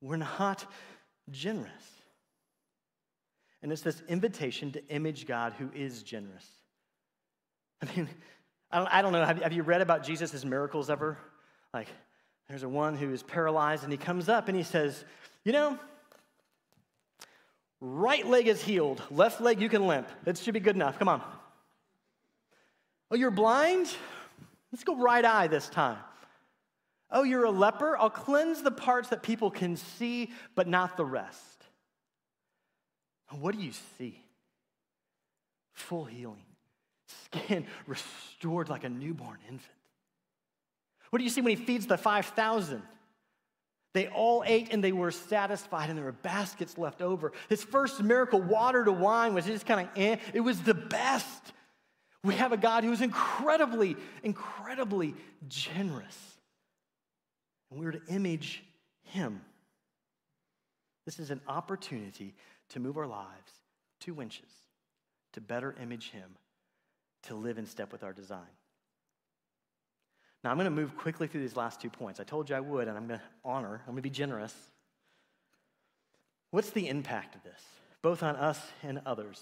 we're 0.00 0.16
not 0.16 0.64
generous. 1.30 1.70
And 3.62 3.70
it's 3.72 3.82
this 3.82 4.02
invitation 4.08 4.72
to 4.72 4.86
image 4.88 5.26
God 5.26 5.52
who 5.58 5.70
is 5.74 6.02
generous. 6.02 6.46
I 7.82 7.96
mean, 7.96 8.08
I 8.70 8.78
don't, 8.78 8.88
I 8.88 9.02
don't 9.02 9.12
know, 9.12 9.24
have 9.24 9.42
have 9.42 9.52
you 9.52 9.62
read 9.62 9.80
about 9.80 10.04
Jesus' 10.04 10.44
miracles 10.44 10.90
ever? 10.90 11.18
Like, 11.74 11.88
there's 12.48 12.62
a 12.62 12.68
one 12.68 12.96
who 12.96 13.12
is 13.12 13.22
paralyzed 13.22 13.84
and 13.84 13.92
he 13.92 13.98
comes 13.98 14.28
up 14.28 14.48
and 14.48 14.56
he 14.56 14.62
says, 14.62 15.04
You 15.44 15.52
know, 15.52 15.78
right 17.80 18.26
leg 18.26 18.48
is 18.48 18.62
healed, 18.62 19.02
left 19.10 19.40
leg 19.40 19.60
you 19.60 19.68
can 19.68 19.86
limp. 19.86 20.08
That 20.24 20.38
should 20.38 20.54
be 20.54 20.60
good 20.60 20.76
enough. 20.76 20.98
Come 20.98 21.08
on. 21.08 21.22
Oh, 23.10 23.16
you're 23.16 23.30
blind? 23.30 23.94
Let's 24.72 24.84
go 24.84 24.96
right 24.96 25.24
eye 25.24 25.48
this 25.48 25.68
time. 25.68 25.98
Oh, 27.12 27.22
you're 27.22 27.44
a 27.44 27.50
leper? 27.50 27.96
I'll 27.96 28.10
cleanse 28.10 28.62
the 28.62 28.70
parts 28.70 29.08
that 29.08 29.22
people 29.22 29.50
can 29.50 29.76
see, 29.76 30.30
but 30.54 30.68
not 30.68 30.96
the 30.96 31.04
rest. 31.04 31.64
What 33.30 33.54
do 33.54 33.62
you 33.62 33.72
see? 33.98 34.22
Full 35.72 36.04
healing, 36.04 36.44
skin 37.26 37.66
restored 37.86 38.68
like 38.68 38.84
a 38.84 38.88
newborn 38.88 39.38
infant. 39.48 39.72
What 41.10 41.18
do 41.18 41.24
you 41.24 41.30
see 41.30 41.40
when 41.40 41.56
he 41.56 41.64
feeds 41.64 41.86
the 41.86 41.98
5,000? 41.98 42.82
They 43.92 44.06
all 44.06 44.44
ate 44.46 44.72
and 44.72 44.84
they 44.84 44.92
were 44.92 45.10
satisfied, 45.10 45.88
and 45.88 45.98
there 45.98 46.04
were 46.04 46.12
baskets 46.12 46.78
left 46.78 47.02
over. 47.02 47.32
His 47.48 47.64
first 47.64 48.00
miracle, 48.02 48.40
water 48.40 48.84
to 48.84 48.92
wine, 48.92 49.34
was 49.34 49.46
just 49.46 49.66
kind 49.66 49.88
of 49.88 49.98
eh. 49.98 50.16
It 50.32 50.40
was 50.40 50.60
the 50.60 50.74
best. 50.74 51.52
We 52.22 52.34
have 52.34 52.52
a 52.52 52.56
God 52.56 52.84
who 52.84 52.92
is 52.92 53.00
incredibly, 53.00 53.96
incredibly 54.22 55.14
generous. 55.48 56.16
And 57.70 57.80
we're 57.80 57.92
to 57.92 58.02
image 58.08 58.62
Him. 59.02 59.40
This 61.04 61.18
is 61.18 61.30
an 61.30 61.40
opportunity 61.48 62.34
to 62.70 62.80
move 62.80 62.96
our 62.96 63.06
lives 63.06 63.52
two 64.00 64.20
inches 64.22 64.50
to 65.32 65.40
better 65.40 65.74
image 65.80 66.10
Him, 66.10 66.36
to 67.24 67.34
live 67.34 67.58
in 67.58 67.66
step 67.66 67.92
with 67.92 68.02
our 68.02 68.12
design. 68.12 68.40
Now, 70.42 70.50
I'm 70.50 70.56
going 70.56 70.64
to 70.64 70.70
move 70.70 70.96
quickly 70.96 71.26
through 71.26 71.42
these 71.42 71.56
last 71.56 71.80
two 71.80 71.90
points. 71.90 72.18
I 72.18 72.24
told 72.24 72.48
you 72.48 72.56
I 72.56 72.60
would, 72.60 72.88
and 72.88 72.96
I'm 72.96 73.06
going 73.06 73.20
to 73.20 73.26
honor, 73.44 73.80
I'm 73.86 73.92
going 73.92 73.96
to 73.96 74.02
be 74.02 74.10
generous. 74.10 74.54
What's 76.50 76.70
the 76.70 76.88
impact 76.88 77.36
of 77.36 77.42
this, 77.44 77.60
both 78.02 78.22
on 78.22 78.36
us 78.36 78.58
and 78.82 79.00
others? 79.04 79.40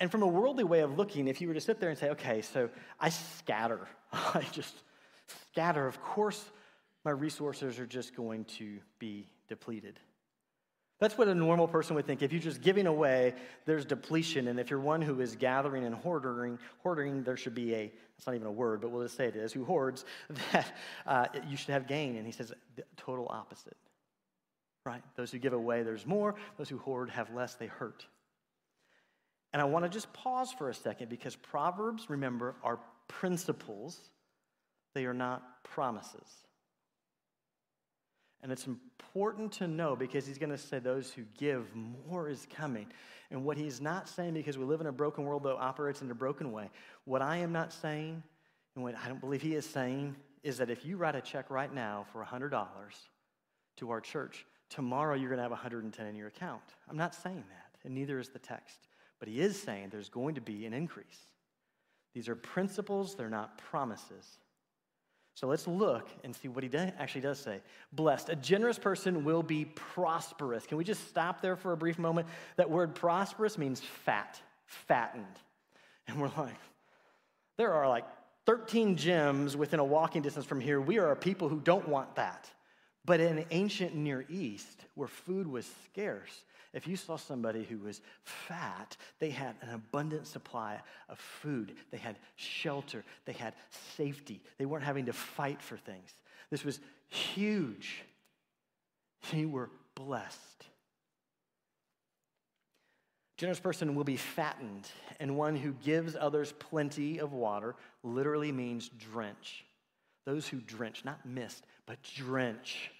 And 0.00 0.10
from 0.10 0.22
a 0.22 0.26
worldly 0.26 0.64
way 0.64 0.80
of 0.80 0.98
looking, 0.98 1.28
if 1.28 1.40
you 1.40 1.48
were 1.48 1.54
to 1.54 1.60
sit 1.60 1.80
there 1.80 1.88
and 1.88 1.98
say, 1.98 2.10
okay, 2.10 2.42
so 2.42 2.68
I 3.00 3.08
scatter, 3.08 3.88
I 4.12 4.44
just 4.52 4.74
scatter, 5.50 5.86
of 5.86 6.00
course, 6.02 6.44
my 7.04 7.10
resources 7.10 7.78
are 7.78 7.86
just 7.86 8.16
going 8.16 8.44
to 8.44 8.78
be 8.98 9.28
depleted. 9.48 9.98
That's 11.00 11.18
what 11.18 11.28
a 11.28 11.34
normal 11.34 11.66
person 11.66 11.96
would 11.96 12.06
think. 12.06 12.22
If 12.22 12.32
you're 12.32 12.40
just 12.40 12.62
giving 12.62 12.86
away, 12.86 13.34
there's 13.66 13.84
depletion. 13.84 14.48
And 14.48 14.60
if 14.60 14.70
you're 14.70 14.80
one 14.80 15.02
who 15.02 15.20
is 15.20 15.34
gathering 15.34 15.84
and 15.84 15.94
hoarding, 15.94 16.58
hoarding, 16.82 17.24
there 17.24 17.36
should 17.36 17.54
be 17.54 17.74
a, 17.74 17.92
it's 18.16 18.26
not 18.26 18.36
even 18.36 18.46
a 18.46 18.52
word, 18.52 18.80
but 18.80 18.90
we'll 18.90 19.02
just 19.02 19.16
say 19.16 19.26
it 19.26 19.36
is, 19.36 19.52
who 19.52 19.64
hoards, 19.64 20.04
that 20.52 20.72
uh, 21.06 21.26
you 21.48 21.56
should 21.56 21.70
have 21.70 21.86
gain. 21.86 22.16
And 22.16 22.24
he 22.24 22.32
says 22.32 22.52
the 22.76 22.84
total 22.96 23.26
opposite, 23.28 23.76
right? 24.86 25.02
Those 25.16 25.32
who 25.32 25.38
give 25.38 25.52
away, 25.52 25.82
there's 25.82 26.06
more. 26.06 26.36
Those 26.58 26.68
who 26.68 26.78
hoard 26.78 27.10
have 27.10 27.34
less, 27.34 27.54
they 27.54 27.66
hurt. 27.66 28.06
And 29.52 29.60
I 29.60 29.66
want 29.66 29.84
to 29.84 29.88
just 29.88 30.12
pause 30.12 30.52
for 30.52 30.70
a 30.70 30.74
second 30.74 31.08
because 31.08 31.36
Proverbs, 31.36 32.08
remember, 32.08 32.54
are 32.62 32.78
principles, 33.08 33.98
they 34.94 35.06
are 35.06 35.14
not 35.14 35.64
promises. 35.64 36.44
And 38.44 38.52
it's 38.52 38.66
important 38.66 39.52
to 39.52 39.66
know 39.66 39.96
because 39.96 40.26
he's 40.26 40.36
going 40.36 40.50
to 40.50 40.58
say 40.58 40.78
those 40.78 41.10
who 41.10 41.22
give, 41.38 41.66
more 41.74 42.28
is 42.28 42.46
coming. 42.54 42.86
And 43.30 43.42
what 43.42 43.56
he's 43.56 43.80
not 43.80 44.06
saying, 44.06 44.34
because 44.34 44.58
we 44.58 44.66
live 44.66 44.82
in 44.82 44.86
a 44.86 44.92
broken 44.92 45.24
world 45.24 45.44
that 45.44 45.54
operates 45.54 46.02
in 46.02 46.10
a 46.10 46.14
broken 46.14 46.52
way, 46.52 46.68
what 47.06 47.22
I 47.22 47.38
am 47.38 47.52
not 47.52 47.72
saying, 47.72 48.22
and 48.74 48.84
what 48.84 48.96
I 49.02 49.08
don't 49.08 49.18
believe 49.18 49.40
he 49.40 49.54
is 49.54 49.64
saying, 49.64 50.14
is 50.42 50.58
that 50.58 50.68
if 50.68 50.84
you 50.84 50.98
write 50.98 51.14
a 51.14 51.22
check 51.22 51.48
right 51.48 51.72
now 51.72 52.04
for 52.12 52.22
$100 52.22 52.66
to 53.78 53.90
our 53.90 54.00
church, 54.02 54.44
tomorrow 54.68 55.14
you're 55.14 55.30
going 55.30 55.38
to 55.38 55.42
have 55.42 55.50
110 55.50 56.06
in 56.06 56.14
your 56.14 56.28
account. 56.28 56.60
I'm 56.90 56.98
not 56.98 57.14
saying 57.14 57.44
that, 57.48 57.78
and 57.82 57.94
neither 57.94 58.18
is 58.18 58.28
the 58.28 58.38
text. 58.38 58.88
But 59.20 59.28
he 59.28 59.40
is 59.40 59.58
saying 59.58 59.88
there's 59.90 60.10
going 60.10 60.34
to 60.34 60.42
be 60.42 60.66
an 60.66 60.74
increase. 60.74 61.32
These 62.12 62.28
are 62.28 62.36
principles, 62.36 63.14
they're 63.14 63.30
not 63.30 63.56
promises. 63.56 64.38
So 65.34 65.48
let's 65.48 65.66
look 65.66 66.08
and 66.22 66.34
see 66.34 66.46
what 66.46 66.62
he 66.62 66.70
actually 66.76 67.20
does 67.22 67.40
say. 67.40 67.60
Blessed. 67.92 68.28
A 68.28 68.36
generous 68.36 68.78
person 68.78 69.24
will 69.24 69.42
be 69.42 69.64
prosperous. 69.64 70.64
Can 70.64 70.78
we 70.78 70.84
just 70.84 71.08
stop 71.08 71.42
there 71.42 71.56
for 71.56 71.72
a 71.72 71.76
brief 71.76 71.98
moment? 71.98 72.28
That 72.56 72.70
word 72.70 72.94
prosperous 72.94 73.58
means 73.58 73.80
fat, 73.80 74.40
fattened. 74.66 75.24
And 76.06 76.20
we're 76.20 76.30
like, 76.36 76.54
there 77.56 77.72
are 77.72 77.88
like 77.88 78.04
13 78.46 78.96
gyms 78.96 79.56
within 79.56 79.80
a 79.80 79.84
walking 79.84 80.22
distance 80.22 80.46
from 80.46 80.60
here. 80.60 80.80
We 80.80 80.98
are 80.98 81.10
a 81.10 81.16
people 81.16 81.48
who 81.48 81.60
don't 81.60 81.88
want 81.88 82.14
that. 82.14 82.48
But 83.04 83.20
in 83.20 83.44
ancient 83.50 83.94
Near 83.94 84.24
East, 84.28 84.86
where 84.94 85.08
food 85.08 85.46
was 85.46 85.68
scarce, 85.84 86.44
if 86.74 86.88
you 86.88 86.96
saw 86.96 87.16
somebody 87.16 87.62
who 87.62 87.78
was 87.78 88.00
fat, 88.24 88.96
they 89.20 89.30
had 89.30 89.54
an 89.62 89.70
abundant 89.70 90.26
supply 90.26 90.80
of 91.08 91.18
food, 91.18 91.74
they 91.92 91.98
had 91.98 92.18
shelter, 92.34 93.04
they 93.24 93.32
had 93.32 93.54
safety, 93.96 94.42
they 94.58 94.66
weren't 94.66 94.84
having 94.84 95.06
to 95.06 95.12
fight 95.12 95.62
for 95.62 95.76
things. 95.76 96.12
This 96.50 96.64
was 96.64 96.80
huge. 97.08 98.02
They 99.30 99.46
were 99.46 99.70
blessed. 99.94 100.66
Generous 103.36 103.60
person 103.60 103.94
will 103.94 104.04
be 104.04 104.16
fattened, 104.16 104.88
and 105.20 105.36
one 105.36 105.56
who 105.56 105.72
gives 105.72 106.16
others 106.18 106.52
plenty 106.58 107.18
of 107.18 107.32
water 107.32 107.76
literally 108.02 108.52
means 108.52 108.88
drench. 108.88 109.64
Those 110.24 110.48
who 110.48 110.58
drench, 110.58 111.04
not 111.04 111.24
mist, 111.24 111.66
but 111.86 112.02
drench 112.02 112.90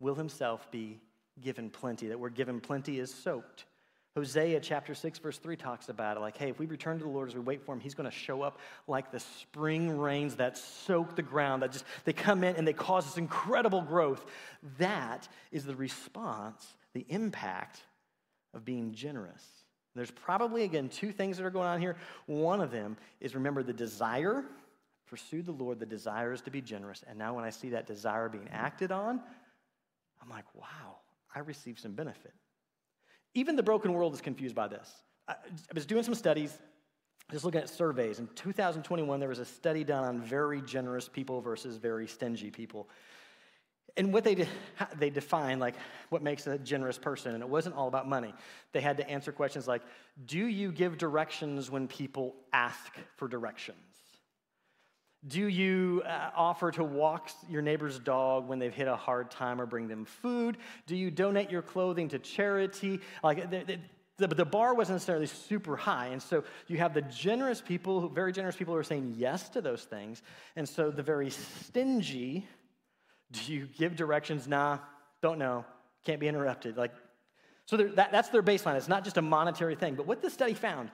will 0.00 0.14
himself 0.14 0.70
be 0.70 1.00
given 1.42 1.70
plenty. 1.70 2.08
That 2.08 2.18
word 2.18 2.34
given 2.34 2.60
plenty 2.60 2.98
is 2.98 3.12
soaked. 3.12 3.64
Hosea 4.16 4.60
chapter 4.60 4.94
6, 4.94 5.18
verse 5.18 5.38
3 5.38 5.56
talks 5.56 5.88
about 5.88 6.16
it 6.16 6.20
like, 6.20 6.36
hey, 6.36 6.48
if 6.48 6.60
we 6.60 6.66
return 6.66 6.98
to 6.98 7.04
the 7.04 7.10
Lord 7.10 7.28
as 7.28 7.34
we 7.34 7.40
wait 7.40 7.64
for 7.66 7.72
him, 7.72 7.80
he's 7.80 7.94
going 7.94 8.08
to 8.08 8.16
show 8.16 8.42
up 8.42 8.60
like 8.86 9.10
the 9.10 9.18
spring 9.18 9.98
rains 9.98 10.36
that 10.36 10.56
soak 10.56 11.16
the 11.16 11.22
ground, 11.22 11.62
that 11.62 11.72
just 11.72 11.84
they 12.04 12.12
come 12.12 12.44
in 12.44 12.54
and 12.54 12.66
they 12.66 12.72
cause 12.72 13.06
this 13.06 13.16
incredible 13.16 13.82
growth. 13.82 14.24
That 14.78 15.28
is 15.50 15.64
the 15.64 15.74
response, 15.74 16.64
the 16.92 17.04
impact 17.08 17.80
of 18.54 18.64
being 18.64 18.92
generous. 18.92 19.44
There's 19.96 20.12
probably, 20.12 20.62
again, 20.62 20.88
two 20.88 21.10
things 21.10 21.36
that 21.36 21.44
are 21.44 21.50
going 21.50 21.68
on 21.68 21.80
here. 21.80 21.96
One 22.26 22.60
of 22.60 22.70
them 22.70 22.96
is 23.20 23.34
remember 23.34 23.64
the 23.64 23.72
desire, 23.72 24.44
pursue 25.08 25.42
the 25.42 25.52
Lord, 25.52 25.80
the 25.80 25.86
desire 25.86 26.32
is 26.32 26.40
to 26.42 26.50
be 26.50 26.60
generous. 26.60 27.02
And 27.08 27.18
now 27.18 27.34
when 27.34 27.44
I 27.44 27.50
see 27.50 27.70
that 27.70 27.86
desire 27.86 28.28
being 28.28 28.48
acted 28.52 28.92
on, 28.92 29.20
I'm 30.22 30.30
like, 30.30 30.46
wow, 30.54 30.98
I 31.34 31.40
received 31.40 31.80
some 31.80 31.92
benefit. 31.92 32.32
Even 33.34 33.56
the 33.56 33.62
broken 33.62 33.92
world 33.92 34.14
is 34.14 34.20
confused 34.20 34.54
by 34.54 34.68
this. 34.68 34.90
I 35.26 35.34
was 35.74 35.86
doing 35.86 36.02
some 36.02 36.14
studies, 36.14 36.56
just 37.32 37.44
looking 37.44 37.60
at 37.60 37.68
surveys. 37.68 38.18
In 38.18 38.28
2021, 38.34 39.18
there 39.18 39.28
was 39.28 39.38
a 39.38 39.44
study 39.44 39.82
done 39.82 40.04
on 40.04 40.20
very 40.20 40.60
generous 40.62 41.08
people 41.08 41.40
versus 41.40 41.76
very 41.76 42.06
stingy 42.06 42.50
people. 42.50 42.88
And 43.96 44.12
what 44.12 44.24
they, 44.24 44.46
they 44.98 45.10
defined, 45.10 45.60
like 45.60 45.74
what 46.10 46.22
makes 46.22 46.46
a 46.46 46.58
generous 46.58 46.98
person, 46.98 47.34
and 47.34 47.42
it 47.42 47.48
wasn't 47.48 47.76
all 47.76 47.88
about 47.88 48.08
money. 48.08 48.34
They 48.72 48.80
had 48.80 48.96
to 48.98 49.08
answer 49.08 49.32
questions 49.32 49.66
like 49.66 49.82
Do 50.26 50.46
you 50.46 50.72
give 50.72 50.98
directions 50.98 51.70
when 51.70 51.88
people 51.88 52.34
ask 52.52 52.92
for 53.16 53.28
directions? 53.28 53.78
Do 55.26 55.48
you 55.48 56.02
uh, 56.04 56.30
offer 56.36 56.70
to 56.72 56.84
walk 56.84 57.30
your 57.48 57.62
neighbor's 57.62 57.98
dog 57.98 58.46
when 58.46 58.58
they've 58.58 58.74
hit 58.74 58.88
a 58.88 58.96
hard 58.96 59.30
time 59.30 59.60
or 59.60 59.66
bring 59.66 59.88
them 59.88 60.04
food? 60.04 60.58
Do 60.86 60.96
you 60.96 61.10
donate 61.10 61.50
your 61.50 61.62
clothing 61.62 62.08
to 62.10 62.18
charity? 62.18 63.00
Like 63.22 63.50
the, 63.50 63.78
the, 64.18 64.26
the 64.26 64.44
bar 64.44 64.74
wasn't 64.74 64.96
necessarily 64.96 65.26
super 65.26 65.76
high. 65.76 66.08
And 66.08 66.22
so 66.22 66.44
you 66.66 66.76
have 66.78 66.92
the 66.92 67.02
generous 67.02 67.62
people, 67.62 68.08
very 68.08 68.32
generous 68.32 68.54
people 68.54 68.74
who 68.74 68.80
are 68.80 68.84
saying 68.84 69.14
yes 69.16 69.48
to 69.50 69.62
those 69.62 69.84
things. 69.84 70.22
And 70.56 70.68
so 70.68 70.90
the 70.90 71.02
very 71.02 71.30
stingy, 71.30 72.46
do 73.32 73.52
you 73.52 73.66
give 73.78 73.96
directions? 73.96 74.46
Nah, 74.46 74.78
don't 75.22 75.38
know, 75.38 75.64
can't 76.04 76.20
be 76.20 76.28
interrupted. 76.28 76.76
Like, 76.76 76.92
so 77.66 77.78
that, 77.78 78.12
that's 78.12 78.28
their 78.28 78.42
baseline. 78.42 78.76
It's 78.76 78.88
not 78.88 79.04
just 79.04 79.16
a 79.16 79.22
monetary 79.22 79.74
thing. 79.74 79.94
But 79.94 80.06
what 80.06 80.20
the 80.20 80.28
study 80.28 80.52
found 80.52 80.90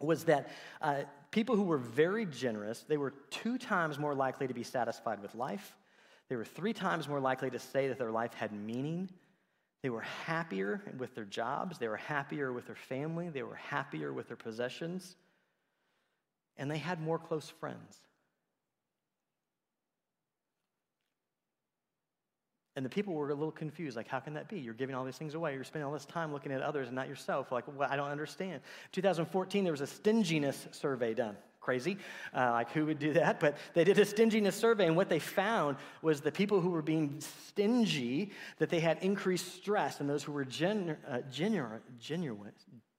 was 0.00 0.24
that 0.24 0.48
uh, 0.80 1.02
people 1.30 1.56
who 1.56 1.62
were 1.62 1.78
very 1.78 2.26
generous, 2.26 2.84
they 2.88 2.96
were 2.96 3.12
two 3.30 3.58
times 3.58 3.98
more 3.98 4.14
likely 4.14 4.46
to 4.48 4.54
be 4.54 4.62
satisfied 4.62 5.20
with 5.20 5.34
life. 5.34 5.76
They 6.28 6.36
were 6.36 6.44
three 6.44 6.72
times 6.72 7.08
more 7.08 7.20
likely 7.20 7.50
to 7.50 7.58
say 7.58 7.88
that 7.88 7.98
their 7.98 8.10
life 8.10 8.34
had 8.34 8.52
meaning. 8.52 9.10
They 9.82 9.90
were 9.90 10.00
happier 10.00 10.82
with 10.98 11.14
their 11.14 11.24
jobs. 11.24 11.78
They 11.78 11.88
were 11.88 11.96
happier 11.96 12.52
with 12.52 12.66
their 12.66 12.76
family. 12.76 13.28
They 13.28 13.42
were 13.42 13.56
happier 13.56 14.12
with 14.12 14.28
their 14.28 14.36
possessions. 14.36 15.16
And 16.56 16.70
they 16.70 16.78
had 16.78 17.00
more 17.00 17.18
close 17.18 17.48
friends. 17.48 17.98
And 22.80 22.84
the 22.86 22.88
people 22.88 23.12
were 23.12 23.28
a 23.28 23.34
little 23.34 23.52
confused, 23.52 23.94
like, 23.94 24.08
how 24.08 24.20
can 24.20 24.32
that 24.32 24.48
be? 24.48 24.58
You're 24.58 24.72
giving 24.72 24.94
all 24.94 25.04
these 25.04 25.18
things 25.18 25.34
away. 25.34 25.52
You're 25.52 25.64
spending 25.64 25.84
all 25.84 25.92
this 25.92 26.06
time 26.06 26.32
looking 26.32 26.50
at 26.50 26.62
others 26.62 26.86
and 26.86 26.96
not 26.96 27.08
yourself. 27.08 27.52
Like, 27.52 27.64
well, 27.68 27.86
I 27.92 27.94
don't 27.94 28.08
understand. 28.08 28.62
2014, 28.92 29.64
there 29.64 29.70
was 29.74 29.82
a 29.82 29.86
stinginess 29.86 30.66
survey 30.70 31.12
done. 31.12 31.36
Crazy, 31.60 31.98
uh, 32.34 32.52
like 32.52 32.70
who 32.70 32.86
would 32.86 32.98
do 32.98 33.12
that? 33.12 33.38
But 33.38 33.58
they 33.74 33.84
did 33.84 33.98
a 33.98 34.06
stinginess 34.06 34.56
survey, 34.56 34.86
and 34.86 34.96
what 34.96 35.10
they 35.10 35.18
found 35.18 35.76
was 36.00 36.22
the 36.22 36.32
people 36.32 36.62
who 36.62 36.70
were 36.70 36.80
being 36.80 37.20
stingy, 37.48 38.30
that 38.56 38.70
they 38.70 38.80
had 38.80 38.96
increased 39.02 39.56
stress, 39.56 40.00
and 40.00 40.08
those 40.08 40.24
who 40.24 40.32
were 40.32 40.46
gen- 40.46 40.96
uh, 41.06 41.18
genuine, 41.30 41.82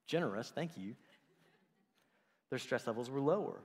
generous, 0.05 0.51
thank 0.53 0.77
you, 0.77 0.93
their 2.51 2.59
stress 2.59 2.85
levels 2.85 3.09
were 3.09 3.19
lower. 3.19 3.63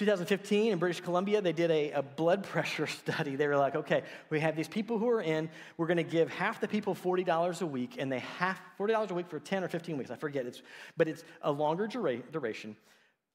2015 0.00 0.72
in 0.72 0.78
British 0.78 1.02
Columbia, 1.02 1.42
they 1.42 1.52
did 1.52 1.70
a, 1.70 1.90
a, 1.92 2.02
blood 2.02 2.42
pressure 2.52 2.86
study. 2.86 3.36
They 3.36 3.46
were 3.46 3.58
like, 3.58 3.76
okay, 3.76 4.02
we 4.30 4.40
have 4.40 4.56
these 4.56 4.66
people 4.66 4.98
who 4.98 5.08
are 5.10 5.20
in, 5.20 5.50
we're 5.76 5.86
going 5.86 5.98
to 5.98 6.02
give 6.02 6.30
half 6.30 6.58
the 6.58 6.66
people 6.66 6.94
$40 6.94 7.60
a 7.60 7.66
week, 7.66 7.96
and 7.98 8.10
they 8.10 8.20
have 8.20 8.58
$40 8.78 9.10
a 9.10 9.14
week 9.14 9.28
for 9.28 9.38
10 9.38 9.62
or 9.62 9.68
15 9.68 9.98
weeks. 9.98 10.10
I 10.10 10.16
forget, 10.16 10.46
it's, 10.46 10.62
but 10.96 11.06
it's 11.06 11.22
a 11.42 11.52
longer 11.52 11.86
dura- 11.86 12.16
duration. 12.32 12.76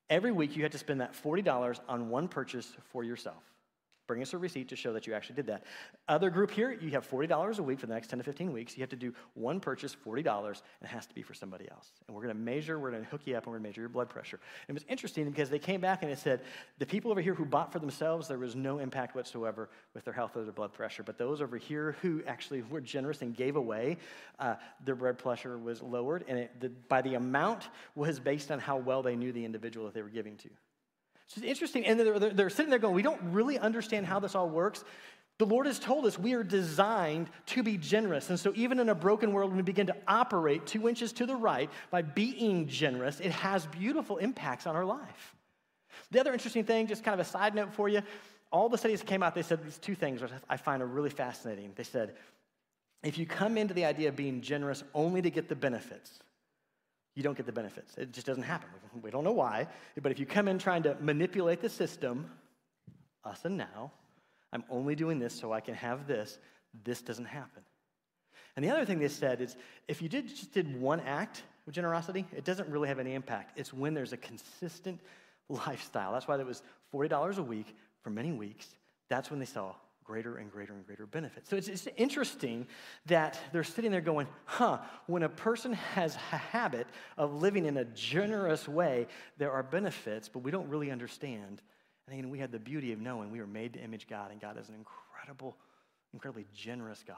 Every 0.09 0.32
week, 0.32 0.55
you 0.55 0.63
had 0.63 0.72
to 0.72 0.80
spend 0.80 1.01
that 1.01 1.13
$40 1.13 1.80
on 1.88 2.09
one 2.09 2.28
purchase 2.28 2.74
for 2.91 3.03
yourself. 3.03 3.43
Bring 4.08 4.22
us 4.22 4.34
a 4.34 4.38
receipt 4.38 4.70
to 4.70 4.76
show 4.76 4.93
that 4.93 5.08
you 5.08 5.14
actually 5.14 5.36
did 5.36 5.47
that. 5.47 5.64
Other 6.08 6.30
group 6.30 6.51
here, 6.51 6.72
you 6.72 6.91
have 6.91 7.10
$40 7.10 7.60
a 7.60 7.64
week 7.64 7.80
for 7.80 7.88
the 7.88 7.93
next 7.93 8.10
10 8.10 8.20
to 8.20 8.24
15 8.24 8.53
weeks. 8.53 8.78
You 8.78 8.82
have 8.82 8.89
to 8.91 8.95
do 8.95 9.14
one 9.34 9.60
purchase, 9.60 9.95
$40, 10.06 10.47
and 10.47 10.56
it 10.84 10.88
has 10.88 11.08
to 11.08 11.16
be 11.16 11.24
for 11.24 11.34
somebody 11.34 11.68
else. 11.72 11.91
And 12.08 12.16
we're 12.16 12.22
going 12.22 12.36
to 12.36 12.39
measure, 12.39 12.80
we're 12.80 12.91
going 12.91 13.03
to 13.03 13.10
hook 13.10 13.22
you 13.26 13.36
up, 13.36 13.43
and 13.43 13.51
we're 13.51 13.58
going 13.58 13.64
to 13.64 13.70
measure 13.70 13.82
your 13.82 13.89
blood 13.89 14.10
pressure. 14.10 14.39
And 14.68 14.78
it 14.78 14.82
was 14.82 14.86
interesting 14.89 15.30
because 15.30 15.49
they 15.49 15.60
came 15.60 15.82
back 15.82 16.03
and 16.03 16.12
it 16.12 16.20
said 16.20 16.41
the 16.78 16.86
people 16.86 17.12
over 17.12 17.22
here 17.22 17.34
who 17.34 17.45
bought 17.45 17.72
for 17.72 17.80
themselves, 17.80 18.28
there 18.28 18.38
was 18.38 18.56
no 18.56 18.80
impact 18.80 19.16
whatsoever 19.16 19.70
with 19.93 20.06
their 20.06 20.14
health 20.14 20.36
or 20.36 20.43
their 20.43 20.53
blood 20.53 20.74
pressure. 20.74 21.03
But 21.03 21.18
those 21.18 21.41
over 21.41 21.58
here 21.58 21.95
who 22.01 22.22
actually 22.28 22.62
were 22.64 22.82
generous 22.82 23.22
and 23.22 23.36
gave 23.36 23.56
away, 23.56 23.97
uh, 24.39 24.56
their 24.84 24.95
blood 24.95 25.18
pressure 25.18 25.58
was 25.58 25.82
lowered. 25.82 26.26
And 26.28 26.38
it, 26.39 26.60
the, 26.60 26.70
by 26.70 27.01
the 27.01 27.16
amount 27.16 27.70
was 27.95 28.20
based 28.20 28.51
on 28.51 28.60
how 28.60 28.78
well 28.78 29.01
they 29.01 29.16
knew 29.16 29.32
the 29.32 29.45
individual 29.45 29.86
that 29.88 29.95
they 29.95 30.01
were 30.01 30.10
giving 30.10 30.38
to. 30.38 30.49
It's 31.28 31.43
interesting. 31.43 31.86
And 31.86 31.99
they're, 31.99 32.19
they're, 32.19 32.49
sitting 32.49 32.69
there 32.69 32.80
going, 32.80 32.95
We 32.95 33.01
don't 33.01 33.21
really 33.23 33.57
understand 33.57 34.05
how 34.05 34.19
this 34.19 34.36
all 34.36 34.49
works. 34.49 34.84
The 35.38 35.45
Lord 35.45 35.65
has 35.65 35.80
told 35.80 36.05
us 36.05 36.17
we 36.17 36.34
are 36.34 36.43
designed 36.43 37.30
to 37.47 37.61
be 37.61 37.78
generous. 37.78 38.30
And 38.30 38.39
so, 38.39 38.53
even 38.55 38.80
in 38.80 38.88
a 38.88 38.95
broken 38.95 39.34
world, 39.34 39.49
when 39.49 39.57
we 39.57 39.63
begin 39.63 39.88
to 39.88 39.95
operate 40.07 40.65
two 40.65 40.88
inches 40.88 41.11
to 41.13 41.26
the 41.26 41.36
right 41.36 41.69
by 41.91 42.03
being 42.03 42.67
generous, 42.67 43.19
it 43.19 43.32
has 43.32 43.65
beautiful 43.65 44.17
impacts 44.17 44.65
on 44.65 44.76
our 44.76 44.86
life. 44.86 45.36
The 46.11 46.19
other 46.19 46.32
interesting 46.32 46.63
thing, 46.63 46.88
just 46.88 47.03
kind 47.03 47.19
of 47.19 47.26
a 47.26 47.30
side 47.30 47.53
note 47.53 47.73
for 47.73 47.89
you, 47.89 48.01
all 48.51 48.69
the 48.69 48.78
studies 48.78 49.01
came 49.01 49.23
out, 49.23 49.36
they 49.36 49.41
said 49.41 49.63
these 49.65 49.78
two 49.78 49.95
things, 49.95 50.21
which 50.21 50.32
I 50.49 50.55
find 50.55 50.82
are 50.82 50.88
really 50.88 51.09
fascinating. 51.09 51.71
They 51.76 51.84
said, 51.84 52.13
if 53.03 53.17
you 53.17 53.26
come 53.26 53.57
into 53.57 53.73
the 53.73 53.86
idea 53.86 54.09
of 54.09 54.15
being 54.15 54.41
generous 54.41 54.84
only 54.93 55.21
to 55.21 55.30
get 55.30 55.49
the 55.49 55.55
benefits, 55.55 56.19
you 57.16 57.24
don't 57.24 57.36
get 57.36 57.45
the 57.45 57.51
benefits. 57.51 57.95
It 57.97 58.11
just 58.11 58.28
doesn't 58.28 58.43
happen. 58.43 58.70
We 59.01 59.09
don't 59.09 59.24
know 59.24 59.32
why. 59.32 59.68
But 60.01 60.11
if 60.11 60.20
you 60.20 60.26
come 60.26 60.47
in 60.47 60.59
trying 60.59 60.84
to 60.84 60.95
manipulate 60.99 61.61
the 61.61 61.70
system, 61.70 62.30
us 63.24 63.45
and 63.45 63.57
now, 63.57 63.91
I'm 64.51 64.63
only 64.70 64.95
doing 64.95 65.18
this 65.18 65.34
so 65.34 65.51
I 65.51 65.61
can 65.61 65.74
have 65.74 66.07
this, 66.07 66.38
this 66.84 67.01
doesn't 67.01 67.26
happen. 67.26 67.63
And 68.55 68.63
the 68.63 68.70
other 68.70 68.86
thing 68.86 68.99
they 68.99 69.07
said 69.07 69.41
is 69.41 69.55
if 69.88 70.01
you 70.01 70.09
did, 70.09 70.28
just 70.30 70.53
did 70.53 70.80
one 70.80 70.99
act 71.01 71.43
of 71.68 71.74
generosity, 71.74 72.26
it 72.36 72.45
doesn't 72.45 72.70
really 72.70 72.88
have 72.88 72.99
any 72.99 73.13
impact. 73.13 73.57
It's 73.57 73.74
when 73.74 73.93
there's 73.93 74.13
a 74.13 74.18
consistent 74.18 74.99
lifestyle. 75.49 76.11
That's 76.11 76.28
why 76.28 76.38
there 76.38 76.45
was 76.45 76.63
$40 76.93 77.38
a 77.38 77.43
week 77.43 77.76
for 78.01 78.09
many 78.09 78.32
weeks. 78.32 78.68
That's 79.09 79.30
when 79.30 79.39
they 79.39 79.45
saw 79.45 79.74
greater 80.06 80.38
and 80.38 80.51
greater 80.51 80.74
and 80.74 80.86
greater 80.86 81.06
benefits. 81.06 81.49
So 81.49 81.56
it's, 81.56 81.68
it's 81.68 81.88
interesting 81.97 82.68
that 83.08 83.39
they're 83.51 83.64
sitting 83.64 83.91
there 83.91 84.01
going, 84.01 84.28
huh, 84.45 84.80
when 85.08 85.24
a 85.24 85.30
person 85.30 85.74
has 85.74 86.16
a 86.16 86.38
habit 86.38 86.88
of 87.18 87.41
living 87.41 87.66
in 87.66 87.78
a 87.78 87.86
generous 87.86 88.68
way, 88.68 89.08
there 89.38 89.51
are 89.51 89.64
benefits, 89.64 90.30
but 90.30 90.39
we 90.39 90.51
don't 90.51 90.70
really 90.70 90.91
understand. 90.91 91.62
And 92.08 92.18
again, 92.18 92.30
we 92.30 92.39
had 92.39 92.51
the 92.51 92.60
beauty 92.60 92.93
of 92.93 93.01
knowing 93.01 93.32
we 93.32 93.39
were 93.39 93.47
made 93.47 93.74
to 93.74 93.80
image 93.80 94.08
God, 94.08 94.32
and 94.32 94.39
God 94.39 94.60
is 94.60 94.70
an 94.70 94.76
incredible, 94.76 95.58
incredibly 96.14 96.45
generous 96.53 97.03
God. 97.06 97.18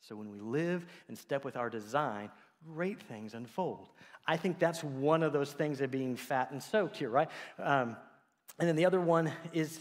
So 0.00 0.16
when 0.16 0.30
we 0.30 0.40
live 0.40 0.84
and 1.08 1.16
step 1.16 1.44
with 1.44 1.56
our 1.56 1.70
design, 1.70 2.30
great 2.66 3.00
things 3.00 3.34
unfold. 3.34 3.88
I 4.26 4.36
think 4.36 4.58
that's 4.58 4.82
one 4.82 5.22
of 5.22 5.32
those 5.32 5.52
things 5.52 5.80
of 5.80 5.90
being 5.90 6.16
fat 6.16 6.50
and 6.50 6.62
soaked 6.62 6.96
here, 6.96 7.10
right? 7.10 7.28
Um, 7.58 7.96
and 8.58 8.68
then 8.68 8.76
the 8.76 8.86
other 8.86 9.00
one 9.00 9.32
is 9.52 9.80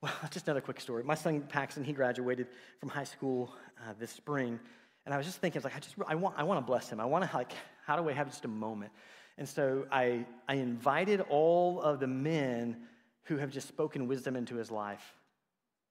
well, 0.00 0.12
just 0.30 0.46
another 0.46 0.60
quick 0.60 0.80
story. 0.80 1.02
My 1.02 1.14
son 1.14 1.42
Paxton, 1.42 1.84
he 1.84 1.92
graduated 1.92 2.48
from 2.78 2.88
high 2.88 3.04
school 3.04 3.52
uh, 3.80 3.94
this 3.98 4.10
spring, 4.10 4.58
and 5.04 5.14
I 5.14 5.16
was 5.16 5.26
just 5.26 5.38
thinking, 5.38 5.58
I 5.58 5.60
was 5.60 5.64
like, 5.64 5.76
I 5.76 5.80
just, 5.80 5.96
I 6.06 6.14
want, 6.14 6.34
I 6.38 6.44
want 6.44 6.58
to 6.58 6.66
bless 6.66 6.88
him. 6.88 7.00
I 7.00 7.04
want 7.04 7.28
to 7.28 7.36
like, 7.36 7.52
how 7.86 7.96
do 7.96 8.02
we 8.02 8.12
have 8.12 8.28
just 8.28 8.44
a 8.44 8.48
moment? 8.48 8.92
And 9.38 9.48
so 9.48 9.86
I, 9.92 10.24
I 10.48 10.54
invited 10.54 11.20
all 11.20 11.80
of 11.80 12.00
the 12.00 12.06
men 12.06 12.78
who 13.24 13.36
have 13.36 13.50
just 13.50 13.68
spoken 13.68 14.08
wisdom 14.08 14.36
into 14.36 14.56
his 14.56 14.70
life 14.70 15.14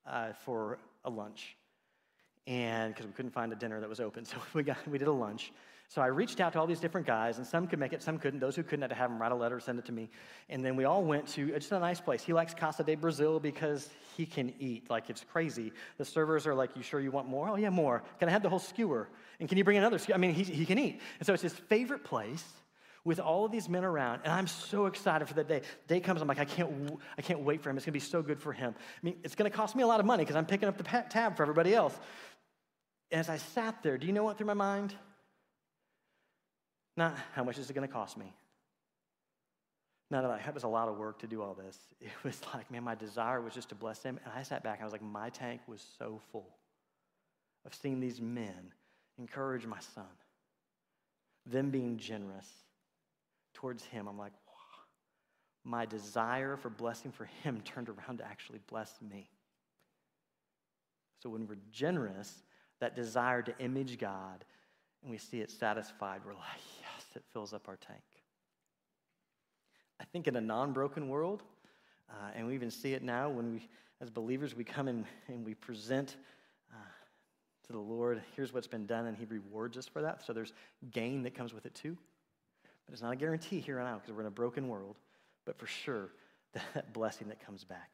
uh, 0.06 0.34
for 0.34 0.80
a 1.04 1.10
lunch, 1.10 1.56
and 2.48 2.94
because 2.94 3.08
we 3.08 3.14
couldn't 3.14 3.32
find 3.32 3.52
a 3.54 3.56
dinner 3.56 3.80
that 3.80 3.90
was 3.90 4.00
open, 4.00 4.26
so 4.26 4.38
we 4.54 4.64
got, 4.64 4.78
we 4.88 4.98
did 4.98 5.08
a 5.08 5.14
lunch. 5.14 5.52
So 5.88 6.02
I 6.02 6.08
reached 6.08 6.42
out 6.42 6.54
to 6.54 6.60
all 6.60 6.68
these 6.68 6.80
different 6.80 7.06
guys, 7.06 7.38
and 7.38 7.46
some 7.46 7.68
could 7.68 7.80
make 7.80 7.94
it, 7.94 8.02
some 8.02 8.18
couldn't. 8.18 8.40
Those 8.40 8.56
who 8.56 8.64
couldn't 8.64 8.82
had 8.82 8.90
to 8.90 8.96
have 8.96 9.10
them 9.10 9.22
write 9.22 9.32
a 9.32 9.36
letter, 9.36 9.60
send 9.60 9.80
it 9.80 9.86
to 9.86 9.92
me. 9.92 10.10
And 10.50 10.66
then 10.66 10.76
we 10.76 10.84
all 10.86 11.04
went 11.04 11.28
to 11.30 11.52
just 11.52 11.72
a 11.72 11.80
nice 11.80 12.02
place. 12.02 12.24
He 12.24 12.34
likes 12.34 12.54
Casa 12.54 12.84
de 12.84 12.96
Brazil 12.96 13.40
because 13.40 13.90
he 14.18 14.26
can 14.26 14.54
eat. 14.60 14.90
Like, 14.90 15.10
it's 15.10 15.24
crazy. 15.32 15.72
The 15.98 16.06
servers 16.06 16.48
are 16.48 16.56
like, 16.56 16.76
You 16.76 16.84
sure 16.84 17.00
you 17.00 17.12
want 17.12 17.28
more? 17.28 17.50
Oh, 17.50 17.56
yeah, 17.56 17.70
more. 17.70 18.04
Can 18.20 18.28
I 18.28 18.32
have 18.32 18.44
the 18.44 18.50
whole 18.50 18.60
skewer? 18.60 19.08
And 19.40 19.48
can 19.48 19.58
you 19.58 19.64
bring 19.64 19.78
another 19.78 20.00
skewer? 20.00 20.16
I 20.16 20.18
mean, 20.18 20.34
he, 20.34 20.44
he 20.44 20.66
can 20.66 20.80
eat. 20.80 21.02
And 21.20 21.28
so 21.28 21.34
it's 21.34 21.44
his 21.44 21.54
favorite 21.54 22.04
place 22.04 22.44
with 23.06 23.20
all 23.20 23.46
of 23.46 23.52
these 23.52 23.70
men 23.70 23.86
around, 23.86 24.22
and 24.24 24.34
I'm 24.34 24.48
so 24.48 24.88
excited 24.88 25.28
for 25.28 25.36
that 25.36 25.48
day. 25.48 25.62
Day 25.88 26.00
comes, 26.00 26.24
I'm 26.24 26.28
like, 26.28 26.40
I 26.40 26.46
can't, 26.46 27.00
I 27.18 27.22
can't 27.22 27.42
wait 27.42 27.62
for 27.62 27.70
him. 27.70 27.78
It's 27.78 27.86
gonna 27.86 27.94
be 27.94 28.00
so 28.00 28.24
good 28.24 28.42
for 28.42 28.52
him. 28.52 28.74
I 28.78 29.00
mean, 29.04 29.18
it's 29.24 29.36
gonna 29.36 29.52
cost 29.52 29.76
me 29.76 29.84
a 29.84 29.88
lot 29.88 30.00
of 30.00 30.08
money 30.08 30.24
because 30.24 30.36
I'm 30.36 30.48
picking 30.48 30.68
up 30.68 30.78
the 30.78 30.84
tab 30.84 31.38
for 31.38 31.44
everybody 31.44 31.76
else. 31.76 31.98
And 33.12 33.20
as 33.20 33.30
I 33.30 33.38
sat 33.38 33.84
there, 33.84 34.00
do 34.00 34.08
you 34.08 34.14
know 34.14 34.24
what 34.24 34.40
through 34.40 34.48
my 34.48 34.56
mind? 34.56 34.96
Not 36.98 37.16
how 37.34 37.44
much 37.44 37.58
is 37.58 37.70
it 37.70 37.74
going 37.74 37.88
to 37.88 37.94
cost 37.94 38.18
me? 38.18 38.34
Not 40.12 40.22
that 40.22 40.54
was 40.54 40.64
a 40.64 40.68
lot 40.68 40.88
of 40.88 40.98
work 40.98 41.20
to 41.20 41.28
do 41.28 41.42
all 41.42 41.54
this. 41.54 41.78
It 42.02 42.12
was 42.24 42.40
like, 42.54 42.70
man, 42.70 42.84
my 42.84 42.96
desire 42.96 43.42
was 43.42 43.54
just 43.54 43.70
to 43.70 43.76
bless 43.76 44.04
him. 44.04 44.20
And 44.24 44.34
I 44.36 44.44
sat 44.44 44.64
back 44.64 44.76
and 44.76 44.84
I 44.84 44.86
was 44.86 44.94
like, 44.94 45.02
my 45.02 45.30
tank 45.30 45.62
was 45.68 45.84
so 45.98 46.22
full 46.32 46.56
of 47.66 47.74
seeing 47.74 48.00
these 48.00 48.22
men 48.22 48.72
encourage 49.18 49.66
my 49.66 49.80
son, 49.80 50.06
them 51.46 51.72
being 51.72 51.98
generous 51.98 52.48
towards 53.54 53.84
him. 53.84 54.08
I'm 54.08 54.18
like, 54.18 54.34
my 55.64 55.86
desire 55.86 56.56
for 56.56 56.70
blessing 56.70 57.12
for 57.12 57.26
him 57.44 57.62
turned 57.66 57.90
around 57.90 58.20
to 58.20 58.26
actually 58.26 58.60
bless 58.68 58.94
me. 59.02 59.28
So 61.22 61.30
when 61.30 61.48
we're 61.48 61.58
generous, 61.72 62.44
that 62.80 62.96
desire 62.96 63.42
to 63.42 63.58
image 63.60 63.98
God, 63.98 64.46
and 65.02 65.10
we 65.10 65.18
see 65.18 65.42
it 65.42 65.50
satisfied, 65.50 66.22
we're 66.24 66.34
like, 66.34 66.62
it 67.16 67.24
fills 67.32 67.54
up 67.54 67.68
our 67.68 67.78
tank. 67.78 68.04
I 70.00 70.04
think 70.06 70.28
in 70.28 70.36
a 70.36 70.42
non 70.42 70.74
broken 70.74 71.10
world, 71.10 71.44
uh, 72.10 72.32
and 72.36 72.48
we 72.48 72.54
even 72.54 72.72
see 72.72 72.94
it 72.94 73.04
now 73.04 73.30
when 73.30 73.54
we, 73.54 73.70
as 74.02 74.10
believers, 74.10 74.56
we 74.56 74.64
come 74.64 74.88
in 74.88 75.06
and 75.28 75.46
we 75.46 75.54
present 75.54 76.18
uh, 76.72 76.78
to 77.68 77.72
the 77.74 77.80
Lord, 77.80 78.22
here's 78.36 78.54
what's 78.54 78.68
been 78.68 78.86
done, 78.86 79.06
and 79.06 79.18
He 79.18 79.26
rewards 79.26 79.78
us 79.78 79.88
for 79.88 80.02
that. 80.02 80.26
So 80.26 80.34
there's 80.34 80.54
gain 80.92 81.24
that 81.24 81.34
comes 81.34 81.54
with 81.54 81.66
it 81.66 81.74
too. 81.74 81.98
But 82.86 82.94
it's 82.94 83.02
not 83.02 83.14
a 83.14 83.16
guarantee 83.16 83.60
here 83.60 83.80
and 83.80 83.88
out 83.88 84.02
because 84.02 84.14
we're 84.14 84.22
in 84.22 84.28
a 84.28 84.32
broken 84.32 84.68
world, 84.68 84.98
but 85.46 85.58
for 85.58 85.66
sure, 85.66 86.10
that 86.74 86.94
blessing 86.94 87.30
that 87.30 87.44
comes 87.46 87.64
back. 87.64 87.90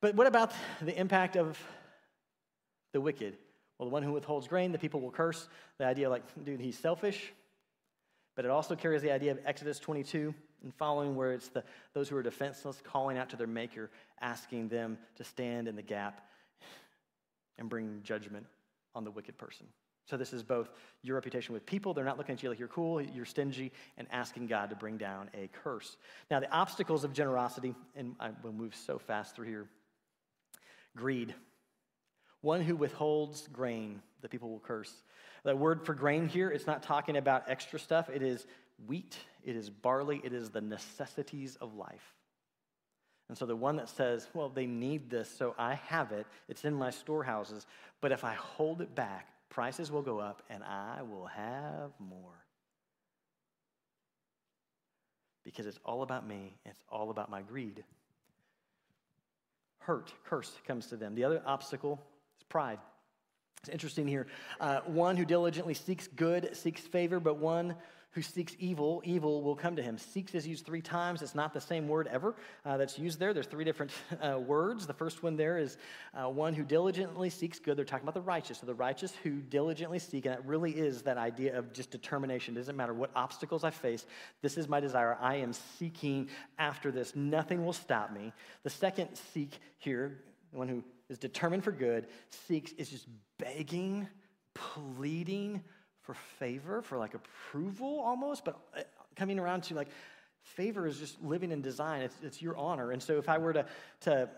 But 0.00 0.14
what 0.14 0.26
about 0.26 0.52
the 0.82 0.98
impact 0.98 1.36
of 1.36 1.58
the 2.92 3.00
wicked? 3.00 3.36
Well, 3.78 3.88
the 3.88 3.92
one 3.92 4.02
who 4.02 4.12
withholds 4.12 4.46
grain, 4.46 4.72
the 4.72 4.78
people 4.78 5.00
will 5.00 5.10
curse. 5.10 5.48
The 5.78 5.84
idea, 5.84 6.08
like, 6.08 6.22
dude, 6.44 6.60
he's 6.60 6.78
selfish. 6.78 7.32
But 8.36 8.44
it 8.44 8.50
also 8.50 8.76
carries 8.76 9.02
the 9.02 9.10
idea 9.10 9.32
of 9.32 9.38
Exodus 9.44 9.78
22 9.80 10.32
and 10.62 10.74
following, 10.74 11.16
where 11.16 11.32
it's 11.32 11.48
the, 11.48 11.64
those 11.94 12.08
who 12.08 12.16
are 12.16 12.22
defenseless 12.22 12.80
calling 12.84 13.18
out 13.18 13.30
to 13.30 13.36
their 13.36 13.46
Maker, 13.46 13.90
asking 14.20 14.68
them 14.68 14.98
to 15.16 15.24
stand 15.24 15.66
in 15.66 15.74
the 15.74 15.82
gap 15.82 16.28
and 17.58 17.68
bring 17.68 18.00
judgment 18.04 18.46
on 18.94 19.04
the 19.04 19.10
wicked 19.10 19.38
person. 19.38 19.66
So, 20.04 20.16
this 20.16 20.32
is 20.32 20.44
both 20.44 20.70
your 21.02 21.16
reputation 21.16 21.52
with 21.52 21.66
people, 21.66 21.92
they're 21.92 22.04
not 22.04 22.16
looking 22.18 22.34
at 22.34 22.42
you 22.42 22.48
like 22.48 22.60
you're 22.60 22.68
cool, 22.68 23.00
you're 23.00 23.24
stingy, 23.24 23.72
and 23.98 24.06
asking 24.12 24.46
God 24.46 24.70
to 24.70 24.76
bring 24.76 24.98
down 24.98 25.30
a 25.34 25.48
curse. 25.64 25.96
Now, 26.30 26.38
the 26.38 26.50
obstacles 26.52 27.02
of 27.02 27.12
generosity, 27.12 27.74
and 27.96 28.14
I 28.20 28.30
will 28.42 28.52
move 28.52 28.76
so 28.76 28.98
fast 28.98 29.34
through 29.34 29.46
here 29.46 29.66
greed. 30.96 31.34
One 32.40 32.62
who 32.62 32.76
withholds 32.76 33.48
grain, 33.48 34.00
the 34.22 34.28
people 34.28 34.50
will 34.50 34.60
curse. 34.60 34.92
The 35.46 35.54
word 35.54 35.86
for 35.86 35.94
grain 35.94 36.26
here, 36.26 36.50
it's 36.50 36.66
not 36.66 36.82
talking 36.82 37.16
about 37.16 37.44
extra 37.46 37.78
stuff, 37.78 38.10
it 38.10 38.20
is 38.20 38.44
wheat, 38.88 39.16
it 39.44 39.54
is 39.54 39.70
barley, 39.70 40.20
it 40.24 40.32
is 40.32 40.50
the 40.50 40.60
necessities 40.60 41.56
of 41.60 41.76
life. 41.76 42.14
And 43.28 43.38
so 43.38 43.46
the 43.46 43.54
one 43.54 43.76
that 43.76 43.88
says, 43.88 44.26
well, 44.34 44.48
they 44.48 44.66
need 44.66 45.08
this, 45.08 45.30
so 45.30 45.54
I 45.56 45.74
have 45.74 46.10
it, 46.10 46.26
it's 46.48 46.64
in 46.64 46.74
my 46.74 46.90
storehouses, 46.90 47.64
but 48.00 48.10
if 48.10 48.24
I 48.24 48.34
hold 48.34 48.80
it 48.80 48.96
back, 48.96 49.28
prices 49.48 49.88
will 49.88 50.02
go 50.02 50.18
up 50.18 50.42
and 50.50 50.64
I 50.64 51.02
will 51.02 51.26
have 51.26 51.92
more. 52.00 52.44
Because 55.44 55.66
it's 55.66 55.78
all 55.84 56.02
about 56.02 56.26
me, 56.26 56.56
it's 56.64 56.82
all 56.88 57.10
about 57.10 57.30
my 57.30 57.42
greed. 57.42 57.84
Hurt, 59.78 60.12
curse 60.24 60.50
comes 60.66 60.88
to 60.88 60.96
them. 60.96 61.14
The 61.14 61.22
other 61.22 61.40
obstacle 61.46 62.02
is 62.36 62.42
pride. 62.48 62.80
It's 63.60 63.68
interesting 63.68 64.06
here. 64.06 64.26
Uh, 64.60 64.80
one 64.86 65.16
who 65.16 65.24
diligently 65.24 65.74
seeks 65.74 66.08
good 66.08 66.56
seeks 66.56 66.82
favor, 66.82 67.18
but 67.20 67.38
one 67.38 67.74
who 68.16 68.22
seeks 68.22 68.56
evil, 68.58 69.02
evil 69.04 69.42
will 69.42 69.54
come 69.54 69.76
to 69.76 69.82
him. 69.82 69.98
Seeks 69.98 70.34
is 70.34 70.48
used 70.48 70.64
three 70.64 70.80
times. 70.80 71.20
It's 71.20 71.34
not 71.34 71.52
the 71.52 71.60
same 71.60 71.86
word 71.86 72.08
ever 72.10 72.34
uh, 72.64 72.78
that's 72.78 72.98
used 72.98 73.18
there. 73.18 73.34
There's 73.34 73.46
three 73.46 73.62
different 73.64 73.92
uh, 74.22 74.38
words. 74.38 74.86
The 74.86 74.94
first 74.94 75.22
one 75.22 75.36
there 75.36 75.58
is 75.58 75.76
uh, 76.14 76.30
one 76.30 76.54
who 76.54 76.62
diligently 76.62 77.28
seeks 77.28 77.58
good. 77.58 77.76
They're 77.76 77.84
talking 77.84 78.04
about 78.04 78.14
the 78.14 78.22
righteous. 78.22 78.60
So 78.60 78.66
the 78.66 78.74
righteous 78.74 79.12
who 79.22 79.32
diligently 79.32 79.98
seek, 79.98 80.24
and 80.24 80.34
that 80.34 80.46
really 80.46 80.70
is 80.70 81.02
that 81.02 81.18
idea 81.18 81.58
of 81.58 81.74
just 81.74 81.90
determination. 81.90 82.54
It 82.54 82.60
doesn't 82.60 82.76
matter 82.76 82.94
what 82.94 83.10
obstacles 83.14 83.64
I 83.64 83.70
face. 83.70 84.06
This 84.40 84.56
is 84.56 84.66
my 84.66 84.80
desire. 84.80 85.18
I 85.20 85.36
am 85.36 85.52
seeking 85.52 86.30
after 86.58 86.90
this. 86.90 87.14
Nothing 87.14 87.66
will 87.66 87.74
stop 87.74 88.14
me. 88.14 88.32
The 88.62 88.70
second 88.70 89.14
seek 89.34 89.58
here, 89.76 90.22
one 90.52 90.68
who 90.68 90.82
is 91.10 91.18
determined 91.18 91.64
for 91.64 91.72
good, 91.72 92.06
seeks 92.30 92.72
is 92.72 92.88
just 92.88 93.08
begging, 93.38 94.08
pleading, 94.54 95.62
for 96.02 96.14
favor, 96.38 96.82
for 96.82 96.98
like 96.98 97.14
approval 97.14 98.00
almost, 98.00 98.44
but 98.44 98.58
uh, 98.76 98.82
coming 99.16 99.38
around 99.38 99.62
to 99.64 99.74
like 99.74 99.88
favor 100.42 100.86
is 100.86 100.98
just 100.98 101.20
living 101.22 101.50
in 101.50 101.60
design. 101.60 102.02
It's, 102.02 102.16
it's 102.22 102.40
your 102.40 102.56
honor. 102.56 102.92
And 102.92 103.02
so 103.02 103.18
if 103.18 103.28
I 103.28 103.38
were 103.38 103.52
to, 103.52 103.66
to, 104.02 104.28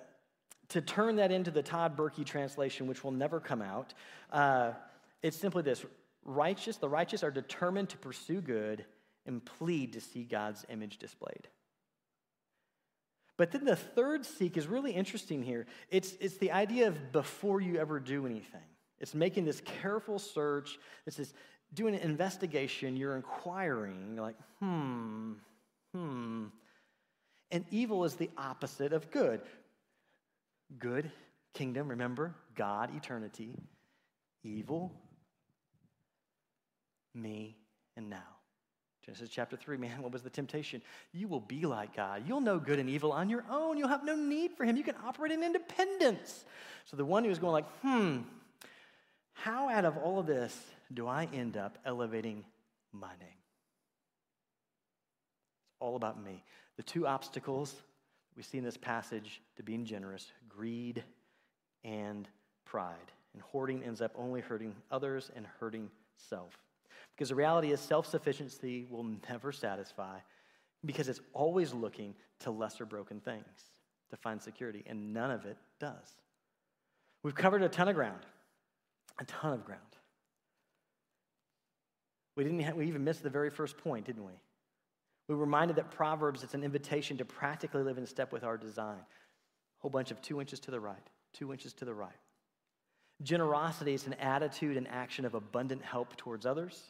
to 0.71 0.81
turn 0.81 1.17
that 1.17 1.31
into 1.31 1.51
the 1.51 1.63
Tod 1.63 1.97
Berkey 1.97 2.25
translation, 2.25 2.87
which 2.87 3.05
will 3.05 3.13
never 3.13 3.41
come 3.41 3.63
out, 3.63 3.93
uh, 4.33 4.73
it's 5.23 5.37
simply 5.37 5.63
this 5.63 5.85
righteous, 6.25 6.77
the 6.77 6.89
righteous 6.89 7.23
are 7.23 7.31
determined 7.31 7.91
to 7.91 7.99
pursue 7.99 8.41
good 8.41 8.85
and 9.27 9.45
plead 9.45 9.93
to 9.93 10.01
see 10.01 10.25
God's 10.25 10.65
image 10.71 10.99
displayed. 10.99 11.49
But 13.37 13.53
then 13.53 13.65
the 13.65 13.77
third 13.77 14.25
seek 14.27 14.57
is 14.57 14.67
really 14.67 14.91
interesting 14.91 15.43
here. 15.43 15.67
It's, 15.91 16.15
it's 16.21 16.39
the 16.39 16.51
idea 16.51 16.89
of 16.89 17.13
before 17.13 17.61
you 17.61 17.77
ever 17.77 18.01
do 18.01 18.27
anything. 18.27 18.61
It's 19.01 19.15
making 19.15 19.45
this 19.45 19.61
careful 19.61 20.19
search. 20.19 20.79
It's 21.07 21.17
this 21.17 21.33
doing 21.75 21.95
an 21.95 22.01
investigation, 22.01 22.97
you're 22.97 23.17
inquiring, 23.17 24.17
like, 24.17 24.37
hmm, 24.59 25.33
hmm. 25.95 26.47
And 27.51 27.65
evil 27.71 28.05
is 28.05 28.15
the 28.15 28.31
opposite 28.37 28.93
of 28.93 29.11
good. 29.11 29.41
Good, 30.79 31.11
kingdom, 31.55 31.89
remember, 31.89 32.35
God, 32.55 32.95
eternity. 32.95 33.55
Evil, 34.45 34.93
me, 37.15 37.57
and 37.97 38.09
now. 38.09 38.23
Genesis 39.05 39.31
chapter 39.31 39.57
3, 39.57 39.79
man, 39.79 40.03
what 40.03 40.13
was 40.13 40.23
the 40.23 40.31
temptation? 40.31 40.83
You 41.13 41.29
will 41.29 41.41
be 41.41 41.65
like 41.65 41.97
God. 41.97 42.25
You'll 42.27 42.43
know 42.43 42.59
good 42.59 42.79
and 42.79 42.91
evil 42.91 43.11
on 43.11 43.31
your 43.31 43.43
own. 43.51 43.79
You'll 43.79 43.89
have 43.89 44.05
no 44.05 44.15
need 44.15 44.53
for 44.53 44.65
Him. 44.65 44.77
You 44.77 44.85
can 44.85 44.97
operate 45.07 45.33
in 45.33 45.43
independence. 45.43 46.45
So 46.85 46.97
the 46.97 47.07
one 47.07 47.25
who's 47.25 47.39
going 47.39 47.53
like, 47.53 47.71
hmm, 47.81 48.19
how 49.43 49.69
out 49.69 49.85
of 49.85 49.97
all 49.97 50.19
of 50.19 50.27
this 50.27 50.57
do 50.93 51.07
I 51.07 51.29
end 51.33 51.57
up 51.57 51.79
elevating 51.85 52.45
my 52.93 53.11
name? 53.21 53.39
It's 55.69 55.77
all 55.81 55.97
about 55.97 56.23
me. 56.23 56.43
The 56.77 56.83
two 56.83 57.07
obstacles 57.07 57.75
we 58.37 58.43
see 58.43 58.59
in 58.59 58.65
this 58.65 58.77
passage 58.77 59.41
to 59.57 59.63
being 59.63 59.85
generous 59.85 60.31
greed 60.49 61.05
and 61.85 62.29
pride. 62.65 63.13
And 63.33 63.43
hoarding 63.43 63.83
ends 63.85 64.01
up 64.01 64.13
only 64.17 64.41
hurting 64.41 64.75
others 64.91 65.31
and 65.37 65.47
hurting 65.61 65.91
self. 66.17 66.57
Because 67.15 67.29
the 67.29 67.35
reality 67.35 67.73
is, 67.73 67.81
self 67.81 68.07
sufficiency 68.07 68.87
will 68.91 69.07
never 69.29 69.53
satisfy 69.53 70.19
because 70.85 71.09
it's 71.09 71.21
always 71.33 71.73
looking 71.73 72.15
to 72.41 72.51
lesser 72.51 72.87
broken 72.87 73.21
things 73.21 73.45
to 74.11 74.17
find 74.17 74.41
security, 74.41 74.83
and 74.87 75.13
none 75.13 75.31
of 75.31 75.45
it 75.45 75.57
does. 75.79 76.17
We've 77.23 77.35
covered 77.35 77.63
a 77.63 77.69
ton 77.69 77.89
of 77.89 77.95
ground, 77.95 78.21
a 79.19 79.25
ton 79.25 79.53
of 79.53 79.65
ground. 79.65 79.83
We, 82.37 82.45
didn't 82.45 82.61
have, 82.61 82.77
we 82.77 82.87
even 82.87 83.03
missed 83.03 83.23
the 83.23 83.31
very 83.31 83.51
first 83.51 83.77
point, 83.79 84.07
didn't 84.07 84.25
we? 84.25 84.33
We 85.29 85.35
were 85.35 85.41
reminded 85.41 85.77
that 85.77 85.91
Proverbs, 85.91 86.43
it's 86.43 86.55
an 86.55 86.65
invitation 86.65 87.17
to 87.19 87.25
practically 87.25 87.83
live 87.83 87.99
in 87.99 88.07
step 88.07 88.33
with 88.33 88.45
our 88.45 88.57
design. 88.57 88.99
A 88.99 89.81
whole 89.81 89.91
bunch 89.91 90.11
of 90.11 90.23
two 90.23 90.41
inches 90.41 90.61
to 90.61 90.71
the 90.71 90.81
right, 90.81 90.97
two 91.33 91.53
inches 91.53 91.73
to 91.75 91.85
the 91.85 91.95
right. 91.95 92.17
Generosity 93.23 93.95
is 93.95 94.07
an 94.07 94.15
attitude 94.15 94.77
and 94.77 94.87
action 94.89 95.25
of 95.25 95.35
abundant 95.35 95.83
help 95.83 96.17
towards 96.17 96.47
others. 96.47 96.81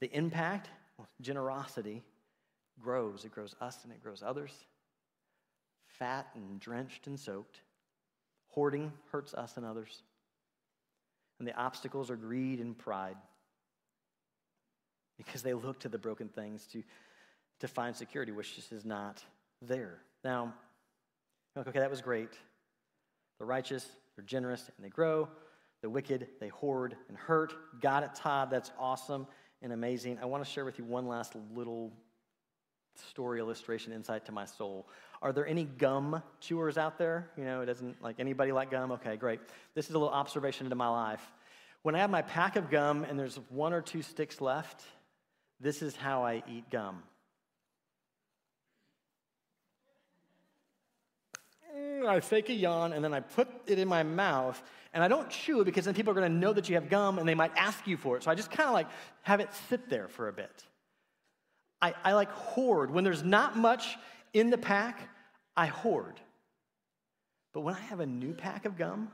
The 0.00 0.14
impact, 0.14 0.68
well, 0.98 1.08
generosity, 1.20 2.02
grows. 2.80 3.24
It 3.24 3.32
grows 3.32 3.54
us 3.60 3.78
and 3.84 3.92
it 3.92 4.02
grows 4.02 4.22
others. 4.24 4.52
Fat 5.86 6.26
and 6.34 6.60
drenched 6.60 7.06
and 7.06 7.18
soaked. 7.18 7.60
Hoarding 8.48 8.92
hurts 9.10 9.32
us 9.34 9.56
and 9.56 9.64
others. 9.64 10.02
And 11.42 11.48
the 11.48 11.56
obstacles 11.56 12.08
are 12.08 12.14
greed 12.14 12.60
and 12.60 12.78
pride 12.78 13.16
because 15.18 15.42
they 15.42 15.54
look 15.54 15.80
to 15.80 15.88
the 15.88 15.98
broken 15.98 16.28
things 16.28 16.68
to, 16.68 16.84
to 17.58 17.66
find 17.66 17.96
security, 17.96 18.30
which 18.30 18.54
just 18.54 18.70
is 18.70 18.84
not 18.84 19.20
there. 19.60 19.98
Now, 20.22 20.54
okay, 21.56 21.80
that 21.80 21.90
was 21.90 22.00
great. 22.00 22.28
The 23.40 23.44
righteous, 23.44 23.84
they're 24.14 24.24
generous 24.24 24.70
and 24.76 24.86
they 24.86 24.88
grow. 24.88 25.28
The 25.80 25.90
wicked, 25.90 26.28
they 26.38 26.46
hoard 26.46 26.94
and 27.08 27.16
hurt. 27.18 27.52
Got 27.80 28.04
it, 28.04 28.14
Tod. 28.14 28.48
That's 28.48 28.70
awesome 28.78 29.26
and 29.62 29.72
amazing. 29.72 30.20
I 30.22 30.26
want 30.26 30.44
to 30.44 30.48
share 30.48 30.64
with 30.64 30.78
you 30.78 30.84
one 30.84 31.08
last 31.08 31.34
little 31.56 31.92
story, 33.08 33.38
illustration, 33.38 33.92
insight 33.92 34.24
to 34.26 34.32
my 34.32 34.44
soul. 34.44 34.86
Are 35.20 35.32
there 35.32 35.46
any 35.46 35.64
gum 35.64 36.22
chewers 36.40 36.78
out 36.78 36.98
there? 36.98 37.30
You 37.36 37.44
know, 37.44 37.60
it 37.60 37.66
doesn't 37.66 38.02
like 38.02 38.16
anybody 38.18 38.52
like 38.52 38.70
gum? 38.70 38.92
Okay, 38.92 39.16
great. 39.16 39.40
This 39.74 39.88
is 39.88 39.94
a 39.94 39.98
little 39.98 40.12
observation 40.12 40.66
into 40.66 40.76
my 40.76 40.88
life. 40.88 41.22
When 41.82 41.94
I 41.94 41.98
have 41.98 42.10
my 42.10 42.22
pack 42.22 42.56
of 42.56 42.70
gum 42.70 43.04
and 43.04 43.18
there's 43.18 43.38
one 43.50 43.72
or 43.72 43.82
two 43.82 44.02
sticks 44.02 44.40
left, 44.40 44.82
this 45.60 45.82
is 45.82 45.96
how 45.96 46.24
I 46.24 46.42
eat 46.48 46.70
gum. 46.70 47.02
Mm, 51.76 52.06
I 52.06 52.20
fake 52.20 52.48
a 52.50 52.52
yawn 52.52 52.92
and 52.92 53.04
then 53.04 53.14
I 53.14 53.20
put 53.20 53.48
it 53.66 53.78
in 53.78 53.88
my 53.88 54.02
mouth 54.02 54.62
and 54.92 55.02
I 55.02 55.08
don't 55.08 55.30
chew 55.30 55.64
because 55.64 55.86
then 55.86 55.94
people 55.94 56.10
are 56.10 56.14
going 56.14 56.30
to 56.30 56.38
know 56.38 56.52
that 56.52 56.68
you 56.68 56.74
have 56.74 56.90
gum 56.90 57.18
and 57.18 57.28
they 57.28 57.34
might 57.34 57.52
ask 57.56 57.86
you 57.86 57.96
for 57.96 58.16
it. 58.16 58.24
So 58.24 58.30
I 58.30 58.34
just 58.34 58.50
kind 58.50 58.68
of 58.68 58.74
like 58.74 58.88
have 59.22 59.40
it 59.40 59.48
sit 59.68 59.88
there 59.88 60.08
for 60.08 60.28
a 60.28 60.32
bit. 60.32 60.64
I, 61.82 61.94
I 62.04 62.12
like 62.12 62.30
hoard. 62.30 62.90
When 62.90 63.04
there's 63.04 63.24
not 63.24 63.56
much 63.56 63.96
in 64.32 64.50
the 64.50 64.56
pack, 64.56 65.00
I 65.56 65.66
hoard. 65.66 66.20
But 67.52 67.60
when 67.60 67.74
I 67.74 67.80
have 67.80 68.00
a 68.00 68.06
new 68.06 68.32
pack 68.32 68.64
of 68.64 68.78
gum, 68.78 69.10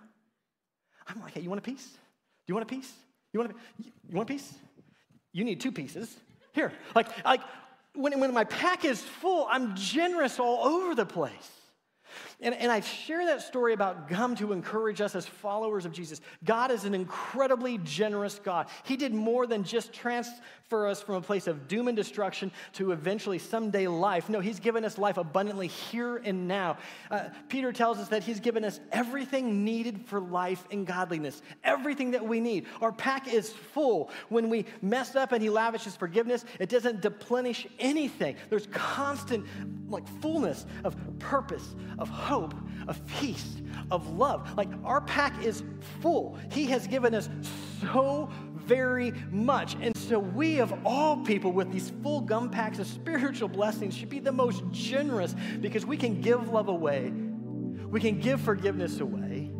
I'm 1.06 1.20
like, 1.22 1.32
hey, 1.32 1.40
you 1.40 1.48
want 1.48 1.58
a 1.58 1.62
piece? 1.62 1.86
Do 1.86 1.98
you 2.48 2.54
want 2.54 2.70
a 2.70 2.74
piece? 2.74 2.92
You 3.32 3.40
want 3.40 3.52
a, 3.52 3.54
you 4.08 4.16
want 4.16 4.30
a 4.30 4.32
piece? 4.32 4.54
You 5.32 5.44
need 5.44 5.60
two 5.60 5.72
pieces. 5.72 6.14
Here. 6.52 6.72
Like, 6.94 7.24
like 7.24 7.40
when, 7.94 8.18
when 8.20 8.32
my 8.32 8.44
pack 8.44 8.84
is 8.84 9.00
full, 9.00 9.46
I'm 9.50 9.74
generous 9.74 10.38
all 10.38 10.66
over 10.66 10.94
the 10.94 11.06
place. 11.06 11.50
And, 12.40 12.54
and 12.54 12.70
I 12.70 12.80
share 12.80 13.26
that 13.26 13.42
story 13.42 13.72
about 13.72 14.08
gum 14.08 14.34
to 14.36 14.52
encourage 14.52 15.00
us 15.00 15.14
as 15.14 15.26
followers 15.26 15.84
of 15.84 15.92
Jesus. 15.92 16.20
God 16.44 16.70
is 16.70 16.84
an 16.84 16.94
incredibly 16.94 17.78
generous 17.78 18.40
God. 18.42 18.68
He 18.84 18.96
did 18.96 19.12
more 19.12 19.46
than 19.46 19.64
just 19.64 19.92
transfer 20.68 20.86
us 20.86 21.00
from 21.00 21.14
a 21.14 21.20
place 21.20 21.46
of 21.46 21.66
doom 21.66 21.88
and 21.88 21.96
destruction 21.96 22.50
to 22.74 22.92
eventually 22.92 23.38
someday 23.38 23.86
life. 23.86 24.28
No, 24.28 24.40
He's 24.40 24.60
given 24.60 24.84
us 24.84 24.98
life 24.98 25.16
abundantly 25.16 25.66
here 25.66 26.18
and 26.18 26.46
now. 26.46 26.76
Uh, 27.10 27.30
Peter 27.48 27.72
tells 27.72 27.96
us 27.96 28.08
that 28.08 28.22
He's 28.22 28.38
given 28.38 28.64
us 28.64 28.78
everything 28.92 29.64
needed 29.64 30.04
for 30.04 30.20
life 30.20 30.64
and 30.70 30.86
godliness, 30.86 31.40
everything 31.64 32.10
that 32.10 32.22
we 32.22 32.38
need. 32.38 32.66
Our 32.82 32.92
pack 32.92 33.32
is 33.32 33.48
full. 33.50 34.10
When 34.28 34.50
we 34.50 34.66
mess 34.82 35.16
up 35.16 35.32
and 35.32 35.42
He 35.42 35.48
lavishes 35.48 35.96
forgiveness, 35.96 36.44
it 36.60 36.68
doesn't 36.68 37.00
deplenish 37.00 37.66
anything. 37.78 38.36
There's 38.50 38.66
constant, 38.66 39.46
like, 39.88 40.06
fullness 40.20 40.66
of 40.84 40.96
purpose, 41.18 41.74
of 41.98 42.10
hope, 42.10 42.54
of 42.88 43.00
peace, 43.06 43.56
of 43.90 44.18
love. 44.18 44.54
Like 44.54 44.68
our 44.84 45.00
pack 45.00 45.42
is 45.42 45.62
full. 46.02 46.36
He 46.52 46.66
has 46.66 46.86
given 46.86 47.14
us 47.14 47.30
so 47.80 48.28
very 48.68 49.12
much. 49.30 49.76
And 49.80 49.96
so 50.09 50.18
we, 50.18 50.59
of 50.59 50.74
all 50.86 51.18
people, 51.18 51.52
with 51.52 51.70
these 51.70 51.90
full 52.02 52.22
gum 52.22 52.50
packs 52.50 52.78
of 52.78 52.86
spiritual 52.86 53.48
blessings, 53.48 53.94
should 53.94 54.09
be 54.09 54.20
the 54.20 54.32
most 54.32 54.62
generous 54.70 55.34
because 55.61 55.84
we 55.84 55.96
can 55.96 56.20
give 56.20 56.48
love 56.48 56.68
away, 56.68 57.12
we 57.86 58.00
can 58.00 58.18
give 58.18 58.40
forgiveness 58.40 59.00
away. 59.00 59.50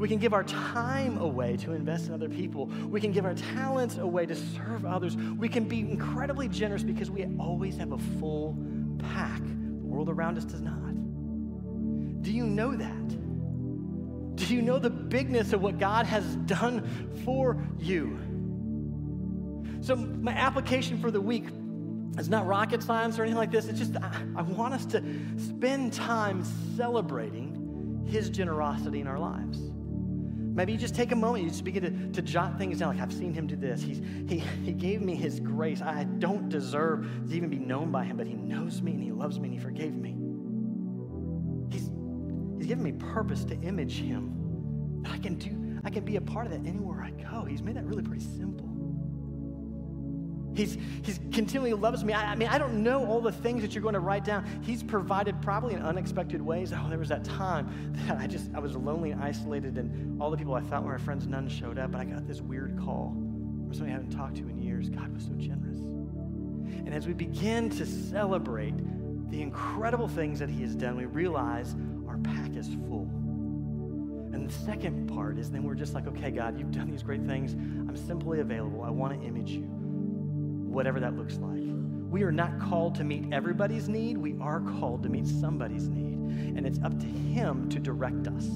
We 0.00 0.08
can 0.08 0.18
give 0.18 0.32
our 0.32 0.44
time 0.44 1.18
away 1.18 1.58
to 1.58 1.72
invest 1.72 2.06
in 2.06 2.14
other 2.14 2.30
people. 2.30 2.66
We 2.88 3.02
can 3.02 3.12
give 3.12 3.26
our 3.26 3.34
talents 3.34 3.98
away 3.98 4.24
to 4.24 4.34
serve 4.34 4.86
others. 4.86 5.14
We 5.14 5.46
can 5.46 5.64
be 5.64 5.80
incredibly 5.80 6.48
generous 6.48 6.82
because 6.82 7.10
we 7.10 7.26
always 7.38 7.76
have 7.76 7.92
a 7.92 7.98
full 8.18 8.56
pack. 8.98 9.42
The 9.42 9.86
world 9.86 10.08
around 10.08 10.38
us 10.38 10.46
does 10.46 10.62
not. 10.62 12.22
Do 12.22 12.32
you 12.32 12.46
know 12.46 12.74
that? 12.74 13.08
Do 14.36 14.54
you 14.54 14.62
know 14.62 14.78
the 14.78 14.88
bigness 14.88 15.52
of 15.52 15.60
what 15.60 15.78
God 15.78 16.06
has 16.06 16.24
done 16.46 17.20
for 17.22 17.62
you? 17.78 18.18
So, 19.80 19.96
my 19.96 20.32
application 20.32 21.00
for 21.00 21.10
the 21.10 21.20
week 21.20 21.46
is 22.18 22.28
not 22.28 22.46
rocket 22.46 22.82
science 22.82 23.18
or 23.18 23.22
anything 23.22 23.38
like 23.38 23.50
this. 23.50 23.66
It's 23.66 23.78
just, 23.78 23.96
I, 23.96 24.22
I 24.36 24.42
want 24.42 24.74
us 24.74 24.84
to 24.86 25.02
spend 25.38 25.92
time 25.92 26.44
celebrating 26.76 28.06
His 28.06 28.30
generosity 28.30 29.00
in 29.00 29.06
our 29.06 29.18
lives. 29.18 29.58
Maybe 30.52 30.72
you 30.72 30.78
just 30.78 30.94
take 30.94 31.12
a 31.12 31.16
moment, 31.16 31.44
you 31.44 31.50
just 31.50 31.64
begin 31.64 31.82
to, 31.84 32.12
to 32.12 32.22
jot 32.22 32.58
things 32.58 32.80
down. 32.80 32.96
Like, 32.96 33.00
I've 33.00 33.12
seen 33.12 33.32
him 33.32 33.46
do 33.46 33.54
this. 33.56 33.80
He's, 33.82 34.02
he, 34.28 34.40
he 34.64 34.72
gave 34.72 35.00
me 35.00 35.14
his 35.14 35.38
grace. 35.38 35.80
I 35.80 36.04
don't 36.04 36.48
deserve 36.48 37.08
to 37.28 37.34
even 37.34 37.48
be 37.48 37.58
known 37.58 37.92
by 37.92 38.04
him, 38.04 38.16
but 38.16 38.26
he 38.26 38.34
knows 38.34 38.82
me 38.82 38.92
and 38.92 39.02
he 39.02 39.12
loves 39.12 39.38
me 39.38 39.48
and 39.48 39.58
he 39.58 39.62
forgave 39.62 39.94
me 39.94 40.16
He's, 41.70 41.90
he's 42.58 42.66
given 42.66 42.82
me 42.82 42.92
purpose 42.92 43.44
to 43.44 43.54
image 43.60 44.00
him. 44.00 45.04
I 45.08 45.18
can 45.18 45.36
do, 45.36 45.80
I 45.84 45.90
can 45.90 46.04
be 46.04 46.16
a 46.16 46.20
part 46.20 46.46
of 46.46 46.52
that 46.52 46.68
anywhere 46.68 47.02
I 47.02 47.10
go. 47.10 47.44
He's 47.44 47.62
made 47.62 47.76
that 47.76 47.84
really 47.86 48.02
pretty 48.02 48.24
simple. 48.24 48.69
He's, 50.54 50.76
he's 51.02 51.20
continually 51.32 51.72
loves 51.74 52.04
me. 52.04 52.12
I, 52.12 52.32
I, 52.32 52.34
mean, 52.34 52.48
I 52.48 52.58
don't 52.58 52.82
know 52.82 53.06
all 53.06 53.20
the 53.20 53.32
things 53.32 53.62
that 53.62 53.74
you're 53.74 53.82
going 53.82 53.94
to 53.94 54.00
write 54.00 54.24
down. 54.24 54.44
He's 54.62 54.82
provided 54.82 55.40
probably 55.40 55.74
in 55.74 55.82
unexpected 55.82 56.42
ways. 56.42 56.72
Oh, 56.72 56.88
there 56.88 56.98
was 56.98 57.08
that 57.08 57.24
time 57.24 57.94
that 58.06 58.18
I 58.18 58.26
just, 58.26 58.50
I 58.54 58.58
was 58.58 58.74
lonely 58.74 59.12
and 59.12 59.22
isolated, 59.22 59.78
and 59.78 60.20
all 60.20 60.30
the 60.30 60.36
people 60.36 60.54
I 60.54 60.60
thought 60.60 60.84
were 60.84 60.92
my 60.92 61.04
friends, 61.04 61.26
none 61.26 61.48
showed 61.48 61.78
up, 61.78 61.92
But 61.92 62.00
I 62.00 62.04
got 62.04 62.26
this 62.26 62.40
weird 62.40 62.78
call 62.78 63.12
from 63.12 63.72
somebody 63.72 63.92
I 63.92 63.94
haven't 63.94 64.10
talked 64.10 64.36
to 64.36 64.48
in 64.48 64.60
years. 64.60 64.88
God 64.88 65.14
was 65.14 65.24
so 65.24 65.32
generous. 65.32 65.78
And 65.78 66.94
as 66.94 67.06
we 67.06 67.12
begin 67.12 67.70
to 67.70 67.86
celebrate 67.86 68.74
the 69.30 69.42
incredible 69.42 70.08
things 70.08 70.40
that 70.40 70.48
He 70.48 70.62
has 70.62 70.74
done, 70.74 70.96
we 70.96 71.04
realize 71.04 71.76
our 72.08 72.18
pack 72.18 72.56
is 72.56 72.66
full. 72.88 73.08
And 74.32 74.48
the 74.48 74.52
second 74.52 75.06
part 75.08 75.38
is 75.38 75.50
then 75.50 75.62
we're 75.62 75.74
just 75.74 75.94
like, 75.94 76.06
okay, 76.06 76.30
God, 76.30 76.58
you've 76.58 76.72
done 76.72 76.90
these 76.90 77.02
great 77.02 77.24
things. 77.24 77.52
I'm 77.52 77.96
simply 77.96 78.40
available. 78.40 78.82
I 78.82 78.90
want 78.90 79.20
to 79.20 79.26
image 79.26 79.50
you, 79.50 79.68
whatever 80.70 81.00
that 81.00 81.16
looks 81.16 81.36
like. 81.36 81.60
We 82.10 82.22
are 82.22 82.32
not 82.32 82.58
called 82.60 82.94
to 82.96 83.04
meet 83.04 83.32
everybody's 83.32 83.88
need. 83.88 84.18
We 84.18 84.36
are 84.40 84.60
called 84.60 85.02
to 85.04 85.08
meet 85.08 85.26
somebody's 85.26 85.88
need. 85.88 86.56
And 86.56 86.66
it's 86.66 86.80
up 86.80 86.98
to 86.98 87.06
Him 87.06 87.68
to 87.70 87.78
direct 87.78 88.26
us. 88.26 88.46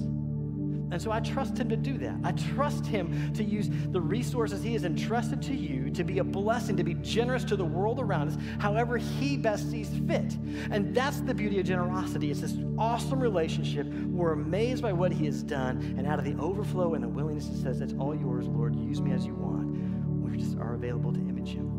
And 0.94 1.02
so 1.02 1.10
I 1.10 1.18
trust 1.18 1.58
him 1.58 1.68
to 1.70 1.76
do 1.76 1.98
that. 1.98 2.14
I 2.22 2.30
trust 2.30 2.86
him 2.86 3.32
to 3.34 3.42
use 3.42 3.68
the 3.90 4.00
resources 4.00 4.62
he 4.62 4.74
has 4.74 4.84
entrusted 4.84 5.42
to 5.42 5.52
you 5.52 5.90
to 5.90 6.04
be 6.04 6.18
a 6.18 6.24
blessing, 6.24 6.76
to 6.76 6.84
be 6.84 6.94
generous 6.94 7.42
to 7.44 7.56
the 7.56 7.64
world 7.64 7.98
around 7.98 8.28
us, 8.28 8.36
however 8.60 8.96
he 8.96 9.36
best 9.36 9.68
sees 9.72 9.88
fit. 10.06 10.36
And 10.70 10.94
that's 10.94 11.20
the 11.22 11.34
beauty 11.34 11.58
of 11.58 11.66
generosity. 11.66 12.30
It's 12.30 12.42
this 12.42 12.56
awesome 12.78 13.18
relationship. 13.18 13.88
We're 13.88 14.34
amazed 14.34 14.84
by 14.84 14.92
what 14.92 15.10
he 15.10 15.24
has 15.26 15.42
done, 15.42 15.96
and 15.98 16.06
out 16.06 16.20
of 16.20 16.24
the 16.24 16.36
overflow 16.40 16.94
and 16.94 17.02
the 17.02 17.08
willingness, 17.08 17.48
it 17.48 17.60
says, 17.60 17.80
It's 17.80 17.94
all 17.98 18.14
yours, 18.14 18.46
Lord. 18.46 18.76
Use 18.76 19.00
me 19.00 19.12
as 19.12 19.26
you 19.26 19.34
want. 19.34 19.74
We 20.22 20.36
just 20.38 20.56
are 20.58 20.74
available 20.74 21.12
to 21.12 21.18
image 21.18 21.54
him. 21.54 21.73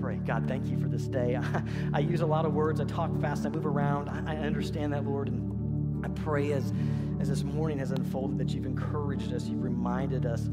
Pray. 0.00 0.16
God, 0.16 0.46
thank 0.48 0.66
you 0.66 0.78
for 0.78 0.88
this 0.88 1.06
day. 1.06 1.36
I, 1.36 1.62
I, 1.94 1.98
use 2.00 2.20
a 2.20 2.26
lot 2.26 2.44
of 2.44 2.54
words. 2.54 2.80
I 2.80 2.84
talk 2.84 3.10
fast. 3.20 3.46
I 3.46 3.48
move 3.48 3.66
around. 3.66 4.08
I, 4.08 4.34
I 4.34 4.36
understand 4.36 4.92
that, 4.92 5.04
Lord. 5.04 5.28
And 5.28 6.04
I 6.04 6.08
pray 6.08 6.52
as 6.52 6.72
as 7.20 7.28
this 7.28 7.42
morning 7.42 7.78
has 7.78 7.90
unfolded, 7.90 8.38
that 8.38 8.50
you've 8.54 8.66
encouraged 8.66 9.32
us, 9.32 9.46
you've 9.46 9.62
reminded 9.62 10.26
us 10.26 10.48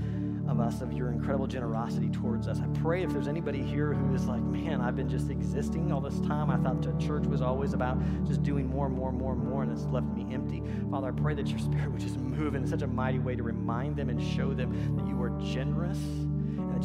of 0.47 0.59
us, 0.59 0.81
of 0.81 0.91
your 0.93 1.11
incredible 1.11 1.47
generosity 1.47 2.09
towards 2.09 2.47
us. 2.47 2.59
I 2.59 2.67
pray 2.79 3.03
if 3.03 3.11
there's 3.11 3.27
anybody 3.27 3.61
here 3.61 3.93
who 3.93 4.13
is 4.13 4.25
like, 4.25 4.41
man, 4.41 4.81
I've 4.81 4.95
been 4.95 5.09
just 5.09 5.29
existing 5.29 5.91
all 5.91 6.01
this 6.01 6.19
time. 6.21 6.49
I 6.49 6.57
thought 6.57 6.81
the 6.81 6.93
church 7.05 7.25
was 7.25 7.41
always 7.41 7.73
about 7.73 7.97
just 8.25 8.43
doing 8.43 8.67
more 8.67 8.87
and 8.87 8.95
more 8.95 9.09
and 9.09 9.17
more 9.17 9.33
and 9.33 9.43
more, 9.43 9.63
and 9.63 9.71
it's 9.71 9.85
left 9.85 10.07
me 10.07 10.27
empty. 10.33 10.61
Father, 10.89 11.07
I 11.09 11.11
pray 11.11 11.33
that 11.35 11.47
your 11.47 11.59
spirit 11.69 11.91
would 11.91 12.01
just 12.01 12.17
move 12.17 12.55
in 12.55 12.67
such 12.67 12.81
a 12.81 12.87
mighty 12.87 13.19
way 13.19 13.35
to 13.35 13.43
remind 13.43 13.95
them 13.95 14.09
and 14.09 14.21
show 14.21 14.53
them 14.53 14.95
that 14.97 15.07
you 15.07 15.21
are 15.21 15.29
generous 15.41 15.99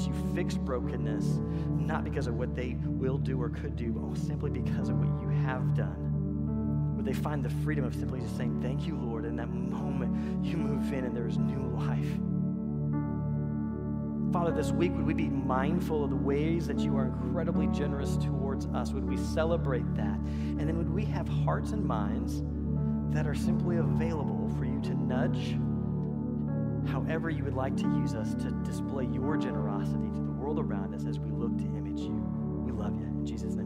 you 0.04 0.12
fix 0.34 0.56
brokenness, 0.56 1.24
not 1.70 2.04
because 2.04 2.26
of 2.26 2.34
what 2.34 2.54
they 2.54 2.76
will 2.84 3.18
do 3.18 3.40
or 3.40 3.48
could 3.48 3.76
do, 3.76 3.92
but 3.92 4.18
simply 4.18 4.50
because 4.50 4.88
of 4.88 4.98
what 4.98 5.08
you 5.22 5.28
have 5.28 5.74
done 5.74 6.96
Would 6.96 7.06
they 7.06 7.12
find 7.12 7.44
the 7.44 7.50
freedom 7.62 7.84
of 7.84 7.94
simply 7.94 8.20
just 8.20 8.36
saying, 8.36 8.60
Thank 8.60 8.86
you, 8.86 8.96
Lord. 8.98 9.24
In 9.24 9.36
that 9.36 9.48
moment, 9.48 10.44
you 10.44 10.56
move 10.56 10.92
in 10.92 11.04
and 11.04 11.16
there's 11.16 11.38
new 11.38 11.62
life. 11.76 12.18
Father, 14.32 14.50
this 14.50 14.72
week, 14.72 14.92
would 14.94 15.06
we 15.06 15.14
be 15.14 15.28
mindful 15.28 16.04
of 16.04 16.10
the 16.10 16.16
ways 16.16 16.66
that 16.66 16.78
you 16.78 16.96
are 16.96 17.06
incredibly 17.06 17.68
generous 17.68 18.16
towards 18.16 18.66
us? 18.66 18.92
Would 18.92 19.08
we 19.08 19.16
celebrate 19.16 19.94
that? 19.94 20.18
And 20.18 20.60
then 20.60 20.76
would 20.76 20.90
we 20.90 21.04
have 21.06 21.28
hearts 21.28 21.70
and 21.70 21.84
minds 21.84 22.42
that 23.14 23.26
are 23.26 23.34
simply 23.34 23.76
available 23.76 24.52
for 24.58 24.64
you 24.64 24.80
to 24.82 24.94
nudge 24.94 25.56
however 26.88 27.30
you 27.30 27.44
would 27.44 27.54
like 27.54 27.76
to 27.76 27.84
use 27.84 28.14
us 28.14 28.34
to 28.34 28.50
display 28.64 29.06
your 29.06 29.36
generosity 29.36 30.08
to 30.14 30.22
the 30.22 30.32
world 30.32 30.58
around 30.58 30.94
us 30.94 31.06
as 31.06 31.18
we 31.18 31.30
look 31.30 31.56
to 31.58 31.64
image 31.64 32.00
you? 32.00 32.22
We 32.64 32.72
love 32.72 32.98
you. 32.98 33.06
In 33.06 33.26
Jesus' 33.26 33.54
name. 33.54 33.65